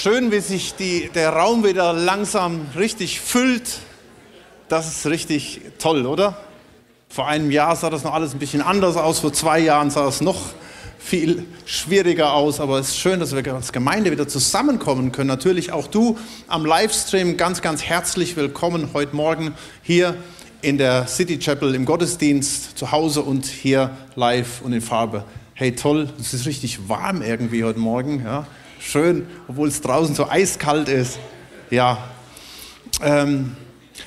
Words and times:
Schön, 0.00 0.30
wie 0.30 0.38
sich 0.38 0.74
die, 0.74 1.10
der 1.12 1.30
Raum 1.30 1.64
wieder 1.64 1.92
langsam 1.92 2.68
richtig 2.76 3.18
füllt. 3.18 3.80
Das 4.68 4.86
ist 4.86 5.04
richtig 5.08 5.60
toll, 5.80 6.06
oder? 6.06 6.38
Vor 7.08 7.26
einem 7.26 7.50
Jahr 7.50 7.74
sah 7.74 7.90
das 7.90 8.04
noch 8.04 8.14
alles 8.14 8.32
ein 8.32 8.38
bisschen 8.38 8.62
anders 8.62 8.96
aus. 8.96 9.18
Vor 9.18 9.32
zwei 9.32 9.58
Jahren 9.58 9.90
sah 9.90 10.06
es 10.06 10.20
noch 10.20 10.38
viel 11.00 11.44
schwieriger 11.66 12.32
aus. 12.32 12.60
Aber 12.60 12.78
es 12.78 12.90
ist 12.90 12.98
schön, 12.98 13.18
dass 13.18 13.34
wir 13.34 13.52
als 13.52 13.72
Gemeinde 13.72 14.12
wieder 14.12 14.28
zusammenkommen 14.28 15.10
können. 15.10 15.26
Natürlich 15.26 15.72
auch 15.72 15.88
du 15.88 16.16
am 16.46 16.64
Livestream 16.64 17.36
ganz, 17.36 17.60
ganz 17.60 17.82
herzlich 17.82 18.36
willkommen 18.36 18.90
heute 18.94 19.16
Morgen 19.16 19.52
hier 19.82 20.14
in 20.62 20.78
der 20.78 21.08
City 21.08 21.40
Chapel 21.40 21.74
im 21.74 21.86
Gottesdienst 21.86 22.78
zu 22.78 22.92
Hause 22.92 23.22
und 23.22 23.46
hier 23.46 23.90
live 24.14 24.62
und 24.62 24.72
in 24.72 24.80
Farbe. 24.80 25.24
Hey, 25.54 25.74
toll, 25.74 26.08
es 26.20 26.34
ist 26.34 26.46
richtig 26.46 26.88
warm 26.88 27.20
irgendwie 27.20 27.64
heute 27.64 27.80
Morgen. 27.80 28.22
Ja 28.24 28.46
schön, 28.78 29.26
obwohl 29.48 29.68
es 29.68 29.80
draußen 29.80 30.14
so 30.14 30.28
eiskalt 30.28 30.88
ist. 30.88 31.18
Ja. 31.70 31.98
Ähm, 33.02 33.56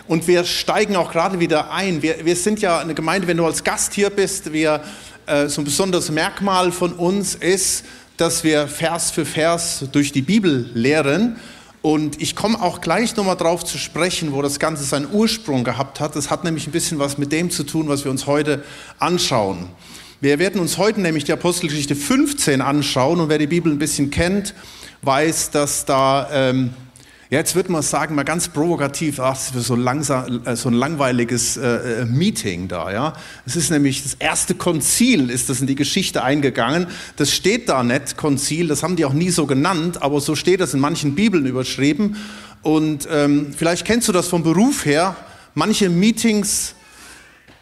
und 0.08 0.28
wir 0.28 0.44
steigen 0.44 0.96
auch 0.96 1.12
gerade 1.12 1.40
wieder 1.40 1.72
ein. 1.72 2.02
Wir, 2.02 2.26
wir 2.26 2.36
sind 2.36 2.62
ja 2.62 2.80
eine 2.80 2.94
Gemeinde, 2.94 3.28
wenn 3.28 3.38
du 3.38 3.46
als 3.46 3.64
Gast 3.64 3.94
hier 3.94 4.10
bist, 4.10 4.52
wir, 4.54 4.82
äh, 5.26 5.48
so 5.48 5.62
ein 5.62 5.66
besonderes 5.66 6.12
Merkmal 6.12 6.72
von 6.72 6.94
uns 6.94 7.36
ist, 7.36 7.86
dass 8.18 8.44
wir 8.44 8.68
Vers 8.68 9.12
für 9.12 9.26
Vers 9.26 9.86
durch 9.92 10.12
die 10.12 10.22
Bibel 10.22 10.70
lehren. 10.74 11.38
Und 11.82 12.22
ich 12.22 12.36
komme 12.36 12.62
auch 12.62 12.82
gleich 12.82 13.16
nochmal 13.16 13.38
drauf 13.38 13.66
zu 13.66 13.78
sprechen, 13.78 14.34
wo 14.34 14.42
das 14.42 14.60
Ganze 14.60 14.84
seinen 14.84 15.12
Ursprung 15.12 15.64
gehabt 15.64 16.00
hat. 16.00 16.16
Das 16.16 16.30
hat 16.30 16.44
nämlich 16.44 16.68
ein 16.68 16.72
bisschen 16.72 17.00
was 17.00 17.18
mit 17.18 17.32
dem 17.32 17.50
zu 17.50 17.64
tun, 17.64 17.88
was 17.88 18.04
wir 18.04 18.12
uns 18.12 18.28
heute 18.28 18.64
anschauen. 19.00 19.70
Wir 20.24 20.38
werden 20.38 20.62
uns 20.62 20.78
heute 20.78 21.02
nämlich 21.02 21.24
die 21.24 21.34
Apostelgeschichte 21.34 21.96
15 21.96 22.62
anschauen 22.62 23.20
und 23.20 23.30
wer 23.30 23.40
die 23.40 23.48
Bibel 23.48 23.72
ein 23.72 23.80
bisschen 23.80 24.12
kennt, 24.12 24.54
weiß, 25.02 25.50
dass 25.50 25.86
da, 25.86 26.30
ähm, 26.32 26.76
ja, 27.32 27.40
jetzt 27.40 27.56
würde 27.56 27.72
man 27.72 27.82
sagen, 27.82 28.14
mal 28.14 28.22
ganz 28.22 28.48
provokativ, 28.48 29.20
ach, 29.20 29.32
das 29.34 29.56
ist 29.56 29.66
so, 29.66 29.76
langsam, 29.76 30.46
äh, 30.46 30.56
so 30.56 30.70
ein 30.70 30.76
langweiliges 30.76 31.58
äh, 31.58 32.02
äh, 32.02 32.06
Meeting 32.06 32.68
da, 32.68 32.92
ja. 32.92 33.14
Es 33.48 33.56
ist 33.56 33.72
nämlich 33.72 34.04
das 34.04 34.14
erste 34.14 34.54
Konzil, 34.54 35.32
ist 35.32 35.50
das 35.50 35.60
in 35.60 35.66
die 35.66 35.74
Geschichte 35.74 36.24
eingegangen. 36.24 36.86
Das 37.16 37.34
steht 37.34 37.68
da 37.68 37.82
nicht, 37.82 38.16
Konzil, 38.16 38.68
das 38.68 38.84
haben 38.84 38.98
die 38.98 39.06
auch 39.06 39.14
nie 39.14 39.32
so 39.32 39.48
genannt, 39.48 40.04
aber 40.04 40.22
so 40.22 40.36
steht 40.36 40.60
das 40.60 40.76
in 40.76 40.82
manchen 40.82 41.16
Bibeln 41.16 41.48
überschrieben. 41.48 42.16
Und 42.62 43.08
ähm, 43.12 43.56
vielleicht 43.58 43.86
kennst 43.86 44.08
du 44.08 44.12
das 44.12 44.28
vom 44.28 44.44
Beruf 44.44 44.86
her. 44.86 45.16
Manche 45.56 45.90
Meetings 45.90 46.76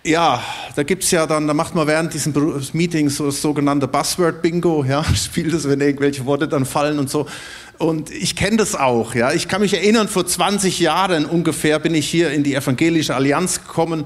ja, 0.09 0.43
da 0.75 0.83
gibt's 0.83 1.11
ja 1.11 1.27
dann, 1.27 1.47
da 1.47 1.53
macht 1.53 1.75
man 1.75 1.87
während 1.87 2.13
diesen 2.13 2.33
Meetings 2.73 3.17
so 3.17 3.27
das 3.27 3.41
sogenannte 3.41 3.87
Buzzword-Bingo, 3.87 4.83
ja, 4.83 5.03
spielt 5.15 5.53
es, 5.53 5.69
wenn 5.69 5.79
irgendwelche 5.79 6.25
Worte 6.25 6.47
dann 6.47 6.65
fallen 6.65 6.99
und 6.99 7.09
so. 7.09 7.27
Und 7.77 8.11
ich 8.11 8.35
kenne 8.35 8.57
das 8.57 8.75
auch, 8.75 9.15
ja. 9.15 9.31
Ich 9.31 9.47
kann 9.47 9.61
mich 9.61 9.73
erinnern, 9.73 10.07
vor 10.07 10.25
20 10.25 10.79
Jahren 10.79 11.25
ungefähr 11.25 11.79
bin 11.79 11.95
ich 11.95 12.09
hier 12.09 12.31
in 12.31 12.43
die 12.43 12.55
Evangelische 12.55 13.15
Allianz 13.15 13.63
gekommen 13.63 14.05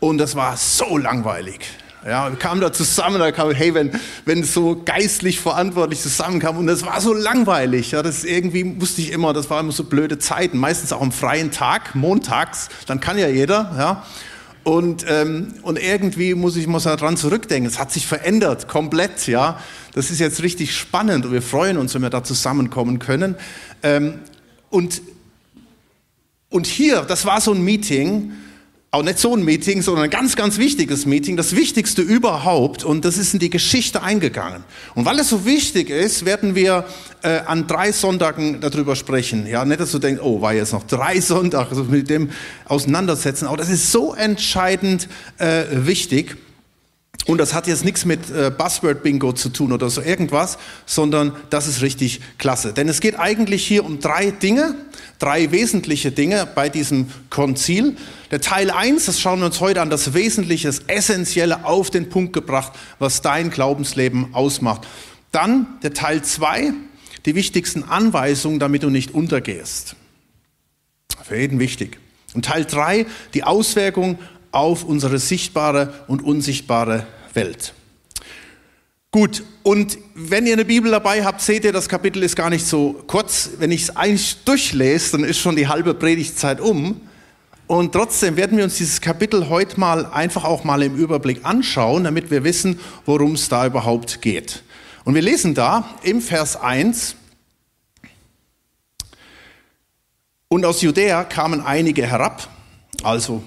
und 0.00 0.18
das 0.18 0.34
war 0.34 0.56
so 0.56 0.96
langweilig. 0.96 1.60
Ja, 2.04 2.28
wir 2.30 2.36
kamen 2.36 2.60
da 2.60 2.72
zusammen, 2.72 3.20
da 3.20 3.30
kam, 3.30 3.52
hey, 3.52 3.74
wenn, 3.74 3.92
wenn 4.24 4.42
so 4.42 4.82
geistlich 4.84 5.38
verantwortlich 5.38 6.00
zusammenkamen 6.00 6.58
und 6.58 6.66
das 6.66 6.84
war 6.84 7.00
so 7.00 7.14
langweilig, 7.14 7.92
ja, 7.92 8.02
das 8.02 8.24
irgendwie 8.24 8.80
wusste 8.80 9.02
ich 9.02 9.12
immer, 9.12 9.32
das 9.32 9.50
waren 9.50 9.66
immer 9.66 9.72
so 9.72 9.84
blöde 9.84 10.18
Zeiten, 10.18 10.58
meistens 10.58 10.92
auch 10.92 11.00
am 11.00 11.12
freien 11.12 11.52
Tag, 11.52 11.94
montags, 11.94 12.70
dann 12.86 12.98
kann 12.98 13.18
ja 13.18 13.28
jeder, 13.28 13.72
ja. 13.78 14.04
Und, 14.64 15.04
ähm, 15.08 15.54
und 15.62 15.78
irgendwie 15.78 16.34
muss 16.34 16.56
ich 16.56 16.66
muss 16.66 16.84
daran 16.84 17.16
zurückdenken. 17.16 17.68
Es 17.68 17.78
hat 17.78 17.90
sich 17.90 18.06
verändert, 18.06 18.68
komplett. 18.68 19.26
Ja, 19.26 19.60
das 19.94 20.10
ist 20.10 20.20
jetzt 20.20 20.42
richtig 20.42 20.76
spannend 20.76 21.26
und 21.26 21.32
wir 21.32 21.42
freuen 21.42 21.76
uns, 21.78 21.94
wenn 21.94 22.02
wir 22.02 22.10
da 22.10 22.22
zusammenkommen 22.22 22.98
können. 22.98 23.34
Ähm, 23.82 24.20
und 24.70 25.02
und 26.48 26.66
hier, 26.66 27.00
das 27.00 27.24
war 27.24 27.40
so 27.40 27.52
ein 27.52 27.64
Meeting, 27.64 28.32
auch 28.94 29.02
nicht 29.02 29.18
so 29.18 29.34
ein 29.34 29.42
Meeting, 29.42 29.80
sondern 29.80 30.04
ein 30.04 30.10
ganz, 30.10 30.36
ganz 30.36 30.58
wichtiges 30.58 31.06
Meeting, 31.06 31.38
das 31.38 31.56
wichtigste 31.56 32.02
überhaupt 32.02 32.84
und 32.84 33.06
das 33.06 33.16
ist 33.16 33.32
in 33.32 33.40
die 33.40 33.48
Geschichte 33.48 34.02
eingegangen. 34.02 34.64
Und 34.94 35.06
weil 35.06 35.18
es 35.18 35.30
so 35.30 35.46
wichtig 35.46 35.88
ist, 35.88 36.26
werden 36.26 36.54
wir 36.54 36.84
äh, 37.22 37.38
an 37.46 37.66
drei 37.66 37.90
Sonntagen 37.90 38.60
darüber 38.60 38.94
sprechen. 38.94 39.46
Ja, 39.46 39.64
nicht, 39.64 39.80
dass 39.80 39.92
du 39.92 39.98
denkst, 39.98 40.20
oh, 40.22 40.42
war 40.42 40.52
jetzt 40.52 40.74
noch 40.74 40.82
drei 40.82 41.20
Sonntage, 41.22 41.70
also 41.70 41.84
mit 41.84 42.10
dem 42.10 42.28
auseinandersetzen, 42.66 43.46
aber 43.46 43.56
das 43.56 43.70
ist 43.70 43.90
so 43.90 44.12
entscheidend 44.12 45.08
äh, 45.38 45.64
wichtig. 45.70 46.36
Und 47.26 47.38
das 47.38 47.54
hat 47.54 47.68
jetzt 47.68 47.84
nichts 47.84 48.04
mit 48.04 48.30
äh, 48.30 48.50
Buzzword-Bingo 48.50 49.32
zu 49.32 49.48
tun 49.50 49.72
oder 49.72 49.90
so 49.90 50.02
irgendwas, 50.02 50.58
sondern 50.86 51.32
das 51.50 51.68
ist 51.68 51.80
richtig 51.80 52.20
klasse. 52.38 52.72
Denn 52.72 52.88
es 52.88 53.00
geht 53.00 53.16
eigentlich 53.16 53.64
hier 53.64 53.84
um 53.84 54.00
drei 54.00 54.32
Dinge, 54.32 54.74
drei 55.20 55.52
wesentliche 55.52 56.10
Dinge 56.10 56.48
bei 56.52 56.68
diesem 56.68 57.08
Konzil. 57.30 57.96
Der 58.32 58.40
Teil 58.40 58.72
1, 58.72 59.06
das 59.06 59.20
schauen 59.20 59.38
wir 59.38 59.46
uns 59.46 59.60
heute 59.60 59.80
an, 59.82 59.90
das 59.90 60.14
Wesentliche, 60.14 60.66
das 60.66 60.80
Essentielle 60.88 61.64
auf 61.64 61.90
den 61.90 62.08
Punkt 62.08 62.32
gebracht, 62.32 62.72
was 62.98 63.22
dein 63.22 63.50
Glaubensleben 63.50 64.34
ausmacht. 64.34 64.88
Dann 65.30 65.66
der 65.84 65.94
Teil 65.94 66.22
2, 66.22 66.72
die 67.24 67.36
wichtigsten 67.36 67.84
Anweisungen, 67.84 68.58
damit 68.58 68.82
du 68.82 68.90
nicht 68.90 69.14
untergehst. 69.14 69.94
Für 71.22 71.36
jeden 71.36 71.60
wichtig. 71.60 71.98
Und 72.34 72.46
Teil 72.46 72.64
3, 72.64 73.06
die 73.34 73.44
Auswirkung 73.44 74.18
auf 74.52 74.84
unsere 74.84 75.18
sichtbare 75.18 76.04
und 76.06 76.22
unsichtbare 76.22 77.06
Welt. 77.34 77.74
Gut, 79.10 79.42
und 79.62 79.98
wenn 80.14 80.46
ihr 80.46 80.54
eine 80.54 80.64
Bibel 80.64 80.90
dabei 80.90 81.24
habt, 81.24 81.40
seht 81.40 81.64
ihr, 81.64 81.72
das 81.72 81.88
Kapitel 81.88 82.22
ist 82.22 82.36
gar 82.36 82.48
nicht 82.48 82.66
so 82.66 83.02
kurz. 83.06 83.50
Wenn 83.58 83.70
ich 83.70 83.82
es 83.82 83.96
eigentlich 83.96 84.36
durchlese, 84.44 85.12
dann 85.12 85.24
ist 85.24 85.38
schon 85.38 85.56
die 85.56 85.68
halbe 85.68 85.92
Predigtzeit 85.92 86.60
um. 86.60 87.00
Und 87.66 87.92
trotzdem 87.92 88.36
werden 88.36 88.56
wir 88.56 88.64
uns 88.64 88.76
dieses 88.78 89.00
Kapitel 89.00 89.48
heute 89.48 89.78
mal 89.78 90.06
einfach 90.06 90.44
auch 90.44 90.64
mal 90.64 90.82
im 90.82 90.96
Überblick 90.96 91.44
anschauen, 91.44 92.04
damit 92.04 92.30
wir 92.30 92.44
wissen, 92.44 92.80
worum 93.04 93.32
es 93.32 93.48
da 93.48 93.66
überhaupt 93.66 94.22
geht. 94.22 94.62
Und 95.04 95.14
wir 95.14 95.22
lesen 95.22 95.54
da 95.54 95.84
im 96.02 96.20
Vers 96.20 96.56
1, 96.56 97.16
und 100.52 100.66
aus 100.66 100.82
Judäa 100.82 101.24
kamen 101.24 101.62
einige 101.62 102.06
herab, 102.06 102.46
also 103.02 103.42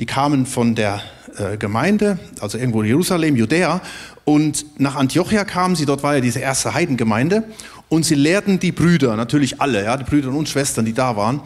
die 0.00 0.06
kamen 0.06 0.46
von 0.46 0.74
der 0.74 1.02
äh, 1.36 1.56
Gemeinde, 1.56 2.18
also 2.40 2.58
irgendwo 2.58 2.82
in 2.82 2.88
Jerusalem, 2.88 3.36
Judäa, 3.36 3.80
und 4.24 4.80
nach 4.80 4.96
Antiochia 4.96 5.44
kamen 5.44 5.76
sie, 5.76 5.86
dort 5.86 6.02
war 6.02 6.14
ja 6.16 6.20
diese 6.20 6.40
erste 6.40 6.74
Heidengemeinde, 6.74 7.44
und 7.88 8.04
sie 8.04 8.14
lehrten 8.14 8.58
die 8.58 8.72
Brüder, 8.72 9.16
natürlich 9.16 9.60
alle, 9.60 9.84
ja, 9.84 9.96
die 9.96 10.04
Brüder 10.04 10.30
und 10.30 10.48
Schwestern, 10.48 10.84
die 10.84 10.92
da 10.92 11.16
waren, 11.16 11.40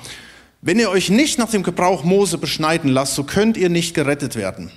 wenn 0.62 0.78
ihr 0.78 0.90
euch 0.90 1.10
nicht 1.10 1.38
nach 1.38 1.50
dem 1.50 1.62
Gebrauch 1.62 2.04
Mose 2.04 2.36
beschneiden 2.38 2.90
lasst, 2.90 3.14
so 3.14 3.24
könnt 3.24 3.56
ihr 3.56 3.70
nicht 3.70 3.94
gerettet 3.94 4.36
werden. 4.36 4.70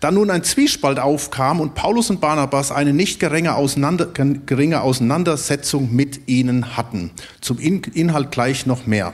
Da 0.00 0.10
nun 0.10 0.30
ein 0.30 0.44
Zwiespalt 0.44 0.98
aufkam 0.98 1.60
und 1.60 1.74
Paulus 1.74 2.10
und 2.10 2.20
Barnabas 2.20 2.70
eine 2.70 2.92
nicht 2.92 3.20
geringe, 3.20 3.54
Auseinander, 3.54 4.06
geringe 4.06 4.82
Auseinandersetzung 4.82 5.94
mit 5.94 6.28
ihnen 6.28 6.76
hatten, 6.76 7.10
zum 7.40 7.58
Inhalt 7.58 8.30
gleich 8.30 8.66
noch 8.66 8.86
mehr. 8.86 9.12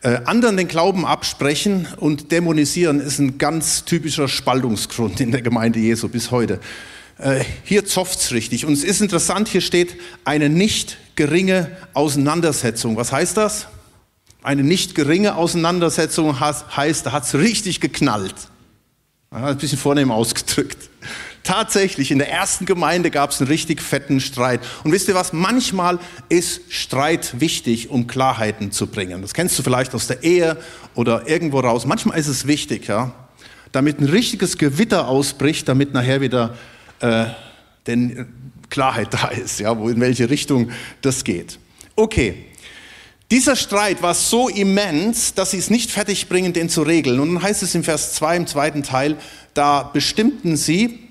Äh, 0.00 0.20
anderen 0.26 0.56
den 0.56 0.68
Glauben 0.68 1.04
absprechen 1.04 1.88
und 1.96 2.30
dämonisieren 2.30 3.00
ist 3.00 3.18
ein 3.18 3.36
ganz 3.36 3.84
typischer 3.84 4.28
Spaltungsgrund 4.28 5.20
in 5.20 5.32
der 5.32 5.42
Gemeinde 5.42 5.80
Jesu 5.80 6.08
bis 6.08 6.30
heute. 6.30 6.60
Äh, 7.18 7.44
hier 7.64 7.84
zofft's 7.84 8.30
richtig. 8.30 8.64
Und 8.64 8.74
es 8.74 8.84
ist 8.84 9.00
interessant, 9.00 9.48
hier 9.48 9.60
steht 9.60 9.96
eine 10.24 10.48
nicht 10.48 10.98
geringe 11.16 11.76
Auseinandersetzung. 11.94 12.96
Was 12.96 13.10
heißt 13.10 13.36
das? 13.36 13.66
Eine 14.40 14.62
nicht 14.62 14.94
geringe 14.94 15.34
Auseinandersetzung 15.34 16.38
heißt, 16.38 17.04
da 17.04 17.10
hat's 17.10 17.34
richtig 17.34 17.80
geknallt. 17.80 18.36
Ein 19.30 19.58
bisschen 19.58 19.78
vornehm 19.78 20.12
ausgedrückt. 20.12 20.78
Tatsächlich, 21.42 22.10
in 22.10 22.18
der 22.18 22.30
ersten 22.30 22.66
Gemeinde 22.66 23.10
gab 23.10 23.30
es 23.30 23.40
einen 23.40 23.48
richtig 23.48 23.80
fetten 23.80 24.20
Streit. 24.20 24.60
Und 24.84 24.92
wisst 24.92 25.08
ihr 25.08 25.14
was? 25.14 25.32
Manchmal 25.32 25.98
ist 26.28 26.60
Streit 26.68 27.40
wichtig, 27.40 27.90
um 27.90 28.06
Klarheiten 28.06 28.70
zu 28.72 28.86
bringen. 28.86 29.22
Das 29.22 29.34
kennst 29.34 29.58
du 29.58 29.62
vielleicht 29.62 29.94
aus 29.94 30.06
der 30.06 30.22
Ehe 30.22 30.58
oder 30.94 31.28
irgendwo 31.28 31.60
raus. 31.60 31.86
Manchmal 31.86 32.18
ist 32.18 32.28
es 32.28 32.46
wichtig, 32.46 32.88
ja, 32.88 33.14
damit 33.72 34.00
ein 34.00 34.06
richtiges 34.06 34.58
Gewitter 34.58 35.08
ausbricht, 35.08 35.68
damit 35.68 35.94
nachher 35.94 36.20
wieder 36.20 36.56
äh, 37.00 37.26
denn 37.86 38.26
Klarheit 38.70 39.08
da 39.14 39.28
ist, 39.28 39.58
ja, 39.58 39.76
wo 39.76 39.88
in 39.88 40.00
welche 40.00 40.30
Richtung 40.30 40.70
das 41.02 41.24
geht. 41.24 41.58
Okay. 41.96 42.44
Dieser 43.30 43.56
Streit 43.56 44.00
war 44.00 44.14
so 44.14 44.48
immens, 44.48 45.34
dass 45.34 45.50
sie 45.50 45.58
es 45.58 45.68
nicht 45.68 45.90
fertig 45.90 46.30
bringen, 46.30 46.54
den 46.54 46.70
zu 46.70 46.80
regeln. 46.80 47.20
Und 47.20 47.34
dann 47.34 47.42
heißt 47.42 47.62
es 47.62 47.74
im 47.74 47.84
Vers 47.84 48.14
2 48.14 48.36
im 48.38 48.46
zweiten 48.46 48.82
Teil, 48.82 49.18
da 49.52 49.82
bestimmten 49.82 50.56
sie, 50.56 51.07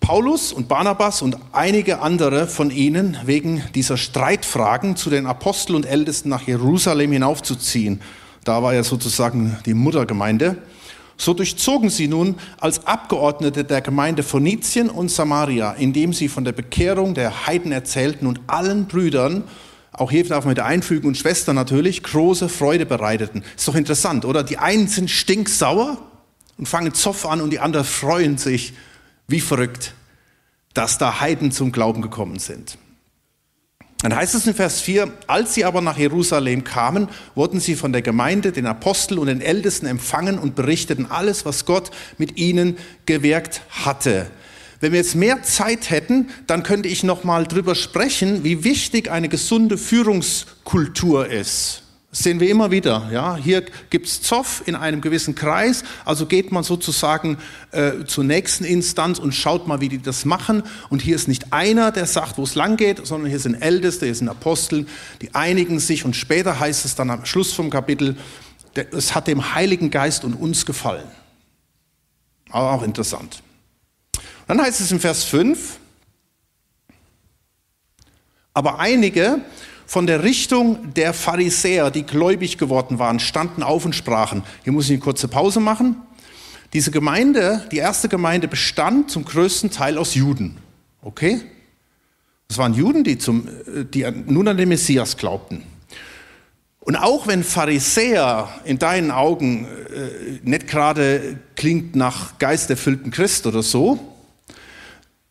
Paulus 0.00 0.52
und 0.52 0.66
Barnabas 0.66 1.22
und 1.22 1.36
einige 1.52 2.00
andere 2.00 2.46
von 2.46 2.70
ihnen 2.70 3.18
wegen 3.24 3.62
dieser 3.74 3.96
Streitfragen 3.96 4.96
zu 4.96 5.10
den 5.10 5.26
Aposteln 5.26 5.76
und 5.76 5.86
Ältesten 5.86 6.30
nach 6.30 6.42
Jerusalem 6.42 7.12
hinaufzuziehen. 7.12 8.00
Da 8.44 8.62
war 8.62 8.74
ja 8.74 8.82
sozusagen 8.82 9.58
die 9.66 9.74
Muttergemeinde. 9.74 10.56
So 11.16 11.34
durchzogen 11.34 11.90
sie 11.90 12.08
nun 12.08 12.36
als 12.58 12.86
Abgeordnete 12.86 13.62
der 13.62 13.82
Gemeinde 13.82 14.22
Phönizien 14.22 14.88
und 14.88 15.10
Samaria, 15.10 15.72
indem 15.72 16.14
sie 16.14 16.28
von 16.28 16.44
der 16.44 16.52
Bekehrung 16.52 17.12
der 17.12 17.46
Heiden 17.46 17.72
erzählten 17.72 18.26
und 18.26 18.40
allen 18.46 18.86
Brüdern, 18.86 19.44
auch 19.92 20.10
hier 20.10 20.24
darf 20.24 20.44
man 20.44 20.52
mit 20.52 20.60
einfügen 20.60 21.08
und 21.08 21.18
Schwestern 21.18 21.56
natürlich, 21.56 22.02
große 22.02 22.48
Freude 22.48 22.86
bereiteten. 22.86 23.42
Ist 23.54 23.68
doch 23.68 23.74
interessant, 23.74 24.24
oder? 24.24 24.42
Die 24.42 24.56
einen 24.56 24.88
sind 24.88 25.10
stinksauer 25.10 25.98
und 26.56 26.66
fangen 26.66 26.94
Zoff 26.94 27.26
an 27.26 27.42
und 27.42 27.50
die 27.50 27.58
anderen 27.58 27.84
freuen 27.84 28.38
sich 28.38 28.72
wie 29.30 29.40
verrückt, 29.40 29.94
dass 30.74 30.98
da 30.98 31.20
Heiden 31.20 31.52
zum 31.52 31.72
Glauben 31.72 32.02
gekommen 32.02 32.38
sind. 32.38 32.78
Dann 34.02 34.16
heißt 34.16 34.34
es 34.34 34.46
in 34.46 34.54
Vers 34.54 34.80
4, 34.80 35.12
als 35.26 35.52
sie 35.52 35.64
aber 35.64 35.82
nach 35.82 35.98
Jerusalem 35.98 36.64
kamen, 36.64 37.08
wurden 37.34 37.60
sie 37.60 37.74
von 37.74 37.92
der 37.92 38.00
Gemeinde, 38.00 38.50
den 38.50 38.66
Aposteln 38.66 39.18
und 39.18 39.26
den 39.26 39.42
Ältesten 39.42 39.86
empfangen 39.86 40.38
und 40.38 40.54
berichteten 40.54 41.10
alles, 41.10 41.44
was 41.44 41.66
Gott 41.66 41.90
mit 42.16 42.38
ihnen 42.38 42.78
gewirkt 43.04 43.60
hatte. 43.68 44.30
Wenn 44.80 44.92
wir 44.92 45.00
jetzt 45.00 45.14
mehr 45.14 45.42
Zeit 45.42 45.90
hätten, 45.90 46.30
dann 46.46 46.62
könnte 46.62 46.88
ich 46.88 47.04
noch 47.04 47.24
mal 47.24 47.46
drüber 47.46 47.74
sprechen, 47.74 48.42
wie 48.42 48.64
wichtig 48.64 49.10
eine 49.10 49.28
gesunde 49.28 49.76
Führungskultur 49.76 51.28
ist. 51.28 51.79
Das 52.10 52.24
sehen 52.24 52.40
wir 52.40 52.50
immer 52.50 52.72
wieder. 52.72 53.08
Ja, 53.12 53.36
hier 53.36 53.64
gibt's 53.88 54.20
Zoff 54.20 54.64
in 54.66 54.74
einem 54.74 55.00
gewissen 55.00 55.36
Kreis, 55.36 55.84
also 56.04 56.26
geht 56.26 56.50
man 56.50 56.64
sozusagen 56.64 57.38
äh, 57.70 58.04
zur 58.04 58.24
nächsten 58.24 58.64
Instanz 58.64 59.20
und 59.20 59.32
schaut 59.32 59.68
mal, 59.68 59.80
wie 59.80 59.88
die 59.88 60.02
das 60.02 60.24
machen. 60.24 60.64
Und 60.88 61.02
hier 61.02 61.14
ist 61.14 61.28
nicht 61.28 61.52
einer, 61.52 61.92
der 61.92 62.06
sagt, 62.06 62.36
wo 62.36 62.42
es 62.42 62.56
lang 62.56 62.76
geht, 62.76 63.06
sondern 63.06 63.30
hier 63.30 63.38
sind 63.38 63.62
Älteste, 63.62 64.06
hier 64.06 64.14
sind 64.16 64.28
Aposteln, 64.28 64.88
die 65.22 65.36
einigen 65.36 65.78
sich. 65.78 66.04
Und 66.04 66.16
später 66.16 66.58
heißt 66.58 66.84
es 66.84 66.96
dann 66.96 67.10
am 67.10 67.24
Schluss 67.26 67.52
vom 67.52 67.70
Kapitel, 67.70 68.16
es 68.74 69.14
hat 69.14 69.28
dem 69.28 69.54
Heiligen 69.54 69.90
Geist 69.90 70.24
und 70.24 70.34
uns 70.34 70.66
gefallen. 70.66 71.06
Aber 72.50 72.72
auch 72.72 72.82
interessant. 72.82 73.40
Dann 74.48 74.60
heißt 74.60 74.80
es 74.80 74.90
im 74.90 74.98
Vers 74.98 75.22
5, 75.22 75.78
aber 78.52 78.80
einige 78.80 79.42
von 79.90 80.06
der 80.06 80.22
Richtung 80.22 80.94
der 80.94 81.12
Pharisäer, 81.12 81.90
die 81.90 82.04
gläubig 82.04 82.58
geworden 82.58 83.00
waren, 83.00 83.18
standen 83.18 83.64
auf 83.64 83.84
und 83.84 83.92
sprachen. 83.92 84.44
Hier 84.62 84.72
muss 84.72 84.84
ich 84.84 84.92
eine 84.92 85.00
kurze 85.00 85.26
Pause 85.26 85.58
machen. 85.58 85.96
Diese 86.72 86.92
Gemeinde, 86.92 87.66
die 87.72 87.78
erste 87.78 88.08
Gemeinde 88.08 88.46
bestand 88.46 89.10
zum 89.10 89.24
größten 89.24 89.72
Teil 89.72 89.98
aus 89.98 90.14
Juden. 90.14 90.58
Okay? 91.02 91.40
Das 92.46 92.56
waren 92.56 92.72
Juden, 92.72 93.02
die, 93.02 93.18
zum, 93.18 93.48
die 93.92 94.06
nun 94.26 94.46
an 94.46 94.56
den 94.56 94.68
Messias 94.68 95.16
glaubten. 95.16 95.64
Und 96.78 96.94
auch 96.94 97.26
wenn 97.26 97.42
Pharisäer 97.42 98.48
in 98.62 98.78
deinen 98.78 99.10
Augen 99.10 99.64
äh, 99.64 100.38
nicht 100.44 100.68
gerade 100.68 101.36
klingt 101.56 101.96
nach 101.96 102.38
geisterfüllten 102.38 103.10
Christ 103.10 103.44
oder 103.44 103.64
so, 103.64 103.98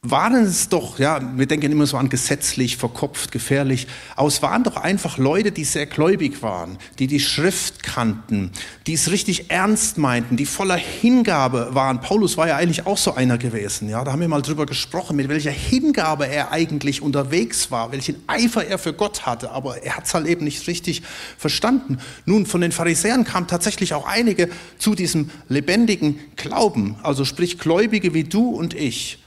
waren 0.01 0.45
es 0.45 0.69
doch, 0.69 0.97
ja, 0.97 1.19
wir 1.35 1.45
denken 1.45 1.73
immer 1.73 1.85
so 1.85 1.97
an 1.97 2.07
gesetzlich, 2.07 2.77
verkopft, 2.77 3.33
gefährlich, 3.33 3.85
es 4.25 4.41
waren 4.41 4.63
doch 4.63 4.77
einfach 4.77 5.17
Leute, 5.17 5.51
die 5.51 5.65
sehr 5.65 5.87
gläubig 5.87 6.41
waren, 6.41 6.77
die 6.99 7.07
die 7.07 7.19
Schrift 7.19 7.83
kannten, 7.83 8.51
die 8.87 8.93
es 8.93 9.11
richtig 9.11 9.51
ernst 9.51 9.97
meinten, 9.97 10.37
die 10.37 10.45
voller 10.45 10.77
Hingabe 10.77 11.75
waren. 11.75 11.99
Paulus 11.99 12.37
war 12.37 12.47
ja 12.47 12.55
eigentlich 12.55 12.85
auch 12.85 12.97
so 12.97 13.15
einer 13.15 13.37
gewesen, 13.37 13.89
ja, 13.89 14.01
da 14.05 14.13
haben 14.13 14.21
wir 14.21 14.29
mal 14.29 14.41
drüber 14.41 14.65
gesprochen, 14.65 15.17
mit 15.17 15.27
welcher 15.27 15.51
Hingabe 15.51 16.29
er 16.29 16.53
eigentlich 16.53 17.01
unterwegs 17.01 17.69
war, 17.69 17.91
welchen 17.91 18.23
Eifer 18.27 18.65
er 18.65 18.77
für 18.77 18.93
Gott 18.93 19.25
hatte, 19.25 19.51
aber 19.51 19.83
er 19.83 19.97
hat 19.97 20.05
es 20.05 20.13
halt 20.13 20.27
eben 20.27 20.45
nicht 20.45 20.65
richtig 20.67 21.01
verstanden. 21.37 21.97
Nun, 22.25 22.45
von 22.45 22.61
den 22.61 22.71
Pharisäern 22.71 23.25
kamen 23.25 23.47
tatsächlich 23.47 23.93
auch 23.93 24.07
einige 24.07 24.47
zu 24.77 24.95
diesem 24.95 25.29
lebendigen 25.49 26.21
Glauben, 26.37 26.95
also 27.03 27.25
sprich 27.25 27.59
Gläubige 27.59 28.13
wie 28.13 28.23
du 28.23 28.51
und 28.51 28.73
ich. 28.73 29.19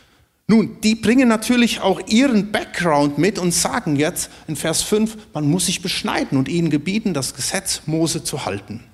Nun, 0.53 0.77
die 0.83 0.97
bringen 0.97 1.31
natürlich 1.31 1.81
auch 1.81 1.99
ihren 2.09 2.53
Background 2.53 3.17
mit 3.17 3.39
und 3.39 3.53
sagen 3.53 3.97
jetzt 3.97 4.29
in 4.47 4.55
Vers 4.55 4.83
5, 4.83 5.17
man 5.33 5.49
muss 5.49 5.65
sich 5.65 5.81
beschneiden 5.81 6.37
und 6.37 6.47
ihnen 6.47 6.69
gebieten, 6.69 7.15
das 7.15 7.33
Gesetz 7.33 7.81
Mose 7.87 8.23
zu 8.23 8.45
halten. 8.45 8.85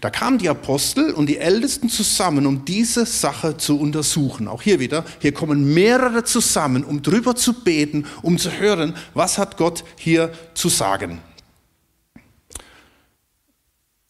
Da 0.00 0.08
kamen 0.08 0.38
die 0.38 0.48
Apostel 0.48 1.10
und 1.14 1.26
die 1.26 1.38
Ältesten 1.38 1.88
zusammen, 1.88 2.46
um 2.46 2.64
diese 2.64 3.06
Sache 3.06 3.56
zu 3.56 3.76
untersuchen. 3.76 4.46
Auch 4.46 4.62
hier 4.62 4.78
wieder, 4.78 5.04
hier 5.18 5.34
kommen 5.34 5.74
mehrere 5.74 6.22
zusammen, 6.22 6.84
um 6.84 7.02
drüber 7.02 7.34
zu 7.34 7.54
beten, 7.64 8.06
um 8.22 8.38
zu 8.38 8.52
hören, 8.52 8.94
was 9.14 9.38
hat 9.38 9.56
Gott 9.56 9.82
hier 9.96 10.32
zu 10.54 10.68
sagen. 10.68 11.18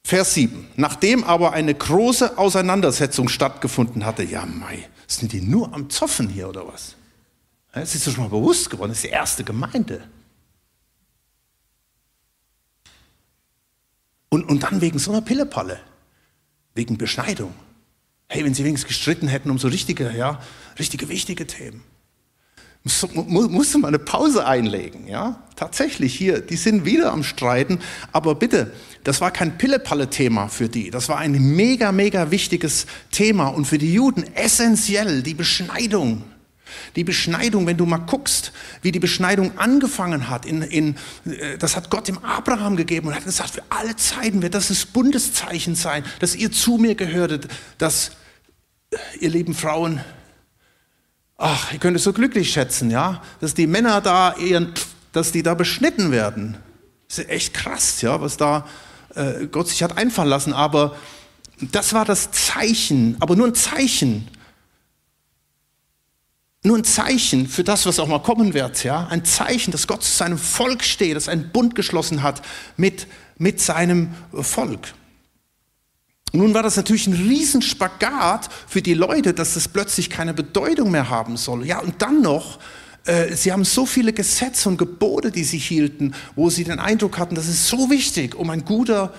Vers 0.04 0.34
7. 0.34 0.66
Nachdem 0.76 1.24
aber 1.24 1.54
eine 1.54 1.74
große 1.74 2.36
Auseinandersetzung 2.36 3.30
stattgefunden 3.30 4.04
hatte, 4.04 4.22
ja, 4.22 4.44
Mai, 4.44 4.86
sind 5.16 5.32
die 5.32 5.40
nur 5.40 5.72
am 5.72 5.90
Zoffen 5.90 6.28
hier 6.28 6.48
oder 6.48 6.66
was? 6.66 6.96
Es 7.72 7.94
ist 7.94 8.06
dir 8.06 8.10
schon 8.10 8.24
mal 8.24 8.30
bewusst 8.30 8.68
geworden, 8.70 8.90
das 8.90 8.98
ist 8.98 9.04
die 9.04 9.08
erste 9.08 9.44
Gemeinde. 9.44 10.08
Und, 14.28 14.48
und 14.48 14.62
dann 14.62 14.80
wegen 14.80 14.98
so 14.98 15.10
einer 15.10 15.20
Pillepalle, 15.20 15.80
wegen 16.74 16.96
Beschneidung. 16.98 17.54
Hey, 18.28 18.44
wenn 18.44 18.54
sie 18.54 18.64
wenigstens 18.64 18.88
gestritten 18.88 19.28
hätten 19.28 19.50
um 19.50 19.58
so 19.58 19.68
richtige, 19.68 20.10
ja, 20.16 20.42
richtige 20.78 21.08
wichtige 21.08 21.46
Themen. 21.46 21.82
Musste 22.84 23.78
man 23.78 23.88
eine 23.88 24.00
Pause 24.00 24.44
einlegen, 24.44 25.06
ja? 25.06 25.40
Tatsächlich 25.54 26.16
hier, 26.16 26.40
die 26.40 26.56
sind 26.56 26.84
wieder 26.84 27.12
am 27.12 27.22
Streiten, 27.22 27.78
aber 28.10 28.34
bitte, 28.34 28.72
das 29.04 29.20
war 29.20 29.30
kein 29.30 29.56
Pille-Palle-Thema 29.56 30.48
für 30.48 30.68
die. 30.68 30.90
Das 30.90 31.08
war 31.08 31.18
ein 31.18 31.32
mega, 31.54 31.92
mega 31.92 32.32
wichtiges 32.32 32.86
Thema 33.12 33.48
und 33.48 33.66
für 33.66 33.78
die 33.78 33.92
Juden 33.92 34.24
essentiell, 34.34 35.22
die 35.22 35.34
Beschneidung. 35.34 36.24
Die 36.96 37.04
Beschneidung, 37.04 37.66
wenn 37.66 37.76
du 37.76 37.86
mal 37.86 37.98
guckst, 37.98 38.52
wie 38.80 38.90
die 38.90 38.98
Beschneidung 38.98 39.58
angefangen 39.58 40.28
hat, 40.28 40.44
in, 40.46 40.62
in, 40.62 40.96
äh, 41.26 41.58
das 41.58 41.76
hat 41.76 41.90
Gott 41.90 42.08
dem 42.08 42.18
Abraham 42.18 42.76
gegeben 42.76 43.08
und 43.08 43.14
hat 43.14 43.24
gesagt, 43.24 43.50
für 43.50 43.62
alle 43.68 43.94
Zeiten 43.94 44.42
wird 44.42 44.54
das 44.54 44.68
das 44.68 44.86
Bundeszeichen 44.86 45.76
sein, 45.76 46.04
dass 46.18 46.34
ihr 46.34 46.50
zu 46.50 46.78
mir 46.78 46.94
gehörtet, 46.94 47.46
dass 47.78 48.12
ihr 49.20 49.30
lieben 49.30 49.54
Frauen 49.54 50.00
ach, 51.42 51.72
ihr 51.72 51.78
könnt 51.78 51.96
es 51.96 52.04
so 52.04 52.12
glücklich 52.12 52.52
schätzen, 52.52 52.90
ja, 52.90 53.20
dass 53.40 53.54
die 53.54 53.66
Männer 53.66 54.00
da 54.00 54.34
ihren, 54.36 54.72
dass 55.12 55.32
die 55.32 55.42
da 55.42 55.54
beschnitten 55.54 56.12
werden. 56.12 56.56
Das 57.08 57.18
ist 57.18 57.28
echt 57.28 57.54
krass, 57.54 58.00
ja, 58.00 58.20
was 58.20 58.36
da 58.36 58.66
äh, 59.14 59.46
Gott 59.46 59.68
sich 59.68 59.82
hat 59.82 59.98
einfallen 59.98 60.28
lassen. 60.28 60.52
Aber 60.52 60.96
das 61.60 61.92
war 61.92 62.04
das 62.04 62.30
Zeichen, 62.30 63.16
aber 63.20 63.36
nur 63.36 63.48
ein 63.48 63.54
Zeichen. 63.54 64.28
Nur 66.64 66.78
ein 66.78 66.84
Zeichen 66.84 67.48
für 67.48 67.64
das, 67.64 67.86
was 67.86 67.98
auch 67.98 68.06
mal 68.06 68.22
kommen 68.22 68.54
wird, 68.54 68.84
ja. 68.84 69.08
Ein 69.08 69.24
Zeichen, 69.24 69.72
dass 69.72 69.88
Gott 69.88 70.04
zu 70.04 70.12
seinem 70.12 70.38
Volk 70.38 70.84
steht, 70.84 71.16
dass 71.16 71.26
er 71.26 71.32
einen 71.32 71.50
Bund 71.50 71.74
geschlossen 71.74 72.22
hat 72.22 72.40
mit, 72.76 73.08
mit 73.36 73.60
seinem 73.60 74.14
Volk. 74.32 74.94
Nun 76.32 76.54
war 76.54 76.62
das 76.62 76.76
natürlich 76.76 77.06
ein 77.06 77.12
Riesenspagat 77.12 78.48
für 78.66 78.80
die 78.80 78.94
Leute, 78.94 79.34
dass 79.34 79.54
das 79.54 79.68
plötzlich 79.68 80.08
keine 80.08 80.32
Bedeutung 80.32 80.90
mehr 80.90 81.10
haben 81.10 81.36
soll. 81.36 81.66
Ja, 81.66 81.80
und 81.80 82.00
dann 82.00 82.22
noch, 82.22 82.58
äh, 83.04 83.34
sie 83.34 83.52
haben 83.52 83.64
so 83.64 83.84
viele 83.84 84.14
Gesetze 84.14 84.68
und 84.68 84.78
Gebote, 84.78 85.30
die 85.30 85.44
sie 85.44 85.58
hielten, 85.58 86.14
wo 86.34 86.48
sie 86.48 86.64
den 86.64 86.78
Eindruck 86.78 87.18
hatten, 87.18 87.34
das 87.34 87.48
ist 87.48 87.68
so 87.68 87.90
wichtig, 87.90 88.34
um 88.34 88.48
ein 88.48 88.64
guter, 88.64 89.12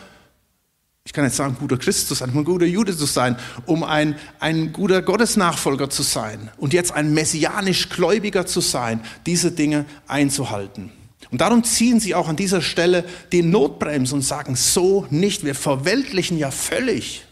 ich 1.06 1.14
kann 1.14 1.24
jetzt 1.24 1.36
sagen, 1.36 1.56
guter 1.60 1.78
Christ 1.78 2.08
zu 2.08 2.16
sein, 2.16 2.32
um 2.32 2.40
ein 2.40 2.46
guter 2.46 2.66
Jude 2.66 2.98
zu 2.98 3.06
sein, 3.06 3.36
um 3.68 3.84
ein, 3.84 4.16
ein 4.40 4.74
guter 4.74 5.04
Gottesnachfolger 5.04 5.92
zu 5.92 6.02
sein 6.02 6.50
und 6.58 6.74
jetzt 6.74 6.94
ein 6.94 7.14
messianisch 7.14 7.90
Gläubiger 7.90 8.48
zu 8.48 8.60
sein, 8.60 9.02
diese 9.28 9.52
Dinge 9.52 9.86
einzuhalten. 10.08 10.92
Und 11.32 11.42
darum 11.42 11.64
ziehen 11.64 12.00
sie 12.00 12.16
auch 12.16 12.28
an 12.28 12.36
dieser 12.36 12.62
Stelle 12.62 13.06
die 13.32 13.44
Notbremse 13.44 14.16
und 14.16 14.22
sagen, 14.22 14.56
so 14.56 15.08
nicht, 15.10 15.44
wir 15.44 15.56
verweltlichen 15.56 16.38
ja 16.38 16.52
völlig. 16.52 17.26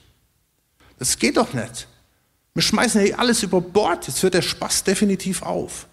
Das 1.00 1.19
geht 1.19 1.38
doch 1.38 1.53
nicht. 1.53 1.88
Wir 2.53 2.63
schmeißen 2.63 3.05
ja 3.05 3.17
alles 3.17 3.43
über 3.43 3.62
Bord, 3.62 4.07
jetzt 4.07 4.21
hört 4.24 4.33
der 4.33 4.41
Spaß 4.41 4.83
definitiv 4.83 5.41
auf. 5.41 5.88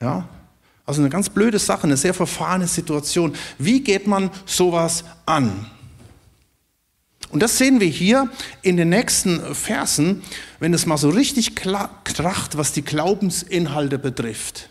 Ja? 0.00 0.28
Also 0.84 1.02
eine 1.02 1.10
ganz 1.10 1.28
blöde 1.28 1.58
Sache, 1.58 1.84
eine 1.84 1.96
sehr 1.96 2.14
verfahrene 2.14 2.68
Situation. 2.68 3.34
Wie 3.58 3.80
geht 3.80 4.06
man 4.06 4.30
sowas 4.46 5.04
an? 5.26 5.66
Und 7.30 7.42
das 7.42 7.58
sehen 7.58 7.80
wir 7.80 7.88
hier 7.88 8.30
in 8.62 8.76
den 8.76 8.88
nächsten 8.88 9.54
Versen, 9.54 10.22
wenn 10.60 10.72
es 10.72 10.86
mal 10.86 10.96
so 10.96 11.10
richtig 11.10 11.56
kracht, 11.56 12.56
was 12.56 12.72
die 12.72 12.82
Glaubensinhalte 12.82 13.98
betrifft 13.98 14.68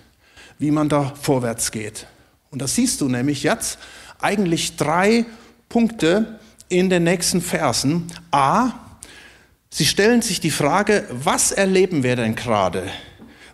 wie 0.59 0.71
man 0.71 0.89
da 0.89 1.13
vorwärts 1.21 1.71
geht. 1.71 2.07
Und 2.51 2.61
das 2.61 2.75
siehst 2.75 3.01
du 3.01 3.09
nämlich 3.09 3.43
jetzt 3.43 3.79
eigentlich 4.19 4.75
drei 4.77 5.25
Punkte 5.69 6.39
in 6.69 6.89
den 6.89 7.03
nächsten 7.03 7.41
Versen. 7.41 8.07
A, 8.31 8.71
sie 9.69 9.85
stellen 9.85 10.21
sich 10.21 10.39
die 10.39 10.51
Frage, 10.51 11.05
was 11.11 11.51
erleben 11.51 12.03
wir 12.03 12.15
denn 12.15 12.35
gerade? 12.35 12.89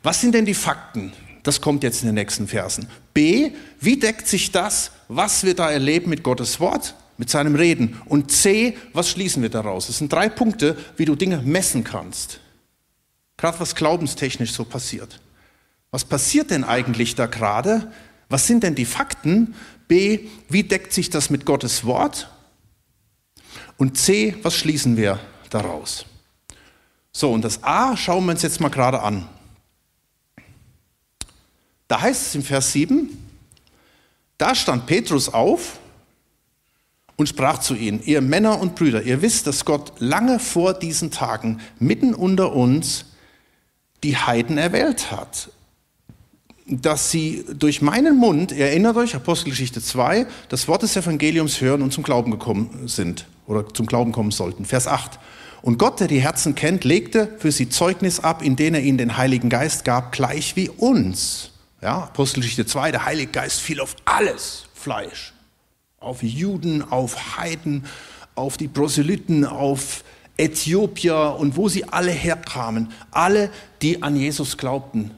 Was 0.04 0.22
sind 0.22 0.34
denn 0.34 0.46
die 0.46 0.54
Fakten? 0.54 1.14
Das 1.44 1.62
kommt 1.62 1.84
jetzt 1.84 2.02
in 2.02 2.08
den 2.08 2.16
nächsten 2.16 2.48
Versen. 2.48 2.88
B, 3.14 3.52
wie 3.80 3.98
deckt 3.98 4.28
sich 4.28 4.52
das, 4.52 4.92
was 5.08 5.44
wir 5.44 5.56
da 5.56 5.72
erleben 5.72 6.10
mit 6.10 6.24
Gottes 6.24 6.60
Wort, 6.60 6.96
mit 7.18 7.30
seinem 7.30 7.56
Reden. 7.56 8.00
Und 8.06 8.32
C, 8.32 8.78
was 8.94 9.10
schließen 9.10 9.42
wir 9.42 9.50
daraus? 9.50 9.90
Es 9.90 9.98
sind 9.98 10.14
drei 10.14 10.30
Punkte, 10.30 10.78
wie 10.98 11.06
du 11.06 11.16
Dinge 11.16 11.42
messen 11.44 11.84
kannst. 11.84 12.40
Gerade 13.38 13.60
was 13.60 13.74
glaubenstechnisch 13.76 14.54
so 14.54 14.64
passiert. 14.64 15.20
Was 15.92 16.06
passiert 16.06 16.52
denn 16.52 16.64
eigentlich 16.64 17.16
da 17.16 17.26
gerade? 17.26 17.92
Was 18.30 18.48
sind 18.48 18.64
denn 18.64 18.76
die 18.76 18.86
Fakten? 18.86 19.56
B, 19.90 20.30
wie 20.48 20.64
deckt 20.64 20.94
sich 20.94 21.10
das 21.10 21.30
mit 21.30 21.46
Gottes 21.46 21.84
Wort? 21.84 22.30
Und 23.78 23.98
C, 23.98 24.36
was 24.42 24.56
schließen 24.56 24.96
wir 24.96 25.20
daraus? 25.50 26.06
So, 27.12 27.34
und 27.34 27.44
das 27.44 27.64
A 27.64 27.98
schauen 27.98 28.26
wir 28.26 28.32
uns 28.32 28.42
jetzt 28.42 28.62
mal 28.62 28.70
gerade 28.70 29.02
an. 29.02 29.28
Da 31.90 32.00
heißt 32.00 32.28
es 32.28 32.36
im 32.36 32.44
Vers 32.44 32.72
7, 32.72 33.10
da 34.38 34.56
stand 34.56 34.86
Petrus 34.86 35.28
auf 35.28 35.78
und 37.18 37.28
sprach 37.28 37.60
zu 37.60 37.76
ihnen, 37.76 38.02
ihr 38.04 38.22
Männer 38.22 38.62
und 38.62 38.76
Brüder, 38.76 39.04
ihr 39.04 39.22
wisst, 39.22 39.46
dass 39.46 39.66
Gott 39.66 39.92
lange 40.00 40.40
vor 40.40 40.74
diesen 40.74 41.12
Tagen 41.12 41.60
mitten 41.80 42.14
unter 42.14 42.54
uns 42.54 43.06
die 44.04 44.16
Heiden 44.16 44.58
erwählt 44.58 45.12
hat, 45.12 45.52
dass 46.68 47.12
sie 47.12 47.46
durch 47.54 47.82
meinen 47.82 48.18
Mund, 48.18 48.52
erinnert 48.52 48.98
euch, 48.98 49.16
Apostelgeschichte 49.16 49.82
2, 49.82 50.28
das 50.50 50.68
Wort 50.68 50.84
des 50.84 50.96
Evangeliums 50.96 51.60
hören 51.62 51.82
und 51.82 51.92
zum 51.92 52.04
Glauben 52.04 52.32
gekommen 52.32 52.88
sind 52.88 53.26
oder 53.48 53.68
zum 53.74 53.86
Glauben 53.86 54.12
kommen 54.12 54.32
sollten. 54.32 54.66
Vers 54.66 54.88
8. 54.88 55.20
Und 55.62 55.78
Gott, 55.78 56.00
der 56.00 56.08
die 56.08 56.22
Herzen 56.22 56.56
kennt, 56.56 56.84
legte 56.84 57.36
für 57.38 57.52
sie 57.52 57.70
Zeugnis 57.70 58.20
ab, 58.20 58.42
indem 58.42 58.74
er 58.74 58.82
ihnen 58.82 58.98
den 58.98 59.18
Heiligen 59.18 59.50
Geist 59.50 59.86
gab, 59.86 60.12
gleich 60.12 60.56
wie 60.56 60.70
uns. 60.70 61.52
Ja, 61.82 62.04
Apostelgeschichte 62.04 62.66
2, 62.66 62.92
der 62.92 63.06
Heilige 63.06 63.32
Geist 63.32 63.62
fiel 63.62 63.80
auf 63.80 63.96
alles 64.06 64.66
Fleisch. 64.74 65.34
Auf 66.00 66.24
Juden, 66.24 66.84
auf 66.84 67.38
Heiden, 67.38 67.86
auf 68.34 68.58
die 68.58 68.68
Proselyten, 68.68 69.46
auf 69.46 70.04
Äthiopier 70.38 71.36
und 71.38 71.56
wo 71.58 71.70
sie 71.70 71.86
alle 71.86 72.12
herkamen. 72.12 72.92
Alle, 73.12 73.52
die 73.82 74.02
an 74.02 74.16
Jesus 74.16 74.58
glaubten. 74.58 75.12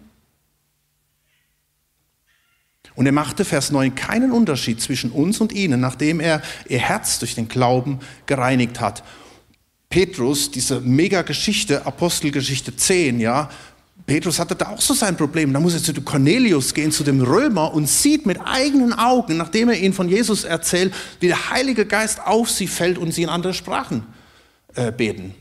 Und 2.96 3.06
er 3.06 3.12
machte, 3.12 3.44
Vers 3.46 3.72
9, 3.72 3.96
keinen 3.96 4.32
Unterschied 4.32 4.82
zwischen 4.82 5.12
uns 5.12 5.42
und 5.42 5.52
ihnen, 5.52 5.80
nachdem 5.80 6.20
er 6.20 6.42
ihr 6.68 6.80
Herz 6.80 7.20
durch 7.20 7.36
den 7.36 7.48
Glauben 7.48 8.00
gereinigt 8.26 8.80
hat. 8.80 9.04
Petrus, 9.90 10.52
diese 10.52 10.82
Mega-Geschichte, 10.82 11.86
Apostelgeschichte 11.86 12.76
10, 12.76 13.20
ja, 13.20 13.50
Petrus 14.06 14.38
hatte 14.38 14.56
da 14.56 14.70
auch 14.70 14.82
so 14.82 14.94
sein 14.94 15.16
Problem. 15.16 15.54
Da 15.54 15.60
muss 15.60 15.74
er 15.74 15.82
zu 15.82 15.94
Cornelius 16.02 16.74
gehen, 16.74 16.92
zu 16.92 17.04
dem 17.04 17.22
Römer 17.22 17.74
und 17.74 17.88
sieht 17.88 18.26
mit 18.26 18.40
eigenen 18.44 18.92
Augen, 18.94 19.38
nachdem 19.38 19.70
er 19.70 19.78
ihnen 19.78 19.94
von 19.94 20.10
Jesus 20.10 20.44
erzählt, 20.44 20.94
wie 21.20 21.28
der 21.28 21.52
Heilige 21.52 21.86
Geist 21.86 22.20
auf 22.26 22.50
sie 22.50 22.68
fällt 22.68 22.98
und 22.98 23.14
sie 23.14 23.24
in 23.24 23.30
andere 23.30 23.54
Sprachen 23.54 24.06
äh, 24.76 24.92
beten. 24.92 25.34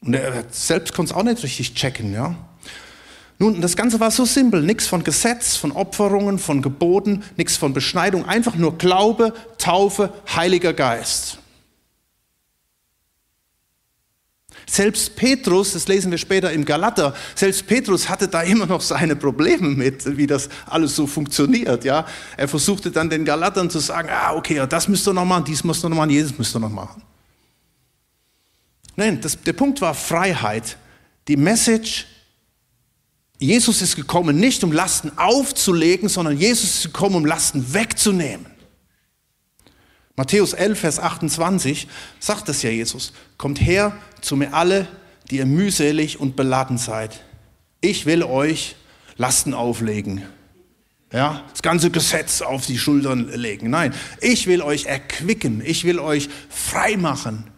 Und 0.00 0.14
er 0.14 0.44
selbst 0.50 0.94
konnte 0.94 1.12
es 1.12 1.16
auch 1.16 1.22
nicht 1.22 1.42
richtig 1.42 1.74
checken, 1.74 2.12
ja. 2.12 2.34
Nun, 3.44 3.60
das 3.60 3.76
Ganze 3.76 4.00
war 4.00 4.10
so 4.10 4.24
simpel, 4.24 4.62
nichts 4.62 4.86
von 4.86 5.04
Gesetz, 5.04 5.54
von 5.56 5.70
Opferungen, 5.70 6.38
von 6.38 6.62
Geboten, 6.62 7.22
nichts 7.36 7.58
von 7.58 7.74
Beschneidung, 7.74 8.24
einfach 8.24 8.54
nur 8.54 8.78
Glaube, 8.78 9.34
Taufe, 9.58 10.14
Heiliger 10.34 10.72
Geist. 10.72 11.36
Selbst 14.66 15.14
Petrus, 15.14 15.74
das 15.74 15.86
lesen 15.88 16.10
wir 16.10 16.16
später 16.16 16.52
im 16.52 16.64
Galater, 16.64 17.14
selbst 17.34 17.66
Petrus 17.66 18.08
hatte 18.08 18.28
da 18.28 18.40
immer 18.40 18.64
noch 18.64 18.80
seine 18.80 19.14
Probleme 19.14 19.68
mit, 19.68 20.16
wie 20.16 20.26
das 20.26 20.48
alles 20.64 20.96
so 20.96 21.06
funktioniert. 21.06 21.84
Ja, 21.84 22.06
er 22.38 22.48
versuchte 22.48 22.90
dann 22.90 23.10
den 23.10 23.26
Galatern 23.26 23.68
zu 23.68 23.78
sagen, 23.78 24.08
ah, 24.10 24.32
okay, 24.32 24.66
das 24.66 24.88
müsst 24.88 25.06
ihr 25.06 25.12
noch 25.12 25.26
machen, 25.26 25.44
dies 25.44 25.62
müsst 25.64 25.84
ihr 25.84 25.90
noch 25.90 25.98
machen, 25.98 26.08
jedes 26.08 26.38
müsst 26.38 26.56
ihr 26.56 26.60
noch 26.60 26.70
machen. 26.70 27.02
Nein, 28.96 29.20
das, 29.20 29.38
der 29.38 29.52
Punkt 29.52 29.82
war 29.82 29.92
Freiheit. 29.92 30.78
Die 31.28 31.36
Message, 31.36 32.06
Jesus 33.38 33.82
ist 33.82 33.96
gekommen, 33.96 34.38
nicht 34.38 34.62
um 34.64 34.72
Lasten 34.72 35.12
aufzulegen, 35.16 36.08
sondern 36.08 36.38
Jesus 36.38 36.76
ist 36.76 36.84
gekommen, 36.84 37.16
um 37.16 37.26
Lasten 37.26 37.74
wegzunehmen. 37.74 38.46
Matthäus 40.16 40.52
11, 40.52 40.78
Vers 40.78 40.98
28 41.00 41.88
sagt 42.20 42.48
es 42.48 42.62
ja 42.62 42.70
Jesus. 42.70 43.12
Kommt 43.36 43.60
her 43.60 43.96
zu 44.20 44.36
mir 44.36 44.54
alle, 44.54 44.86
die 45.30 45.38
ihr 45.38 45.46
mühselig 45.46 46.20
und 46.20 46.36
beladen 46.36 46.78
seid. 46.78 47.24
Ich 47.80 48.06
will 48.06 48.22
euch 48.22 48.76
Lasten 49.16 49.54
auflegen. 49.54 50.22
Ja, 51.12 51.44
das 51.50 51.62
ganze 51.62 51.90
Gesetz 51.90 52.42
auf 52.42 52.66
die 52.66 52.78
Schultern 52.78 53.28
legen. 53.28 53.70
Nein, 53.70 53.94
ich 54.20 54.46
will 54.46 54.62
euch 54.62 54.86
erquicken. 54.86 55.62
Ich 55.64 55.84
will 55.84 55.98
euch 55.98 56.28
frei 56.48 56.96
machen. 56.96 57.50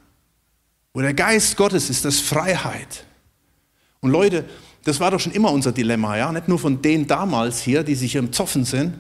Wo 0.93 1.01
der 1.01 1.15
Geist 1.15 1.57
Gottes 1.57 1.91
ist, 1.91 2.05
das 2.05 2.21
Freiheit. 2.21 3.05
Und 4.01 4.11
Leute, 4.11 4.47
das 4.87 5.01
war 5.01 5.11
doch 5.11 5.19
schon 5.19 5.33
immer 5.33 5.51
unser 5.51 5.73
Dilemma, 5.73 6.17
ja? 6.17 6.31
Nicht 6.31 6.47
nur 6.47 6.61
von 6.61 6.81
denen 6.81 7.09
damals 7.09 7.61
hier, 7.61 7.83
die 7.83 7.97
sich 7.97 8.15
im 8.15 8.33
Zoffen 8.33 8.65
sind, 8.65 8.95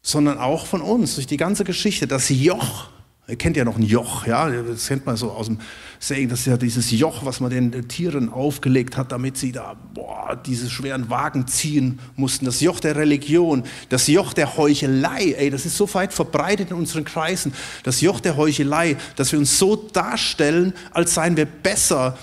sondern 0.00 0.38
auch 0.38 0.64
von 0.64 0.80
uns, 0.80 1.16
durch 1.16 1.26
die 1.26 1.36
ganze 1.36 1.62
Geschichte. 1.62 2.06
Das 2.06 2.30
Joch, 2.30 2.88
ihr 3.28 3.36
kennt 3.36 3.58
ja 3.58 3.66
noch 3.66 3.76
ein 3.76 3.82
Joch, 3.82 4.26
ja, 4.26 4.48
das 4.48 4.88
kennt 4.88 5.04
man 5.04 5.18
so 5.18 5.30
aus 5.30 5.48
dem 5.48 5.58
Segen, 5.98 6.30
das 6.30 6.40
ist 6.40 6.46
ja 6.46 6.56
dieses 6.56 6.90
Joch, 6.90 7.22
was 7.26 7.40
man 7.40 7.50
den 7.50 7.86
Tieren 7.86 8.30
aufgelegt 8.30 8.96
hat, 8.96 9.12
damit 9.12 9.36
sie 9.36 9.52
da 9.52 9.76
boah, 9.92 10.40
diese 10.46 10.70
schweren 10.70 11.10
Wagen 11.10 11.46
ziehen 11.48 11.98
mussten. 12.16 12.46
Das 12.46 12.62
Joch 12.62 12.80
der 12.80 12.96
Religion, 12.96 13.64
das 13.90 14.06
Joch 14.06 14.32
der 14.32 14.56
Heuchelei, 14.56 15.34
ey, 15.36 15.50
das 15.50 15.66
ist 15.66 15.76
so 15.76 15.92
weit 15.92 16.14
verbreitet 16.14 16.70
in 16.70 16.78
unseren 16.78 17.04
Kreisen. 17.04 17.52
Das 17.82 18.00
Joch 18.00 18.20
der 18.20 18.38
Heuchelei, 18.38 18.96
dass 19.16 19.32
wir 19.32 19.38
uns 19.38 19.58
so 19.58 19.76
darstellen, 19.76 20.72
als 20.92 21.12
seien 21.12 21.36
wir 21.36 21.44
besser, 21.44 22.16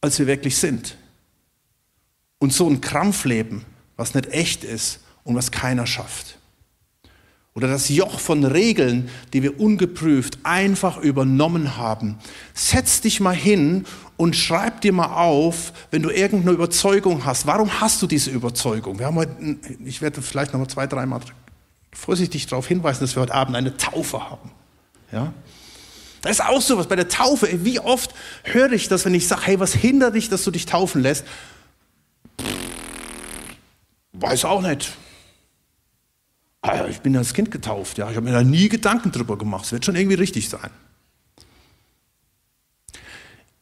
als 0.00 0.18
wir 0.18 0.26
wirklich 0.26 0.56
sind. 0.56 0.96
Und 2.38 2.52
so 2.52 2.68
ein 2.68 2.80
Krampfleben, 2.80 3.64
was 3.96 4.14
nicht 4.14 4.30
echt 4.32 4.64
ist 4.64 5.00
und 5.24 5.34
was 5.34 5.50
keiner 5.50 5.86
schafft. 5.86 6.38
Oder 7.56 7.68
das 7.68 7.88
Joch 7.88 8.20
von 8.20 8.44
Regeln, 8.44 9.08
die 9.32 9.42
wir 9.42 9.58
ungeprüft 9.58 10.38
einfach 10.42 10.98
übernommen 10.98 11.78
haben. 11.78 12.18
Setz 12.52 13.00
dich 13.00 13.18
mal 13.18 13.34
hin 13.34 13.86
und 14.18 14.36
schreib 14.36 14.82
dir 14.82 14.92
mal 14.92 15.14
auf, 15.14 15.72
wenn 15.90 16.02
du 16.02 16.10
irgendeine 16.10 16.52
Überzeugung 16.52 17.24
hast. 17.24 17.46
Warum 17.46 17.80
hast 17.80 18.02
du 18.02 18.06
diese 18.06 18.30
Überzeugung? 18.30 18.98
Wir 18.98 19.06
haben 19.06 19.16
heute, 19.16 19.56
ich 19.86 20.02
werde 20.02 20.20
vielleicht 20.20 20.52
noch 20.52 20.60
mal 20.60 20.68
zwei, 20.68 20.86
dreimal 20.86 21.20
vorsichtig 21.92 22.46
darauf 22.46 22.66
hinweisen, 22.68 23.00
dass 23.00 23.16
wir 23.16 23.22
heute 23.22 23.34
Abend 23.34 23.56
eine 23.56 23.74
Taufe 23.78 24.28
haben. 24.28 24.50
Ja? 25.10 25.32
Da 26.20 26.28
ist 26.28 26.44
auch 26.44 26.60
sowas 26.60 26.86
bei 26.86 26.96
der 26.96 27.08
Taufe. 27.08 27.64
Wie 27.64 27.80
oft 27.80 28.14
höre 28.44 28.72
ich 28.72 28.88
das, 28.88 29.06
wenn 29.06 29.14
ich 29.14 29.26
sage, 29.26 29.42
hey, 29.44 29.60
was 29.60 29.72
hindert 29.72 30.14
dich, 30.14 30.28
dass 30.28 30.44
du 30.44 30.50
dich 30.50 30.66
taufen 30.66 31.00
lässt? 31.00 31.24
Weiß 34.20 34.44
auch 34.44 34.62
nicht. 34.62 34.92
Ah 36.62 36.86
ich 36.86 37.00
bin 37.00 37.16
als 37.16 37.34
Kind 37.34 37.50
getauft, 37.50 37.98
ja. 37.98 38.10
Ich 38.10 38.16
habe 38.16 38.26
mir 38.26 38.32
da 38.32 38.42
nie 38.42 38.68
Gedanken 38.68 39.12
drüber 39.12 39.38
gemacht. 39.38 39.66
Es 39.66 39.72
wird 39.72 39.84
schon 39.84 39.94
irgendwie 39.94 40.16
richtig 40.16 40.48
sein. 40.48 40.70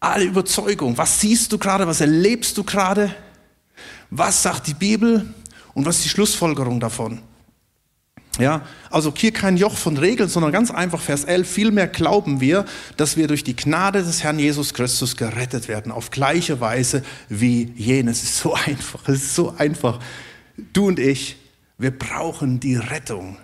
Alle 0.01 0.25
Überzeugung. 0.25 0.97
Was 0.97 1.21
siehst 1.21 1.53
du 1.53 1.59
gerade? 1.59 1.87
Was 1.87 2.01
erlebst 2.01 2.57
du 2.57 2.65
gerade? 2.65 3.15
Was 4.11 4.43
sagt 4.43 4.67
die 4.67 4.75
Bibel? 4.75 5.27
Und 5.75 5.87
was 5.87 5.97
ist 5.97 6.05
die 6.05 6.09
Schlussfolgerung 6.11 6.79
davon? 6.79 7.21
Ja, 8.39 8.63
also 8.91 9.13
hier 9.17 9.33
kein 9.33 9.57
Joch 9.57 9.77
von 9.77 9.97
Regeln, 9.97 10.29
sondern 10.29 10.51
ganz 10.51 10.71
einfach 10.71 11.01
Vers 11.01 11.25
11. 11.25 11.49
Vielmehr 11.49 11.87
glauben 11.87 12.41
wir, 12.41 12.65
dass 12.97 13.17
wir 13.17 13.29
durch 13.29 13.45
die 13.45 13.55
Gnade 13.55 14.03
des 14.03 14.25
Herrn 14.25 14.39
Jesus 14.39 14.75
Christus 14.75 15.17
gerettet 15.17 15.69
werden, 15.69 15.93
auf 15.93 16.11
gleiche 16.11 16.61
Weise 16.61 17.05
wie 17.29 17.73
jenes. 17.77 18.23
Es 18.23 18.31
ist 18.31 18.39
so 18.39 18.55
einfach, 18.55 19.09
es 19.09 19.23
ist 19.23 19.35
so 19.35 19.55
einfach. 19.57 20.01
Du 20.57 20.89
und 20.89 20.99
ich, 20.99 21.37
wir 21.79 21.91
brauchen 21.91 22.61
die 22.61 22.77
Rettung 22.77 23.39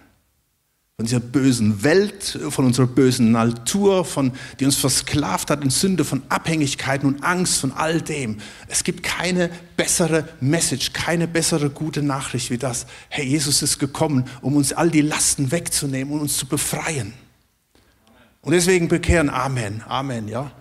von 1.01 1.07
dieser 1.07 1.21
bösen 1.21 1.83
Welt, 1.83 2.39
von 2.51 2.67
unserer 2.67 2.87
bösen 2.87 3.33
Natur, 3.33 4.05
von, 4.05 4.33
die 4.59 4.67
uns 4.67 4.77
versklavt 4.77 5.51
hat 5.51 5.65
in 5.65 5.71
Sünde, 5.71 6.05
von 6.05 6.23
Abhängigkeiten 6.29 7.09
und 7.09 7.25
Angst, 7.25 7.59
von 7.59 7.73
all 7.73 8.03
dem. 8.03 8.37
Es 8.69 8.85
gibt 8.85 9.03
keine 9.03 9.49
bessere 9.79 10.29
Message, 10.43 10.93
keine 10.93 11.27
bessere 11.27 11.71
gute 11.71 12.03
Nachricht 12.03 12.51
wie 12.51 12.59
das. 12.59 12.85
Hey, 13.09 13.25
Jesus 13.25 13.63
ist 13.63 13.79
gekommen, 13.79 14.27
um 14.43 14.57
uns 14.57 14.75
all 14.75 14.91
die 14.91 15.01
Lasten 15.01 15.51
wegzunehmen 15.51 16.13
und 16.13 16.21
uns 16.21 16.37
zu 16.37 16.45
befreien. 16.47 17.15
Und 18.43 18.53
deswegen 18.53 18.89
bekehren 18.89 19.31
Amen, 19.31 19.83
Amen, 19.89 20.29
ja. 20.29 20.53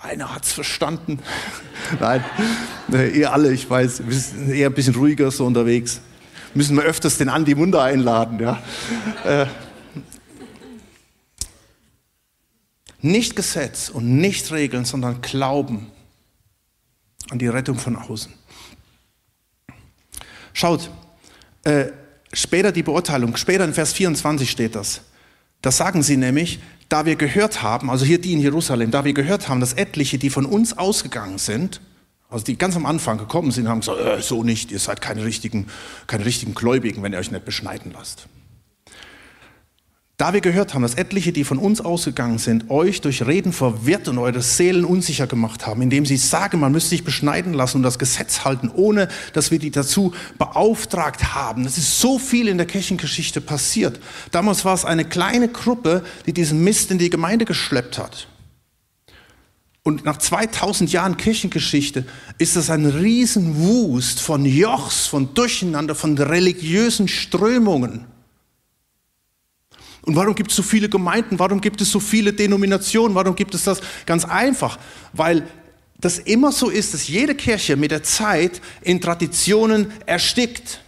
Einer 0.00 0.34
hat 0.34 0.44
es 0.44 0.52
verstanden. 0.52 1.18
Nein, 1.98 2.24
ihr 3.14 3.32
alle, 3.32 3.52
ich 3.52 3.68
weiß, 3.68 4.06
wir 4.06 4.16
sind 4.16 4.50
eher 4.50 4.68
ein 4.68 4.74
bisschen 4.74 4.94
ruhiger 4.94 5.30
so 5.30 5.44
unterwegs 5.44 6.00
müssen 6.54 6.76
wir 6.76 6.82
öfters 6.82 7.18
den 7.18 7.28
Andi 7.28 7.56
Wunder 7.56 7.82
einladen. 7.82 8.38
Ja. 8.40 8.62
Äh, 9.24 9.46
nicht 13.00 13.36
Gesetz 13.36 13.88
und 13.88 14.18
nicht 14.18 14.50
Regeln, 14.50 14.84
sondern 14.84 15.20
Glauben 15.20 15.90
an 17.30 17.38
die 17.38 17.46
Rettung 17.46 17.78
von 17.78 17.96
außen. 17.96 18.32
Schaut, 20.52 20.90
äh, 21.62 21.86
später 22.32 22.72
die 22.72 22.82
Beurteilung, 22.82 23.36
später 23.36 23.64
in 23.64 23.74
Vers 23.74 23.92
24 23.92 24.50
steht 24.50 24.74
das. 24.74 25.02
Da 25.62 25.70
sagen 25.70 26.02
sie 26.02 26.16
nämlich, 26.16 26.58
da 26.88 27.04
wir 27.06 27.16
gehört 27.16 27.62
haben, 27.62 27.90
also 27.90 28.04
hier 28.04 28.20
die 28.20 28.32
in 28.32 28.40
Jerusalem, 28.40 28.90
da 28.90 29.04
wir 29.04 29.12
gehört 29.12 29.48
haben, 29.48 29.60
dass 29.60 29.74
etliche, 29.74 30.18
die 30.18 30.30
von 30.30 30.46
uns 30.46 30.76
ausgegangen 30.76 31.38
sind, 31.38 31.80
also 32.30 32.44
die 32.44 32.58
ganz 32.58 32.76
am 32.76 32.86
Anfang 32.86 33.18
gekommen 33.18 33.50
sind, 33.50 33.68
haben 33.68 33.80
gesagt, 33.80 34.00
äh, 34.00 34.20
so 34.20 34.44
nicht, 34.44 34.70
ihr 34.70 34.78
seid 34.78 35.00
keine 35.00 35.24
richtigen, 35.24 35.66
keine 36.06 36.24
richtigen 36.24 36.54
Gläubigen, 36.54 37.02
wenn 37.02 37.12
ihr 37.12 37.18
euch 37.18 37.30
nicht 37.30 37.44
beschneiden 37.44 37.92
lasst. 37.92 38.28
Da 40.18 40.32
wir 40.32 40.40
gehört 40.40 40.74
haben, 40.74 40.82
dass 40.82 40.96
etliche, 40.96 41.30
die 41.30 41.44
von 41.44 41.58
uns 41.58 41.80
ausgegangen 41.80 42.38
sind, 42.38 42.70
euch 42.70 43.00
durch 43.00 43.24
Reden 43.24 43.52
verwirrt 43.52 44.08
und 44.08 44.18
eure 44.18 44.42
Seelen 44.42 44.84
unsicher 44.84 45.28
gemacht 45.28 45.64
haben, 45.64 45.80
indem 45.80 46.04
sie 46.04 46.16
sagen, 46.16 46.58
man 46.58 46.72
müsste 46.72 46.90
sich 46.90 47.04
beschneiden 47.04 47.54
lassen 47.54 47.76
und 47.76 47.82
das 47.84 48.00
Gesetz 48.00 48.44
halten, 48.44 48.68
ohne 48.74 49.06
dass 49.32 49.52
wir 49.52 49.60
die 49.60 49.70
dazu 49.70 50.12
beauftragt 50.36 51.36
haben. 51.36 51.64
Es 51.66 51.78
ist 51.78 52.00
so 52.00 52.18
viel 52.18 52.48
in 52.48 52.58
der 52.58 52.66
Kirchengeschichte 52.66 53.40
passiert. 53.40 54.00
Damals 54.32 54.64
war 54.64 54.74
es 54.74 54.84
eine 54.84 55.04
kleine 55.04 55.46
Gruppe, 55.46 56.02
die 56.26 56.32
diesen 56.32 56.64
Mist 56.64 56.90
in 56.90 56.98
die 56.98 57.10
Gemeinde 57.10 57.44
geschleppt 57.44 57.96
hat. 57.96 58.26
Und 59.84 60.04
nach 60.04 60.18
2000 60.18 60.90
Jahren 60.90 61.16
Kirchengeschichte 61.16 62.04
ist 62.38 62.56
das 62.56 62.70
ein 62.70 62.86
Riesenwust 62.86 64.20
von 64.20 64.44
Jochs, 64.44 65.06
von 65.06 65.32
Durcheinander, 65.34 65.94
von 65.94 66.18
religiösen 66.18 67.06
Strömungen. 67.06 68.17
Und 70.02 70.16
warum 70.16 70.34
gibt 70.34 70.50
es 70.50 70.56
so 70.56 70.62
viele 70.62 70.88
Gemeinden? 70.88 71.38
Warum 71.38 71.60
gibt 71.60 71.80
es 71.80 71.90
so 71.90 72.00
viele 72.00 72.32
Denominationen? 72.32 73.14
Warum 73.14 73.34
gibt 73.34 73.54
es 73.54 73.64
das? 73.64 73.80
Ganz 74.06 74.24
einfach, 74.24 74.78
weil 75.12 75.46
das 76.00 76.18
immer 76.18 76.52
so 76.52 76.70
ist, 76.70 76.94
dass 76.94 77.08
jede 77.08 77.34
Kirche 77.34 77.76
mit 77.76 77.90
der 77.90 78.02
Zeit 78.02 78.60
in 78.82 79.00
Traditionen 79.00 79.92
erstickt. 80.06 80.80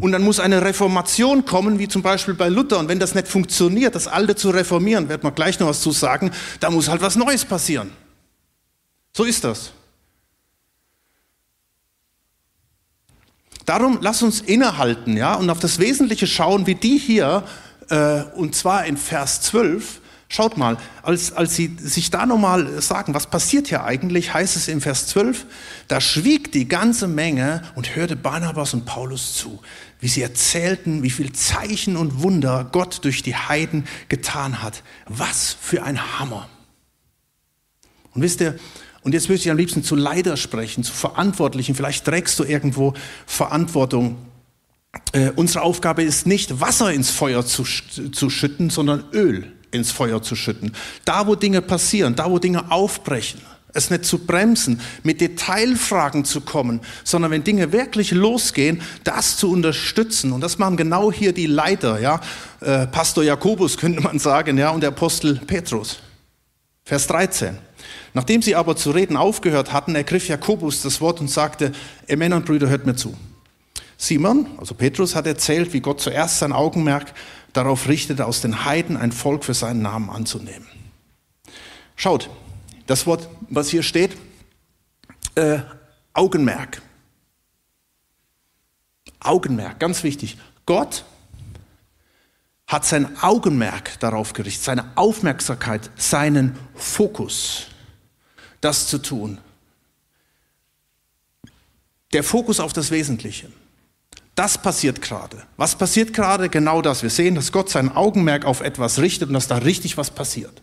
Und 0.00 0.12
dann 0.12 0.22
muss 0.22 0.40
eine 0.40 0.62
Reformation 0.62 1.44
kommen, 1.44 1.78
wie 1.78 1.88
zum 1.88 2.02
Beispiel 2.02 2.34
bei 2.34 2.48
Luther. 2.48 2.78
Und 2.78 2.88
wenn 2.88 2.98
das 2.98 3.14
nicht 3.14 3.28
funktioniert, 3.28 3.94
das 3.94 4.06
Alte 4.06 4.36
zu 4.36 4.50
reformieren, 4.50 5.08
wird 5.08 5.22
man 5.22 5.34
gleich 5.34 5.58
noch 5.58 5.68
was 5.68 5.80
zu 5.80 5.92
sagen, 5.92 6.30
da 6.60 6.70
muss 6.70 6.88
halt 6.88 7.00
was 7.00 7.16
Neues 7.16 7.44
passieren. 7.44 7.90
So 9.16 9.24
ist 9.24 9.42
das. 9.42 9.72
Darum 13.64 13.98
lass 14.00 14.22
uns 14.22 14.40
innehalten, 14.40 15.16
ja, 15.16 15.34
und 15.34 15.50
auf 15.50 15.58
das 15.58 15.78
Wesentliche 15.78 16.26
schauen, 16.26 16.66
wie 16.66 16.74
die 16.74 16.96
hier 16.96 17.44
äh, 17.90 18.22
und 18.34 18.54
zwar 18.54 18.84
in 18.86 18.96
Vers 18.96 19.40
12. 19.42 20.00
Schaut 20.30 20.58
mal, 20.58 20.76
als, 21.02 21.32
als 21.32 21.56
sie 21.56 21.74
sich 21.80 22.10
da 22.10 22.26
nochmal 22.26 22.82
sagen, 22.82 23.14
was 23.14 23.28
passiert 23.28 23.68
hier 23.68 23.84
eigentlich, 23.84 24.34
heißt 24.34 24.56
es 24.56 24.68
in 24.68 24.82
Vers 24.82 25.06
12, 25.06 25.46
da 25.88 26.02
schwieg 26.02 26.52
die 26.52 26.68
ganze 26.68 27.08
Menge 27.08 27.62
und 27.76 27.96
hörte 27.96 28.14
Barnabas 28.14 28.74
und 28.74 28.84
Paulus 28.84 29.34
zu, 29.34 29.58
wie 30.00 30.08
sie 30.08 30.20
erzählten, 30.20 31.02
wie 31.02 31.08
viel 31.08 31.32
Zeichen 31.32 31.96
und 31.96 32.22
Wunder 32.22 32.68
Gott 32.70 33.04
durch 33.04 33.22
die 33.22 33.36
Heiden 33.36 33.86
getan 34.10 34.62
hat. 34.62 34.82
Was 35.06 35.56
für 35.58 35.82
ein 35.82 36.18
Hammer. 36.18 36.46
Und 38.12 38.20
wisst 38.20 38.42
ihr, 38.42 38.58
und 39.02 39.12
jetzt 39.14 39.30
würde 39.30 39.40
ich 39.40 39.50
am 39.50 39.56
liebsten 39.56 39.82
zu 39.82 39.96
Leider 39.96 40.36
sprechen, 40.36 40.84
zu 40.84 40.92
Verantwortlichen. 40.92 41.74
Vielleicht 41.74 42.04
trägst 42.04 42.38
du 42.38 42.44
irgendwo 42.44 42.92
Verantwortung 43.26 44.18
äh, 45.12 45.30
unsere 45.36 45.62
Aufgabe 45.62 46.02
ist 46.02 46.26
nicht, 46.26 46.60
Wasser 46.60 46.92
ins 46.92 47.10
Feuer 47.10 47.44
zu, 47.44 47.64
zu 47.64 48.30
schütten, 48.30 48.70
sondern 48.70 49.04
Öl 49.12 49.52
ins 49.70 49.90
Feuer 49.90 50.22
zu 50.22 50.36
schütten. 50.36 50.72
Da, 51.04 51.26
wo 51.26 51.34
Dinge 51.34 51.62
passieren, 51.62 52.14
da, 52.14 52.30
wo 52.30 52.38
Dinge 52.38 52.70
aufbrechen, 52.70 53.40
es 53.74 53.90
nicht 53.90 54.04
zu 54.04 54.18
bremsen, 54.18 54.80
mit 55.02 55.20
Detailfragen 55.20 56.24
zu 56.24 56.40
kommen, 56.40 56.80
sondern 57.04 57.30
wenn 57.30 57.44
Dinge 57.44 57.72
wirklich 57.72 58.10
losgehen, 58.10 58.82
das 59.04 59.36
zu 59.36 59.50
unterstützen. 59.50 60.32
Und 60.32 60.40
das 60.40 60.58
machen 60.58 60.76
genau 60.76 61.12
hier 61.12 61.32
die 61.32 61.46
Leiter, 61.46 62.00
ja. 62.00 62.20
Äh, 62.60 62.86
Pastor 62.86 63.24
Jakobus 63.24 63.76
könnte 63.78 64.00
man 64.00 64.18
sagen, 64.18 64.58
ja, 64.58 64.70
und 64.70 64.80
der 64.80 64.90
Apostel 64.90 65.36
Petrus. 65.46 65.98
Vers 66.84 67.06
13. 67.08 67.58
Nachdem 68.14 68.40
sie 68.40 68.56
aber 68.56 68.74
zu 68.76 68.90
reden 68.90 69.16
aufgehört 69.16 69.72
hatten, 69.72 69.94
ergriff 69.94 70.28
Jakobus 70.28 70.82
das 70.82 71.00
Wort 71.02 71.20
und 71.20 71.28
sagte, 71.28 71.72
ihr 72.06 72.16
Männer 72.16 72.36
und 72.36 72.46
Brüder, 72.46 72.68
hört 72.68 72.86
mir 72.86 72.96
zu. 72.96 73.14
Simon, 74.00 74.46
also 74.58 74.74
Petrus, 74.74 75.16
hat 75.16 75.26
erzählt, 75.26 75.72
wie 75.72 75.80
Gott 75.80 76.00
zuerst 76.00 76.38
sein 76.38 76.52
Augenmerk 76.52 77.12
darauf 77.52 77.88
richtete, 77.88 78.26
aus 78.26 78.40
den 78.40 78.64
Heiden 78.64 78.96
ein 78.96 79.10
Volk 79.10 79.44
für 79.44 79.54
seinen 79.54 79.82
Namen 79.82 80.08
anzunehmen. 80.08 80.68
Schaut, 81.96 82.30
das 82.86 83.06
Wort, 83.06 83.28
was 83.50 83.68
hier 83.68 83.82
steht, 83.82 84.16
äh, 85.34 85.58
Augenmerk. 86.12 86.80
Augenmerk, 89.18 89.80
ganz 89.80 90.04
wichtig. 90.04 90.38
Gott 90.64 91.04
hat 92.68 92.84
sein 92.84 93.18
Augenmerk 93.20 93.98
darauf 93.98 94.32
gerichtet, 94.32 94.62
seine 94.62 94.92
Aufmerksamkeit, 94.96 95.90
seinen 95.96 96.56
Fokus, 96.76 97.66
das 98.60 98.86
zu 98.86 98.98
tun. 98.98 99.38
Der 102.12 102.22
Fokus 102.22 102.60
auf 102.60 102.72
das 102.72 102.92
Wesentliche. 102.92 103.50
Das 104.38 104.56
passiert 104.56 105.02
gerade. 105.02 105.42
Was 105.56 105.74
passiert 105.74 106.12
gerade? 106.14 106.48
Genau 106.48 106.80
das. 106.80 107.02
Wir 107.02 107.10
sehen, 107.10 107.34
dass 107.34 107.50
Gott 107.50 107.70
sein 107.70 107.90
Augenmerk 107.90 108.44
auf 108.44 108.60
etwas 108.60 109.00
richtet 109.00 109.30
und 109.30 109.34
dass 109.34 109.48
da 109.48 109.56
richtig 109.56 109.96
was 109.96 110.12
passiert. 110.12 110.62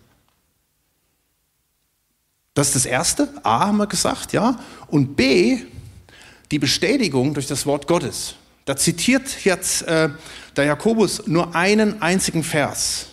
Das 2.54 2.68
ist 2.68 2.76
das 2.78 2.86
Erste. 2.86 3.28
A 3.44 3.68
haben 3.68 3.76
wir 3.76 3.88
gesagt, 3.88 4.32
ja. 4.32 4.58
Und 4.88 5.18
B, 5.18 5.58
die 6.52 6.60
Bestätigung 6.60 7.34
durch 7.34 7.48
das 7.48 7.66
Wort 7.66 7.86
Gottes. 7.86 8.36
Da 8.64 8.78
zitiert 8.78 9.44
jetzt 9.44 9.82
äh, 9.82 10.08
der 10.56 10.64
Jakobus 10.64 11.28
nur 11.28 11.54
einen 11.54 12.02
einzigen 12.02 12.46
Vers. 12.46 13.08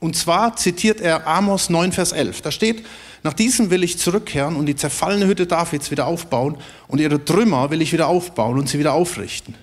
Und 0.00 0.16
zwar 0.16 0.56
zitiert 0.56 1.02
er 1.02 1.26
Amos 1.26 1.68
9, 1.68 1.92
Vers 1.92 2.12
11. 2.12 2.40
Da 2.40 2.50
steht, 2.50 2.86
nach 3.22 3.34
diesem 3.34 3.68
will 3.68 3.84
ich 3.84 3.98
zurückkehren 3.98 4.56
und 4.56 4.64
die 4.64 4.76
zerfallene 4.76 5.26
Hütte 5.26 5.46
Davids 5.46 5.90
wieder 5.90 6.06
aufbauen 6.06 6.56
und 6.88 7.02
ihre 7.02 7.22
Trümmer 7.22 7.68
will 7.70 7.82
ich 7.82 7.92
wieder 7.92 8.06
aufbauen 8.06 8.58
und 8.58 8.66
sie 8.66 8.78
wieder 8.78 8.94
aufrichten 8.94 9.54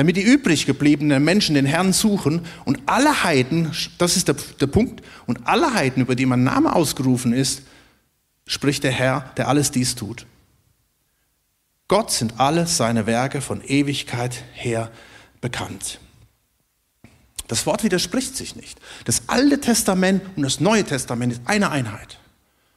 damit 0.00 0.16
die 0.16 0.22
übrig 0.22 0.64
gebliebenen 0.64 1.22
Menschen 1.22 1.54
den 1.54 1.66
Herrn 1.66 1.92
suchen 1.92 2.46
und 2.64 2.80
alle 2.86 3.22
Heiden, 3.22 3.70
das 3.98 4.16
ist 4.16 4.28
der, 4.28 4.36
der 4.58 4.66
Punkt, 4.66 5.04
und 5.26 5.46
alle 5.46 5.74
Heiden, 5.74 6.02
über 6.02 6.14
die 6.14 6.24
mein 6.24 6.42
Name 6.42 6.74
ausgerufen 6.74 7.34
ist, 7.34 7.64
spricht 8.46 8.82
der 8.82 8.92
Herr, 8.92 9.30
der 9.36 9.48
alles 9.48 9.72
dies 9.72 9.96
tut. 9.96 10.24
Gott 11.86 12.10
sind 12.12 12.40
alle 12.40 12.66
seine 12.66 13.04
Werke 13.04 13.42
von 13.42 13.60
Ewigkeit 13.62 14.42
her 14.54 14.90
bekannt. 15.42 16.00
Das 17.46 17.66
Wort 17.66 17.84
widerspricht 17.84 18.34
sich 18.34 18.56
nicht. 18.56 18.80
Das 19.04 19.24
Alte 19.26 19.60
Testament 19.60 20.22
und 20.34 20.44
das 20.44 20.60
Neue 20.60 20.84
Testament 20.84 21.34
ist 21.34 21.42
eine 21.44 21.70
Einheit. 21.70 22.18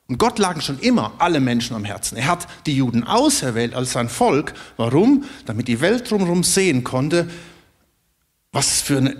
Und 0.07 0.17
Gott 0.17 0.37
lagen 0.37 0.61
schon 0.61 0.79
immer 0.79 1.13
alle 1.19 1.39
Menschen 1.39 1.75
am 1.75 1.85
Herzen. 1.85 2.17
Er 2.17 2.27
hat 2.27 2.47
die 2.65 2.75
Juden 2.75 3.03
auserwählt 3.05 3.73
als 3.73 3.93
sein 3.93 4.09
Volk. 4.09 4.53
Warum? 4.75 5.23
Damit 5.45 5.67
die 5.67 5.79
Welt 5.79 6.09
drumherum 6.09 6.43
sehen 6.43 6.83
konnte, 6.83 7.29
was 8.51 8.81
für 8.81 8.97
eine 8.97 9.17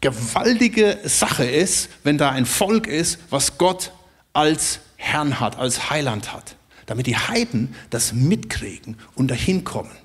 gewaltige 0.00 0.98
Sache 1.04 1.44
ist, 1.44 1.90
wenn 2.02 2.18
da 2.18 2.30
ein 2.30 2.46
Volk 2.46 2.86
ist, 2.86 3.18
was 3.30 3.58
Gott 3.58 3.92
als 4.32 4.80
Herrn 4.96 5.38
hat, 5.38 5.58
als 5.58 5.90
Heiland 5.90 6.32
hat. 6.32 6.56
Damit 6.86 7.06
die 7.06 7.16
Heiden 7.16 7.74
das 7.90 8.12
mitkriegen 8.12 8.98
und 9.14 9.30
dahin 9.30 9.64
kommen. 9.64 9.96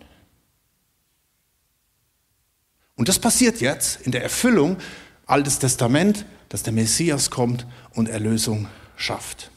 Und 2.95 3.09
das 3.09 3.19
passiert 3.19 3.61
jetzt 3.61 4.01
in 4.01 4.11
der 4.11 4.23
Erfüllung 4.23 4.77
Altes 5.25 5.59
Testament, 5.59 6.25
dass 6.49 6.63
der 6.63 6.73
Messias 6.73 7.29
kommt 7.29 7.65
und 7.93 8.07
Erlösung 8.07 8.67
schafft. 8.95 9.51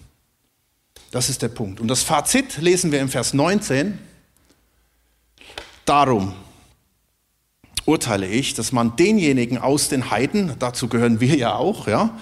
Das 1.11 1.29
ist 1.29 1.42
der 1.42 1.49
Punkt. 1.49 1.81
Und 1.81 1.88
das 1.88 2.03
Fazit 2.03 2.59
lesen 2.59 2.92
wir 2.92 3.01
im 3.01 3.09
Vers 3.09 3.35
19. 3.35 3.99
Darum 5.85 6.35
urteile 7.85 8.29
ich, 8.29 8.55
dass 8.55 8.70
man 8.70 8.94
denjenigen 8.96 9.59
aus 9.59 9.88
den 9.88 10.11
Heiden, 10.11 10.55
dazu 10.61 10.88
gehören 10.88 11.20
wir 11.20 11.35
ja 11.35 11.55
auch, 11.55 11.88
ja, 11.88 12.16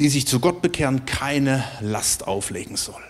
die 0.00 0.08
sich 0.08 0.26
zu 0.26 0.40
Gott 0.40 0.62
bekehren, 0.62 1.06
keine 1.06 1.64
Last 1.80 2.26
auflegen 2.26 2.76
soll. 2.76 3.02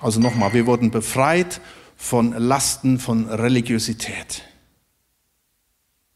Also 0.00 0.18
nochmal, 0.18 0.54
wir 0.54 0.66
wurden 0.66 0.90
befreit 0.90 1.60
von 1.96 2.32
Lasten 2.32 2.98
von 2.98 3.28
Religiosität. 3.28 4.42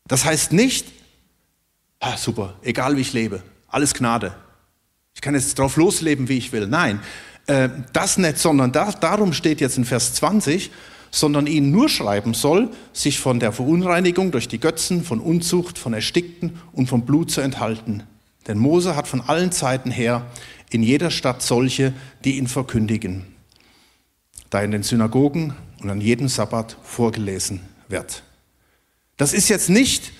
Das 0.08 0.24
heißt 0.24 0.52
nicht, 0.52 0.86
ah, 2.00 2.16
super, 2.16 2.54
egal 2.62 2.96
wie 2.96 3.02
ich 3.02 3.12
lebe, 3.12 3.42
alles 3.68 3.92
Gnade. 3.94 4.34
Ich 5.16 5.22
kann 5.22 5.34
jetzt 5.34 5.58
drauf 5.58 5.76
losleben, 5.76 6.28
wie 6.28 6.36
ich 6.36 6.52
will. 6.52 6.66
Nein, 6.66 7.00
äh, 7.46 7.70
das 7.94 8.18
nicht, 8.18 8.36
sondern 8.38 8.70
da, 8.70 8.92
darum 8.92 9.32
steht 9.32 9.62
jetzt 9.62 9.78
in 9.78 9.86
Vers 9.86 10.12
20, 10.12 10.70
sondern 11.10 11.46
ihnen 11.46 11.70
nur 11.70 11.88
schreiben 11.88 12.34
soll, 12.34 12.70
sich 12.92 13.18
von 13.18 13.40
der 13.40 13.50
Verunreinigung 13.50 14.30
durch 14.30 14.46
die 14.46 14.60
Götzen, 14.60 15.02
von 15.02 15.18
Unzucht, 15.18 15.78
von 15.78 15.94
Erstickten 15.94 16.58
und 16.72 16.88
vom 16.88 17.06
Blut 17.06 17.30
zu 17.30 17.40
enthalten. 17.40 18.02
Denn 18.46 18.58
Mose 18.58 18.94
hat 18.94 19.08
von 19.08 19.22
allen 19.22 19.52
Zeiten 19.52 19.90
her 19.90 20.26
in 20.70 20.82
jeder 20.82 21.10
Stadt 21.10 21.40
solche, 21.40 21.94
die 22.24 22.36
ihn 22.36 22.46
verkündigen, 22.46 23.24
da 24.50 24.60
in 24.60 24.70
den 24.70 24.82
Synagogen 24.82 25.54
und 25.80 25.88
an 25.88 26.02
jedem 26.02 26.28
Sabbat 26.28 26.76
vorgelesen 26.82 27.60
wird. 27.88 28.22
Das 29.16 29.32
ist 29.32 29.48
jetzt 29.48 29.70
nicht 29.70 30.12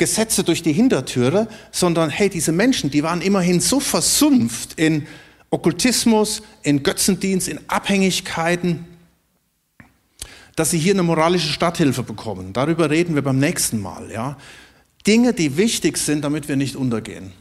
Gesetze 0.00 0.44
durch 0.44 0.62
die 0.62 0.72
Hintertüre, 0.72 1.46
sondern 1.70 2.08
hey, 2.08 2.30
diese 2.30 2.52
Menschen, 2.52 2.90
die 2.90 3.02
waren 3.02 3.20
immerhin 3.20 3.60
so 3.60 3.80
versumpft 3.80 4.72
in 4.78 5.06
Okkultismus, 5.50 6.42
in 6.62 6.82
Götzendienst, 6.82 7.48
in 7.48 7.60
Abhängigkeiten, 7.68 8.86
dass 10.56 10.70
sie 10.70 10.78
hier 10.78 10.94
eine 10.94 11.02
moralische 11.02 11.52
Starthilfe 11.52 12.02
bekommen. 12.02 12.54
Darüber 12.54 12.88
reden 12.88 13.14
wir 13.14 13.20
beim 13.20 13.38
nächsten 13.38 13.78
Mal. 13.78 14.10
Ja? 14.10 14.38
Dinge, 15.06 15.34
die 15.34 15.58
wichtig 15.58 15.98
sind, 15.98 16.22
damit 16.22 16.48
wir 16.48 16.56
nicht 16.56 16.76
untergehen. 16.76 17.32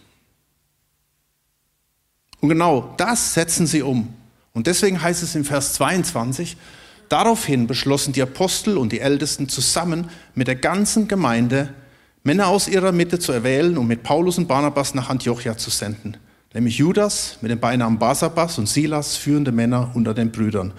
Und 2.42 2.50
genau 2.50 2.94
das 2.98 3.36
setzen 3.36 3.68
sie 3.68 3.84
um. 3.84 4.14
Und 4.54 4.68
deswegen 4.68 5.02
heißt 5.02 5.24
es 5.24 5.34
im 5.34 5.46
Vers 5.46 5.76
22, 5.76 6.58
daraufhin 7.08 7.68
beschlossen 7.68 8.12
die 8.12 8.22
Apostel 8.22 8.78
und 8.78 8.92
die 8.92 9.00
Ältesten 9.00 9.48
zusammen 9.48 10.10
mit 10.36 10.48
der 10.48 10.56
ganzen 10.56 11.08
Gemeinde, 11.08 11.74
Männer 12.24 12.48
aus 12.48 12.68
ihrer 12.68 12.92
Mitte 12.92 13.18
zu 13.20 13.32
erwählen 13.32 13.78
und 13.78 13.88
mit 13.88 14.04
Paulus 14.04 14.38
und 14.38 14.48
Barnabas 14.48 14.94
nach 14.94 15.10
Antiochia 15.10 15.58
zu 15.58 15.70
senden. 15.70 16.18
Nämlich 16.54 16.78
Judas 16.78 17.38
mit 17.42 17.52
dem 17.52 17.60
Beinamen 17.60 17.98
Basabas 17.98 18.58
und 18.58 18.68
Silas, 18.68 19.16
führende 19.16 19.52
Männer 19.52 19.92
unter 19.94 20.14
den 20.14 20.32
Brüdern. 20.32 20.74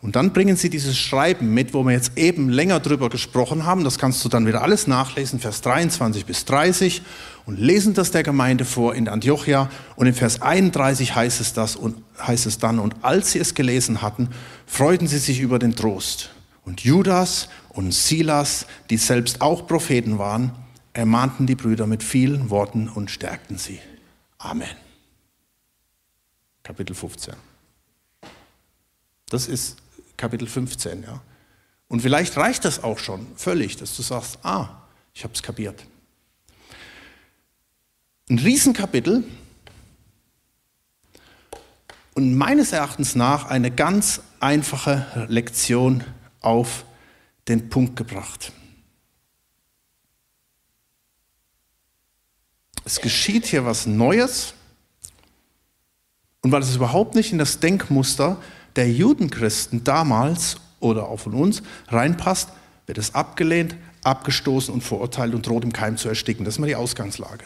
Und 0.00 0.14
dann 0.14 0.32
bringen 0.32 0.56
sie 0.56 0.70
dieses 0.70 0.96
Schreiben 0.96 1.52
mit, 1.52 1.74
wo 1.74 1.82
wir 1.82 1.92
jetzt 1.92 2.16
eben 2.16 2.48
länger 2.48 2.78
drüber 2.78 3.10
gesprochen 3.10 3.66
haben. 3.66 3.82
Das 3.82 3.98
kannst 3.98 4.24
du 4.24 4.28
dann 4.28 4.46
wieder 4.46 4.62
alles 4.62 4.86
nachlesen, 4.86 5.40
Vers 5.40 5.60
23 5.60 6.24
bis 6.24 6.44
30 6.44 7.02
und 7.46 7.58
lesen 7.58 7.94
das 7.94 8.12
der 8.12 8.22
Gemeinde 8.22 8.64
vor 8.64 8.94
in 8.94 9.08
Antiochia. 9.08 9.68
Und 9.96 10.06
in 10.06 10.14
Vers 10.14 10.40
31 10.40 11.16
heißt 11.16 11.40
es 11.40 11.52
das 11.52 11.74
und 11.74 11.96
heißt 12.24 12.46
es 12.46 12.58
dann, 12.58 12.78
und 12.78 12.94
als 13.02 13.32
sie 13.32 13.40
es 13.40 13.54
gelesen 13.54 14.00
hatten, 14.00 14.28
freuten 14.66 15.08
sie 15.08 15.18
sich 15.18 15.40
über 15.40 15.58
den 15.58 15.74
Trost. 15.74 16.30
Und 16.64 16.80
Judas 16.82 17.48
und 17.70 17.92
Silas, 17.92 18.66
die 18.90 18.98
selbst 18.98 19.40
auch 19.40 19.66
Propheten 19.66 20.18
waren, 20.18 20.52
ermahnten 20.92 21.46
die 21.46 21.54
Brüder 21.54 21.86
mit 21.86 22.02
vielen 22.02 22.50
Worten 22.50 22.88
und 22.88 23.10
stärkten 23.10 23.58
sie. 23.58 23.80
Amen. 24.38 24.76
Kapitel 26.62 26.94
15. 26.94 27.34
Das 29.28 29.46
ist 29.46 29.78
Kapitel 30.16 30.46
15. 30.46 31.02
Ja. 31.02 31.20
Und 31.88 32.00
vielleicht 32.00 32.36
reicht 32.36 32.64
das 32.64 32.82
auch 32.82 32.98
schon 32.98 33.26
völlig, 33.36 33.76
dass 33.76 33.96
du 33.96 34.02
sagst, 34.02 34.38
ah, 34.44 34.82
ich 35.14 35.24
habe 35.24 35.34
es 35.34 35.42
kapiert. 35.42 35.84
Ein 38.28 38.38
Riesenkapitel 38.38 39.24
und 42.14 42.34
meines 42.34 42.72
Erachtens 42.72 43.14
nach 43.14 43.46
eine 43.46 43.70
ganz 43.70 44.20
einfache 44.40 45.26
Lektion 45.28 46.04
auf 46.40 46.84
den 47.48 47.70
Punkt 47.70 47.96
gebracht. 47.96 48.52
Es 52.88 53.02
geschieht 53.02 53.44
hier 53.44 53.66
was 53.66 53.86
Neues 53.86 54.54
und 56.40 56.52
weil 56.52 56.62
es 56.62 56.74
überhaupt 56.74 57.14
nicht 57.14 57.32
in 57.32 57.38
das 57.38 57.60
Denkmuster 57.60 58.40
der 58.76 58.90
Judenchristen 58.90 59.84
damals 59.84 60.56
oder 60.80 61.06
auch 61.06 61.20
von 61.20 61.34
uns 61.34 61.62
reinpasst, 61.88 62.48
wird 62.86 62.96
es 62.96 63.14
abgelehnt, 63.14 63.76
abgestoßen 64.04 64.72
und 64.72 64.80
verurteilt 64.80 65.34
und 65.34 65.46
droht 65.46 65.64
im 65.64 65.72
Keim 65.74 65.98
zu 65.98 66.08
ersticken. 66.08 66.46
Das 66.46 66.54
ist 66.54 66.60
mal 66.60 66.66
die 66.66 66.76
Ausgangslage. 66.76 67.44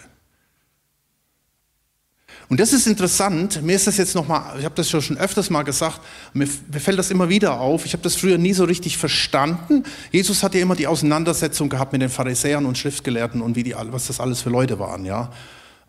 Und 2.49 2.61
das 2.61 2.73
ist 2.73 2.87
interessant. 2.87 3.63
Mir 3.63 3.77
ist 3.77 3.87
das 3.87 3.97
jetzt 3.97 4.15
nochmal, 4.15 4.59
ich 4.59 4.65
habe 4.65 4.75
das 4.75 4.91
schon 4.91 5.17
öfters 5.17 5.51
mal 5.51 5.63
gesagt, 5.63 6.01
mir, 6.35 6.49
mir 6.71 6.81
fällt 6.81 6.99
das 6.99 7.11
immer 7.11 7.29
wieder 7.29 7.61
auf. 7.61 7.87
Ich 7.87 7.93
habe 7.93 8.03
das 8.03 8.17
früher 8.17 8.39
nie 8.39 8.53
so 8.53 8.65
richtig 8.65 8.99
verstanden. 8.99 9.85
Jesus 10.11 10.43
hat 10.43 10.55
ja 10.55 10.61
immer 10.61 10.77
die 10.77 10.87
Auseinandersetzung 10.87 11.69
gehabt 11.69 11.93
mit 11.93 12.03
den 12.03 12.11
Pharisäern 12.11 12.67
und 12.67 12.77
Schriftgelehrten 12.77 13.41
und 13.41 13.57
wie 13.57 13.63
die, 13.63 13.75
was 13.91 14.07
das 14.07 14.21
alles 14.21 14.43
für 14.43 14.51
Leute 14.51 14.79
waren, 14.79 15.05
ja. 15.05 15.33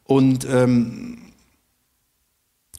Und, 0.05 0.45
ähm, 0.45 1.17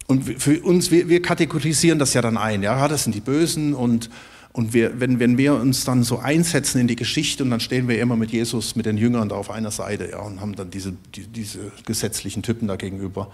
und 0.06 0.40
für 0.40 0.62
uns, 0.62 0.90
wir, 0.90 1.08
wir 1.08 1.22
kategorisieren 1.22 1.98
das 1.98 2.14
ja 2.14 2.22
dann 2.22 2.36
ein, 2.36 2.62
ja. 2.62 2.88
Das 2.88 3.04
sind 3.04 3.14
die 3.14 3.20
Bösen 3.20 3.74
und 3.74 4.10
und 4.54 4.72
wir, 4.72 5.00
wenn, 5.00 5.18
wenn 5.18 5.36
wir 5.36 5.54
uns 5.54 5.84
dann 5.84 6.04
so 6.04 6.20
einsetzen 6.20 6.80
in 6.80 6.86
die 6.86 6.94
Geschichte 6.94 7.42
und 7.42 7.50
dann 7.50 7.58
stehen 7.58 7.88
wir 7.88 8.00
immer 8.00 8.14
mit 8.14 8.30
Jesus, 8.30 8.76
mit 8.76 8.86
den 8.86 8.96
Jüngern 8.96 9.28
da 9.28 9.34
auf 9.34 9.50
einer 9.50 9.72
Seite 9.72 10.10
ja, 10.12 10.20
und 10.20 10.40
haben 10.40 10.54
dann 10.54 10.70
diese, 10.70 10.94
die, 11.12 11.26
diese 11.26 11.72
gesetzlichen 11.84 12.44
Typen 12.44 12.68
da 12.68 12.76
gegenüber. 12.76 13.32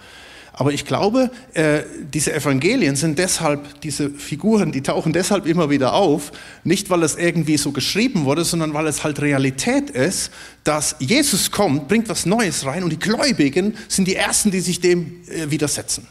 Aber 0.54 0.72
ich 0.72 0.86
glaube, 0.86 1.30
äh, 1.52 1.82
diese 2.12 2.32
Evangelien 2.32 2.96
sind 2.96 3.18
deshalb, 3.18 3.82
diese 3.82 4.08
Figuren, 4.08 4.72
die 4.72 4.80
tauchen 4.80 5.12
deshalb 5.12 5.44
immer 5.44 5.68
wieder 5.68 5.92
auf, 5.92 6.32
nicht 6.64 6.88
weil 6.88 7.02
es 7.02 7.16
irgendwie 7.16 7.58
so 7.58 7.70
geschrieben 7.72 8.24
wurde, 8.24 8.42
sondern 8.42 8.72
weil 8.72 8.86
es 8.86 9.04
halt 9.04 9.20
Realität 9.20 9.90
ist, 9.90 10.30
dass 10.64 10.96
Jesus 11.00 11.50
kommt, 11.50 11.86
bringt 11.86 12.08
was 12.08 12.24
Neues 12.24 12.64
rein 12.64 12.82
und 12.82 12.90
die 12.90 12.98
Gläubigen 12.98 13.76
sind 13.88 14.08
die 14.08 14.16
Ersten, 14.16 14.50
die 14.50 14.60
sich 14.60 14.80
dem 14.80 15.20
äh, 15.28 15.50
widersetzen. 15.50 16.08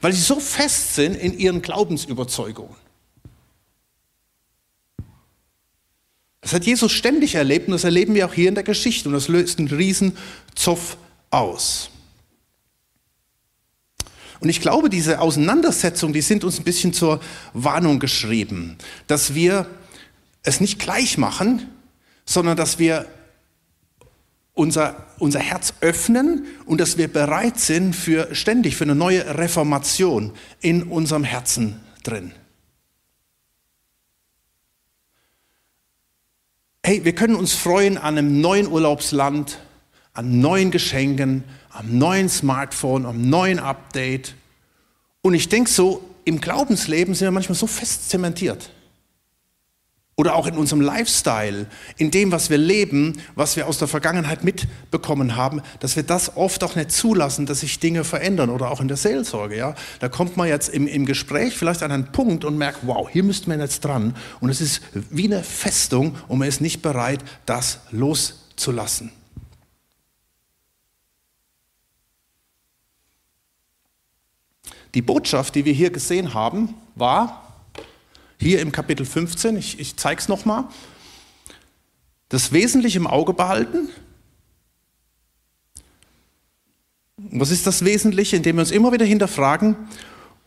Weil 0.00 0.14
sie 0.14 0.22
so 0.22 0.40
fest 0.40 0.94
sind 0.94 1.14
in 1.14 1.38
ihren 1.38 1.60
Glaubensüberzeugungen. 1.60 2.83
Das 6.44 6.52
hat 6.52 6.66
Jesus 6.66 6.92
ständig 6.92 7.36
erlebt 7.36 7.68
und 7.68 7.72
das 7.72 7.84
erleben 7.84 8.14
wir 8.14 8.26
auch 8.26 8.34
hier 8.34 8.50
in 8.50 8.54
der 8.54 8.64
Geschichte 8.64 9.08
und 9.08 9.14
das 9.14 9.28
löst 9.28 9.58
einen 9.58 9.68
riesen 9.68 10.12
Zoff 10.54 10.98
aus. 11.30 11.88
Und 14.40 14.50
ich 14.50 14.60
glaube, 14.60 14.90
diese 14.90 15.20
Auseinandersetzungen, 15.20 16.12
die 16.12 16.20
sind 16.20 16.44
uns 16.44 16.58
ein 16.58 16.64
bisschen 16.64 16.92
zur 16.92 17.20
Warnung 17.54 17.98
geschrieben, 17.98 18.76
dass 19.06 19.34
wir 19.34 19.66
es 20.42 20.60
nicht 20.60 20.78
gleich 20.78 21.16
machen, 21.16 21.70
sondern 22.26 22.58
dass 22.58 22.78
wir 22.78 23.06
unser, 24.52 25.06
unser 25.18 25.40
Herz 25.40 25.72
öffnen 25.80 26.44
und 26.66 26.78
dass 26.78 26.98
wir 26.98 27.08
bereit 27.08 27.58
sind 27.58 27.96
für 27.96 28.34
ständig 28.34 28.76
für 28.76 28.84
eine 28.84 28.94
neue 28.94 29.38
Reformation 29.38 30.34
in 30.60 30.82
unserem 30.82 31.24
Herzen 31.24 31.80
drin. 32.02 32.32
Hey, 36.86 37.02
wir 37.02 37.14
können 37.14 37.34
uns 37.34 37.54
freuen 37.54 37.96
an 37.96 38.18
einem 38.18 38.42
neuen 38.42 38.68
Urlaubsland, 38.68 39.58
an 40.12 40.40
neuen 40.40 40.70
Geschenken, 40.70 41.42
am 41.70 41.96
neuen 41.96 42.28
Smartphone, 42.28 43.06
am 43.06 43.30
neuen 43.30 43.58
Update. 43.58 44.34
Und 45.22 45.32
ich 45.32 45.48
denke 45.48 45.70
so, 45.70 46.04
im 46.26 46.42
Glaubensleben 46.42 47.14
sind 47.14 47.26
wir 47.26 47.30
manchmal 47.30 47.56
so 47.56 47.66
fest 47.66 48.10
zementiert. 48.10 48.68
Oder 50.16 50.36
auch 50.36 50.46
in 50.46 50.56
unserem 50.56 50.80
Lifestyle, 50.80 51.66
in 51.96 52.12
dem, 52.12 52.30
was 52.30 52.48
wir 52.48 52.58
leben, 52.58 53.20
was 53.34 53.56
wir 53.56 53.66
aus 53.66 53.78
der 53.78 53.88
Vergangenheit 53.88 54.44
mitbekommen 54.44 55.34
haben, 55.34 55.60
dass 55.80 55.96
wir 55.96 56.04
das 56.04 56.36
oft 56.36 56.62
auch 56.62 56.76
nicht 56.76 56.92
zulassen, 56.92 57.46
dass 57.46 57.60
sich 57.60 57.80
Dinge 57.80 58.04
verändern. 58.04 58.50
Oder 58.50 58.70
auch 58.70 58.80
in 58.80 58.86
der 58.86 58.96
Seelsorge. 58.96 59.56
Ja? 59.56 59.74
Da 59.98 60.08
kommt 60.08 60.36
man 60.36 60.46
jetzt 60.46 60.68
im, 60.68 60.86
im 60.86 61.04
Gespräch 61.04 61.56
vielleicht 61.56 61.82
an 61.82 61.90
einen 61.90 62.12
Punkt 62.12 62.44
und 62.44 62.56
merkt, 62.56 62.80
wow, 62.82 63.08
hier 63.10 63.24
müssten 63.24 63.50
wir 63.50 63.58
jetzt 63.58 63.84
dran. 63.84 64.14
Und 64.40 64.50
es 64.50 64.60
ist 64.60 64.82
wie 65.10 65.24
eine 65.24 65.42
Festung 65.42 66.16
und 66.28 66.38
man 66.38 66.46
ist 66.46 66.60
nicht 66.60 66.80
bereit, 66.80 67.24
das 67.44 67.80
loszulassen. 67.90 69.10
Die 74.94 75.02
Botschaft, 75.02 75.56
die 75.56 75.64
wir 75.64 75.72
hier 75.72 75.90
gesehen 75.90 76.34
haben, 76.34 76.74
war 76.94 77.43
hier 78.38 78.60
im 78.60 78.72
Kapitel 78.72 79.06
15, 79.06 79.56
ich, 79.56 79.78
ich 79.80 79.96
zeige 79.96 80.20
es 80.20 80.28
nochmal, 80.28 80.64
das 82.28 82.52
Wesentliche 82.52 82.98
im 82.98 83.06
Auge 83.06 83.32
behalten. 83.32 83.88
Was 87.16 87.50
ist 87.50 87.66
das 87.66 87.84
Wesentliche? 87.84 88.36
Indem 88.36 88.56
wir 88.56 88.60
uns 88.60 88.70
immer 88.70 88.92
wieder 88.92 89.06
hinterfragen 89.06 89.76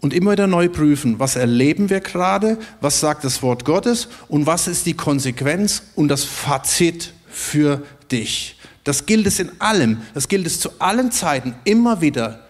und 0.01 0.13
immer 0.13 0.31
wieder 0.31 0.47
neu 0.47 0.69
prüfen, 0.69 1.19
was 1.19 1.35
erleben 1.35 1.89
wir 1.89 2.01
gerade, 2.01 2.57
was 2.81 2.99
sagt 2.99 3.23
das 3.23 3.41
Wort 3.41 3.65
Gottes 3.65 4.09
und 4.27 4.45
was 4.45 4.67
ist 4.67 4.85
die 4.85 4.93
Konsequenz 4.93 5.83
und 5.95 6.09
das 6.09 6.23
Fazit 6.23 7.13
für 7.29 7.83
dich. 8.11 8.57
Das 8.83 9.05
gilt 9.05 9.25
es 9.27 9.39
in 9.39 9.59
allem, 9.59 10.01
das 10.13 10.27
gilt 10.27 10.45
es 10.45 10.59
zu 10.59 10.79
allen 10.79 11.11
Zeiten 11.11 11.55
immer 11.63 12.01
wieder 12.01 12.47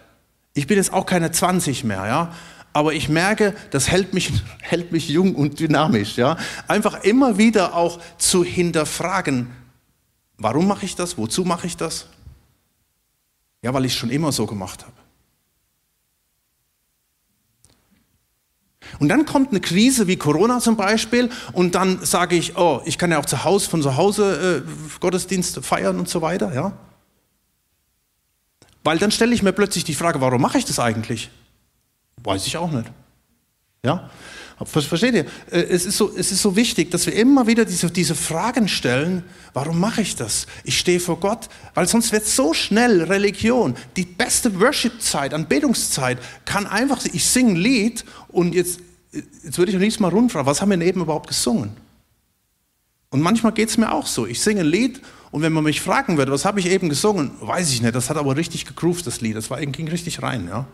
ich 0.58 0.66
bin 0.66 0.76
jetzt 0.76 0.92
auch 0.92 1.06
keine 1.06 1.30
20 1.30 1.84
mehr, 1.84 2.04
ja. 2.06 2.34
Aber 2.78 2.92
ich 2.92 3.08
merke, 3.08 3.56
das 3.72 3.88
hält 3.88 4.14
mich, 4.14 4.30
hält 4.60 4.92
mich 4.92 5.08
jung 5.08 5.34
und 5.34 5.58
dynamisch, 5.58 6.16
ja. 6.16 6.36
Einfach 6.68 7.02
immer 7.02 7.36
wieder 7.36 7.74
auch 7.74 7.98
zu 8.18 8.44
hinterfragen, 8.44 9.50
warum 10.36 10.68
mache 10.68 10.84
ich 10.84 10.94
das? 10.94 11.18
Wozu 11.18 11.44
mache 11.44 11.66
ich 11.66 11.76
das? 11.76 12.06
Ja, 13.62 13.74
weil 13.74 13.84
ich 13.84 13.94
es 13.94 13.98
schon 13.98 14.10
immer 14.10 14.30
so 14.30 14.46
gemacht 14.46 14.84
habe. 14.84 14.92
Und 19.00 19.08
dann 19.08 19.26
kommt 19.26 19.50
eine 19.50 19.60
Krise 19.60 20.06
wie 20.06 20.14
Corona 20.14 20.60
zum 20.60 20.76
Beispiel 20.76 21.30
und 21.52 21.74
dann 21.74 22.04
sage 22.04 22.36
ich, 22.36 22.56
oh, 22.56 22.80
ich 22.84 22.96
kann 22.96 23.10
ja 23.10 23.18
auch 23.18 23.26
zu 23.26 23.42
Hause, 23.42 23.68
von 23.68 23.82
zu 23.82 23.96
Hause 23.96 24.64
äh, 24.64 25.00
Gottesdienst 25.00 25.64
feiern 25.64 25.98
und 25.98 26.08
so 26.08 26.22
weiter, 26.22 26.54
ja. 26.54 26.74
Weil 28.84 28.98
dann 28.98 29.10
stelle 29.10 29.34
ich 29.34 29.42
mir 29.42 29.52
plötzlich 29.52 29.82
die 29.82 29.96
Frage, 29.96 30.20
warum 30.20 30.40
mache 30.40 30.58
ich 30.58 30.64
das 30.64 30.78
eigentlich? 30.78 31.28
Weiß 32.22 32.46
ich 32.46 32.56
auch 32.56 32.70
nicht. 32.70 32.90
Ja? 33.84 34.10
Versteht 34.64 35.14
ihr? 35.14 35.24
Äh, 35.50 35.62
es 35.70 35.86
ist 35.86 35.96
so, 35.96 36.10
es 36.16 36.32
ist 36.32 36.42
so 36.42 36.56
wichtig, 36.56 36.90
dass 36.90 37.06
wir 37.06 37.14
immer 37.14 37.46
wieder 37.46 37.64
diese, 37.64 37.90
diese 37.90 38.16
Fragen 38.16 38.66
stellen, 38.66 39.22
warum 39.54 39.78
mache 39.78 40.02
ich 40.02 40.16
das? 40.16 40.46
Ich 40.64 40.78
stehe 40.78 40.98
vor 40.98 41.20
Gott, 41.20 41.48
weil 41.74 41.86
sonst 41.86 42.10
wird 42.10 42.26
so 42.26 42.54
schnell 42.54 43.04
Religion. 43.04 43.76
Die 43.96 44.04
beste 44.04 44.58
Worship-Zeit, 44.60 45.32
Anbetungszeit 45.32 46.18
kann 46.44 46.66
einfach, 46.66 47.04
ich 47.04 47.24
singe 47.24 47.52
ein 47.52 47.56
Lied 47.56 48.04
und 48.28 48.52
jetzt, 48.52 48.80
jetzt 49.12 49.58
würde 49.58 49.70
ich 49.70 49.76
am 49.76 49.82
liebsten 49.82 50.02
mal 50.02 50.08
rundfragen, 50.08 50.46
was 50.46 50.60
haben 50.60 50.70
wir 50.70 50.76
denn 50.76 50.88
eben 50.88 51.02
überhaupt 51.02 51.28
gesungen? 51.28 51.70
Und 53.10 53.20
manchmal 53.20 53.52
geht 53.52 53.68
es 53.68 53.78
mir 53.78 53.92
auch 53.92 54.06
so. 54.06 54.26
Ich 54.26 54.40
singe 54.40 54.60
ein 54.62 54.66
Lied 54.66 55.00
und 55.30 55.42
wenn 55.42 55.52
man 55.52 55.64
mich 55.64 55.80
fragen 55.80 56.18
würde, 56.18 56.32
was 56.32 56.44
habe 56.44 56.58
ich 56.58 56.66
eben 56.66 56.88
gesungen, 56.88 57.30
weiß 57.40 57.70
ich 57.70 57.80
nicht. 57.80 57.94
Das 57.94 58.10
hat 58.10 58.16
aber 58.16 58.36
richtig 58.36 58.66
gegroovt, 58.66 59.06
das 59.06 59.20
Lied. 59.20 59.36
Das 59.36 59.50
war, 59.50 59.64
ging 59.64 59.88
richtig 59.88 60.20
rein. 60.20 60.48
Ja? 60.48 60.66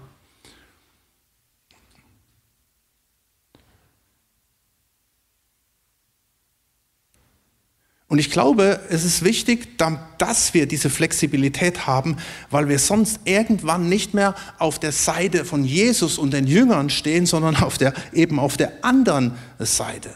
Und 8.08 8.18
ich 8.18 8.30
glaube, 8.30 8.80
es 8.90 9.04
ist 9.04 9.24
wichtig, 9.24 9.78
dass 10.18 10.52
wir 10.52 10.66
diese 10.66 10.90
Flexibilität 10.90 11.86
haben, 11.86 12.18
weil 12.50 12.68
wir 12.68 12.78
sonst 12.78 13.20
irgendwann 13.24 13.88
nicht 13.88 14.12
mehr 14.12 14.34
auf 14.58 14.78
der 14.78 14.92
Seite 14.92 15.44
von 15.44 15.64
Jesus 15.64 16.18
und 16.18 16.32
den 16.32 16.46
Jüngern 16.46 16.90
stehen, 16.90 17.24
sondern 17.24 17.56
auf 17.56 17.78
der, 17.78 17.94
eben 18.12 18.38
auf 18.38 18.56
der 18.56 18.84
anderen 18.84 19.32
Seite. 19.58 20.10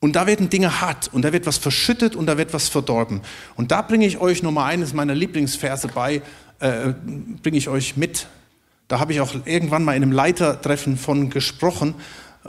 Und 0.00 0.14
da 0.16 0.26
werden 0.26 0.48
Dinge 0.48 0.80
hart 0.80 1.10
und 1.12 1.22
da 1.22 1.32
wird 1.32 1.46
was 1.46 1.58
verschüttet 1.58 2.14
und 2.16 2.26
da 2.26 2.38
wird 2.38 2.54
was 2.54 2.68
verdorben. 2.68 3.20
Und 3.56 3.70
da 3.70 3.82
bringe 3.82 4.06
ich 4.06 4.18
euch 4.18 4.42
Nummer 4.42 4.64
eines 4.64 4.94
meiner 4.94 5.14
Lieblingsverse 5.14 5.88
bei, 5.88 6.22
äh, 6.60 6.94
bringe 7.42 7.58
ich 7.58 7.68
euch 7.68 7.96
mit. 7.96 8.28
Da 8.86 9.00
habe 9.00 9.12
ich 9.12 9.20
auch 9.20 9.34
irgendwann 9.44 9.84
mal 9.84 9.96
in 9.96 10.02
einem 10.02 10.12
Leitertreffen 10.12 10.96
von 10.96 11.30
gesprochen, 11.30 11.94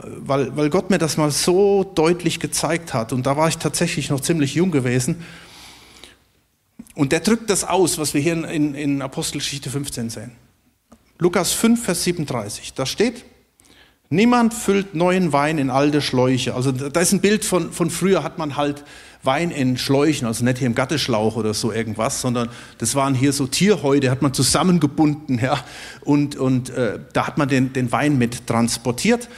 weil, 0.04 0.56
weil 0.56 0.70
Gott 0.70 0.90
mir 0.90 0.98
das 0.98 1.16
mal 1.16 1.30
so 1.30 1.84
deutlich 1.84 2.40
gezeigt 2.40 2.94
hat. 2.94 3.12
Und 3.12 3.26
da 3.26 3.36
war 3.36 3.48
ich 3.48 3.58
tatsächlich 3.58 4.10
noch 4.10 4.20
ziemlich 4.20 4.54
jung 4.54 4.70
gewesen. 4.70 5.24
Und 6.94 7.12
der 7.12 7.20
drückt 7.20 7.50
das 7.50 7.64
aus, 7.64 7.98
was 7.98 8.14
wir 8.14 8.20
hier 8.20 8.32
in, 8.32 8.74
in 8.74 9.02
Apostelgeschichte 9.02 9.70
15 9.70 10.10
sehen. 10.10 10.32
Lukas 11.18 11.52
5, 11.52 11.84
Vers 11.84 12.04
37. 12.04 12.74
Da 12.74 12.86
steht, 12.86 13.24
Niemand 14.12 14.54
füllt 14.54 14.96
neuen 14.96 15.32
Wein 15.32 15.58
in 15.58 15.70
alte 15.70 16.02
Schläuche. 16.02 16.54
Also 16.54 16.72
da 16.72 17.00
ist 17.00 17.12
ein 17.12 17.20
Bild 17.20 17.44
von, 17.44 17.70
von 17.70 17.90
früher 17.90 18.24
hat 18.24 18.38
man 18.38 18.56
halt 18.56 18.82
Wein 19.22 19.52
in 19.52 19.78
Schläuchen, 19.78 20.26
also 20.26 20.44
nicht 20.44 20.58
hier 20.58 20.66
im 20.66 20.74
Gatteschlauch 20.74 21.36
oder 21.36 21.54
so 21.54 21.70
irgendwas, 21.70 22.20
sondern 22.20 22.48
das 22.78 22.96
waren 22.96 23.14
hier 23.14 23.32
so 23.32 23.46
Tierhäute, 23.46 24.10
hat 24.10 24.20
man 24.20 24.34
zusammengebunden, 24.34 25.38
ja, 25.38 25.62
und, 26.00 26.34
und 26.34 26.70
äh, 26.70 26.98
da 27.12 27.28
hat 27.28 27.38
man 27.38 27.48
den, 27.48 27.72
den 27.72 27.92
Wein 27.92 28.18
mit 28.18 28.48
transportiert. 28.48 29.28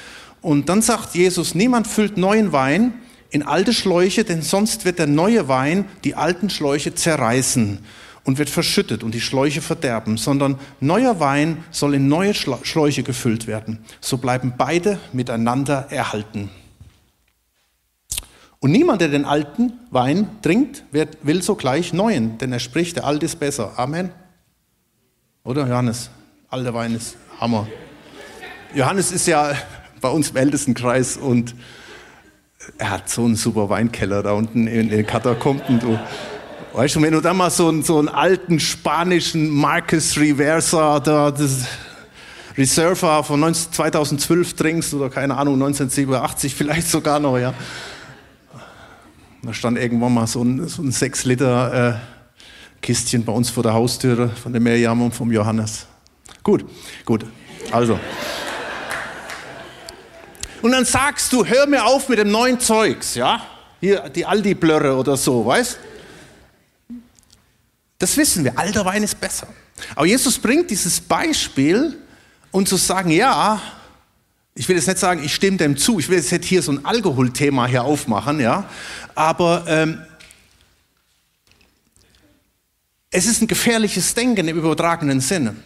Und 0.43 0.69
dann 0.69 0.83
sagt 0.83 1.15
Jesus, 1.15 1.55
niemand 1.55 1.87
füllt 1.87 2.19
neuen 2.19 2.53
Wein 2.53 2.95
in 3.31 3.43
alte 3.43 3.73
Schläuche, 3.73 4.25
denn 4.25 4.43
sonst 4.43 4.85
wird 4.85 4.99
der 4.99 5.07
neue 5.07 5.49
Wein 5.49 5.87
die 6.05 6.17
alten 6.17 6.51
Schläuche 6.51 6.95
zerreißen 6.95 7.79
und 8.25 8.39
wird 8.39 8.51
verschüttet 8.51 9.03
und 9.03 9.15
die 9.15 9.21
Schläuche 9.21 9.63
verderben, 9.63 10.17
sondern 10.17 10.59
neuer 10.81 11.19
Wein 11.21 11.65
soll 11.71 11.95
in 11.95 12.09
neue 12.09 12.35
Schläuche 12.35 13.03
gefüllt 13.03 13.47
werden. 13.47 13.79
So 14.01 14.19
bleiben 14.19 14.55
beide 14.59 14.99
miteinander 15.13 15.87
erhalten. 15.91 16.51
Und 18.59 18.71
niemand, 18.71 19.01
der 19.01 19.09
den 19.09 19.25
alten 19.25 19.73
Wein 19.91 20.29
trinkt, 20.43 20.85
will 20.91 21.43
sogleich 21.43 21.93
neuen, 21.93 22.39
denn 22.39 22.53
er 22.53 22.61
spricht, 22.61 22.97
der 22.97 23.05
alte 23.05 23.27
ist 23.27 23.41
besser. 23.41 23.73
Amen. 23.77 24.11
Oder 25.43 25.67
Johannes? 25.67 26.11
Alter 26.49 26.75
Wein 26.75 26.95
ist 26.95 27.17
Hammer. 27.41 27.67
Johannes 28.75 29.11
ist 29.11 29.27
ja 29.27 29.57
bei 30.03 30.11
uns 30.11 30.31
im 30.31 30.37
Ältestenkreis 30.37 31.17
und 31.17 31.55
er 32.77 32.91
hat 32.91 33.09
so 33.09 33.25
einen 33.25 33.37
super 33.37 33.71
Weinkeller 33.71 34.23
da 34.23 34.33
unten 34.33 34.67
in 34.67 34.91
den 34.91 35.07
Katakomben. 35.07 35.81
Du. 35.81 35.99
Weißt 36.75 36.97
du, 36.97 37.03
wenn 37.03 37.13
du 37.13 37.21
da 37.21 37.33
mal 37.33 37.51
so 37.51 37.69
einen, 37.69 37.83
so 37.83 37.99
einen 37.99 38.09
alten 38.09 38.61
spanischen 38.61 39.49
Marcus 39.49 40.19
Reversa, 40.19 41.01
da, 41.01 41.31
das 41.31 41.67
Reserva 42.57 43.23
von 43.23 43.41
19, 43.41 43.73
2012 43.73 44.55
trinkst 44.55 44.95
oder 44.95 45.09
keine 45.09 45.37
Ahnung, 45.37 45.55
1987 45.55 46.55
vielleicht 46.55 46.89
sogar 46.89 47.19
noch, 47.19 47.39
ja. 47.39 47.55
Da 49.43 49.53
stand 49.53 49.79
irgendwann 49.79 50.15
mal 50.15 50.27
so 50.27 50.43
ein, 50.43 50.69
so 50.69 50.83
ein 50.83 50.93
6 50.93 51.25
Liter 51.25 51.91
äh, 51.91 51.95
Kistchen 52.81 53.25
bei 53.25 53.33
uns 53.33 53.51
vor 53.51 53.63
der 53.63 53.75
Haustüre 53.75 54.29
von 54.29 54.53
dem 54.53 54.63
Mirjam 54.63 55.03
und 55.03 55.15
vom 55.15 55.31
Johannes. 55.33 55.87
Gut, 56.43 56.65
gut. 57.05 57.25
Also. 57.71 57.99
Und 60.63 60.73
dann 60.73 60.85
sagst 60.85 61.33
du, 61.33 61.45
hör 61.45 61.67
mir 61.67 61.85
auf 61.85 62.09
mit 62.09 62.19
dem 62.19 62.31
neuen 62.31 62.59
Zeugs, 62.61 63.17
ja? 63.17 63.45
Hier, 63.81 64.09
die 64.09 64.25
Aldi-Blöre 64.25 64.97
oder 64.97 65.17
so, 65.17 65.45
weißt? 65.45 65.79
Das 67.99 68.17
wissen 68.17 68.45
wir, 68.45 68.57
alter 68.57 68.85
Wein 68.85 69.03
ist 69.03 69.21
besser. 69.21 69.49
Aber 69.97 70.07
Jesus 70.07 70.39
bringt 70.39 70.71
dieses 70.71 71.01
Beispiel, 71.01 71.99
um 72.53 72.65
zu 72.65 72.77
sagen, 72.77 73.11
ja, 73.11 73.61
ich 74.55 74.69
will 74.69 74.77
jetzt 74.77 74.87
nicht 74.87 74.99
sagen, 74.99 75.25
ich 75.25 75.35
stimme 75.35 75.57
dem 75.57 75.77
zu, 75.77 75.99
ich 75.99 76.09
will 76.09 76.19
jetzt 76.23 76.45
hier 76.45 76.63
so 76.63 76.73
ein 76.73 76.85
Alkoholthema 76.85 77.67
hier 77.67 77.83
aufmachen, 77.83 78.39
ja, 78.39 78.69
aber 79.15 79.65
ähm, 79.67 80.01
es 83.11 83.27
ist 83.27 83.43
ein 83.43 83.49
gefährliches 83.49 84.15
Denken 84.15 84.47
im 84.47 84.59
übertragenen 84.59 85.21
Sinne, 85.21 85.57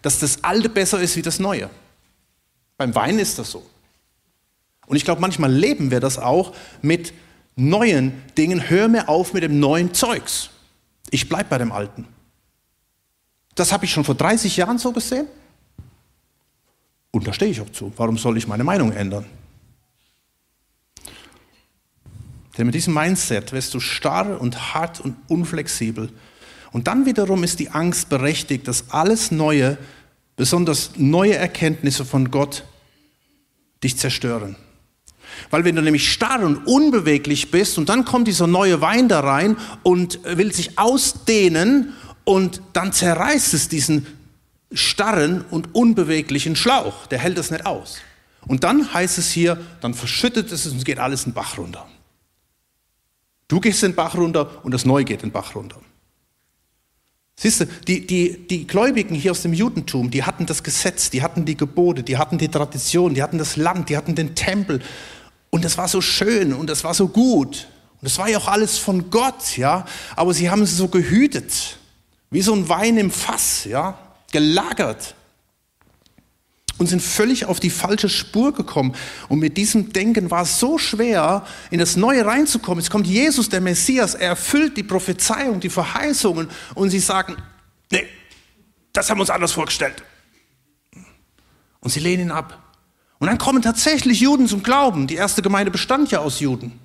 dass 0.00 0.20
das 0.20 0.44
Alte 0.44 0.68
besser 0.68 1.00
ist 1.00 1.16
wie 1.16 1.22
das 1.22 1.38
Neue. 1.38 1.68
Beim 2.76 2.94
Wein 2.94 3.18
ist 3.18 3.38
das 3.38 3.50
so. 3.50 3.66
Und 4.86 4.96
ich 4.96 5.04
glaube, 5.04 5.20
manchmal 5.20 5.52
leben 5.52 5.90
wir 5.90 6.00
das 6.00 6.18
auch 6.18 6.54
mit 6.82 7.12
neuen 7.56 8.22
Dingen. 8.38 8.68
Hör 8.68 8.88
mir 8.88 9.08
auf 9.08 9.32
mit 9.32 9.42
dem 9.42 9.58
neuen 9.58 9.94
Zeugs. 9.94 10.50
Ich 11.10 11.28
bleibe 11.28 11.50
bei 11.50 11.58
dem 11.58 11.72
Alten. 11.72 12.06
Das 13.54 13.72
habe 13.72 13.84
ich 13.84 13.90
schon 13.90 14.04
vor 14.04 14.14
30 14.14 14.56
Jahren 14.56 14.78
so 14.78 14.92
gesehen. 14.92 15.26
Und 17.10 17.26
da 17.26 17.32
stehe 17.32 17.50
ich 17.50 17.60
auch 17.60 17.70
zu. 17.70 17.92
Warum 17.96 18.18
soll 18.18 18.36
ich 18.36 18.46
meine 18.46 18.64
Meinung 18.64 18.92
ändern? 18.92 19.24
Denn 22.56 22.66
mit 22.66 22.74
diesem 22.74 22.94
Mindset 22.94 23.52
wirst 23.52 23.74
du 23.74 23.80
starr 23.80 24.40
und 24.40 24.74
hart 24.74 25.00
und 25.00 25.16
unflexibel. 25.28 26.10
Und 26.72 26.86
dann 26.86 27.06
wiederum 27.06 27.44
ist 27.44 27.58
die 27.58 27.70
Angst 27.70 28.08
berechtigt, 28.08 28.68
dass 28.68 28.90
alles 28.90 29.30
Neue, 29.30 29.78
besonders 30.36 30.92
neue 30.96 31.34
Erkenntnisse 31.34 32.04
von 32.04 32.30
Gott, 32.30 32.64
dich 33.82 33.96
zerstören. 33.96 34.56
Weil 35.50 35.64
wenn 35.64 35.76
du 35.76 35.82
nämlich 35.82 36.12
starr 36.12 36.40
und 36.40 36.66
unbeweglich 36.66 37.50
bist 37.50 37.78
und 37.78 37.88
dann 37.88 38.04
kommt 38.04 38.28
dieser 38.28 38.46
neue 38.46 38.80
Wein 38.80 39.08
da 39.08 39.20
rein 39.20 39.56
und 39.82 40.20
will 40.24 40.52
sich 40.52 40.78
ausdehnen 40.78 41.94
und 42.24 42.60
dann 42.72 42.92
zerreißt 42.92 43.54
es 43.54 43.68
diesen 43.68 44.06
starren 44.72 45.44
und 45.50 45.74
unbeweglichen 45.74 46.56
Schlauch. 46.56 47.06
Der 47.06 47.18
hält 47.18 47.38
das 47.38 47.50
nicht 47.50 47.66
aus. 47.66 47.98
Und 48.46 48.64
dann 48.64 48.92
heißt 48.92 49.18
es 49.18 49.30
hier, 49.30 49.58
dann 49.80 49.94
verschüttet 49.94 50.52
es 50.52 50.66
und 50.66 50.84
geht 50.84 50.98
alles 50.98 51.24
in 51.24 51.30
den 51.30 51.34
Bach 51.34 51.58
runter. 51.58 51.86
Du 53.48 53.60
gehst 53.60 53.82
in 53.82 53.90
den 53.92 53.96
Bach 53.96 54.16
runter 54.16 54.64
und 54.64 54.72
das 54.72 54.84
Neue 54.84 55.04
geht 55.04 55.22
in 55.22 55.28
den 55.28 55.32
Bach 55.32 55.54
runter. 55.54 55.80
Siehst 57.38 57.60
du, 57.60 57.66
die, 57.86 58.06
die, 58.06 58.46
die 58.48 58.66
Gläubigen 58.66 59.14
hier 59.14 59.30
aus 59.30 59.42
dem 59.42 59.52
Judentum, 59.52 60.10
die 60.10 60.24
hatten 60.24 60.46
das 60.46 60.62
Gesetz, 60.62 61.10
die 61.10 61.22
hatten 61.22 61.44
die 61.44 61.56
Gebote, 61.56 62.02
die 62.02 62.16
hatten 62.16 62.38
die 62.38 62.48
Tradition, 62.48 63.12
die 63.12 63.22
hatten 63.22 63.36
das 63.36 63.56
Land, 63.56 63.90
die 63.90 63.96
hatten 63.96 64.14
den 64.14 64.34
Tempel, 64.34 64.80
und 65.56 65.64
das 65.64 65.78
war 65.78 65.88
so 65.88 66.02
schön 66.02 66.52
und 66.52 66.68
das 66.68 66.84
war 66.84 66.92
so 66.92 67.08
gut. 67.08 67.66
Und 67.94 68.02
das 68.02 68.18
war 68.18 68.28
ja 68.28 68.36
auch 68.36 68.46
alles 68.46 68.76
von 68.76 69.08
Gott, 69.08 69.56
ja. 69.56 69.86
Aber 70.14 70.34
sie 70.34 70.50
haben 70.50 70.60
es 70.60 70.76
so 70.76 70.88
gehütet. 70.88 71.78
Wie 72.28 72.42
so 72.42 72.52
ein 72.52 72.68
Wein 72.68 72.98
im 72.98 73.10
Fass, 73.10 73.64
ja. 73.64 73.98
Gelagert. 74.32 75.14
Und 76.76 76.88
sind 76.88 77.00
völlig 77.00 77.46
auf 77.46 77.58
die 77.58 77.70
falsche 77.70 78.10
Spur 78.10 78.52
gekommen. 78.52 78.94
Und 79.30 79.38
mit 79.38 79.56
diesem 79.56 79.94
Denken 79.94 80.30
war 80.30 80.42
es 80.42 80.60
so 80.60 80.76
schwer, 80.76 81.46
in 81.70 81.78
das 81.78 81.96
Neue 81.96 82.26
reinzukommen. 82.26 82.84
Jetzt 82.84 82.90
kommt 82.90 83.06
Jesus, 83.06 83.48
der 83.48 83.62
Messias, 83.62 84.14
er 84.14 84.28
erfüllt 84.28 84.76
die 84.76 84.82
Prophezeiung, 84.82 85.58
die 85.58 85.70
Verheißungen. 85.70 86.50
Und 86.74 86.90
sie 86.90 86.98
sagen, 86.98 87.34
nee, 87.90 88.04
das 88.92 89.08
haben 89.08 89.16
wir 89.16 89.22
uns 89.22 89.30
anders 89.30 89.52
vorgestellt. 89.52 90.02
Und 91.80 91.88
sie 91.88 92.00
lehnen 92.00 92.24
ihn 92.24 92.30
ab. 92.30 92.65
Und 93.18 93.28
dann 93.28 93.38
kommen 93.38 93.62
tatsächlich 93.62 94.20
Juden 94.20 94.46
zum 94.46 94.62
Glauben. 94.62 95.06
Die 95.06 95.14
erste 95.14 95.42
Gemeinde 95.42 95.70
bestand 95.70 96.10
ja 96.10 96.20
aus 96.20 96.40
Juden. 96.40 96.78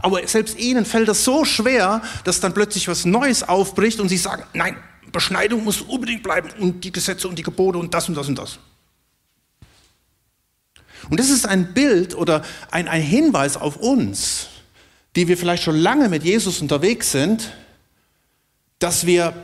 Aber 0.00 0.26
selbst 0.26 0.58
ihnen 0.58 0.86
fällt 0.86 1.08
das 1.08 1.24
so 1.24 1.44
schwer, 1.44 2.02
dass 2.24 2.40
dann 2.40 2.54
plötzlich 2.54 2.88
was 2.88 3.04
Neues 3.04 3.46
aufbricht 3.46 4.00
und 4.00 4.08
sie 4.08 4.16
sagen, 4.16 4.44
nein, 4.54 4.76
Beschneidung 5.12 5.64
muss 5.64 5.82
unbedingt 5.82 6.22
bleiben 6.22 6.48
und 6.58 6.82
die 6.84 6.92
Gesetze 6.92 7.28
und 7.28 7.38
die 7.38 7.42
Gebote 7.42 7.78
und 7.78 7.92
das 7.92 8.08
und 8.08 8.14
das 8.14 8.28
und 8.28 8.38
das. 8.38 8.58
Und 11.10 11.20
das 11.20 11.28
ist 11.28 11.46
ein 11.46 11.74
Bild 11.74 12.14
oder 12.14 12.42
ein, 12.70 12.88
ein 12.88 13.02
Hinweis 13.02 13.56
auf 13.56 13.76
uns, 13.76 14.46
die 15.14 15.28
wir 15.28 15.36
vielleicht 15.36 15.62
schon 15.62 15.76
lange 15.76 16.08
mit 16.08 16.22
Jesus 16.22 16.62
unterwegs 16.62 17.12
sind, 17.12 17.52
dass 18.78 19.04
wir 19.04 19.34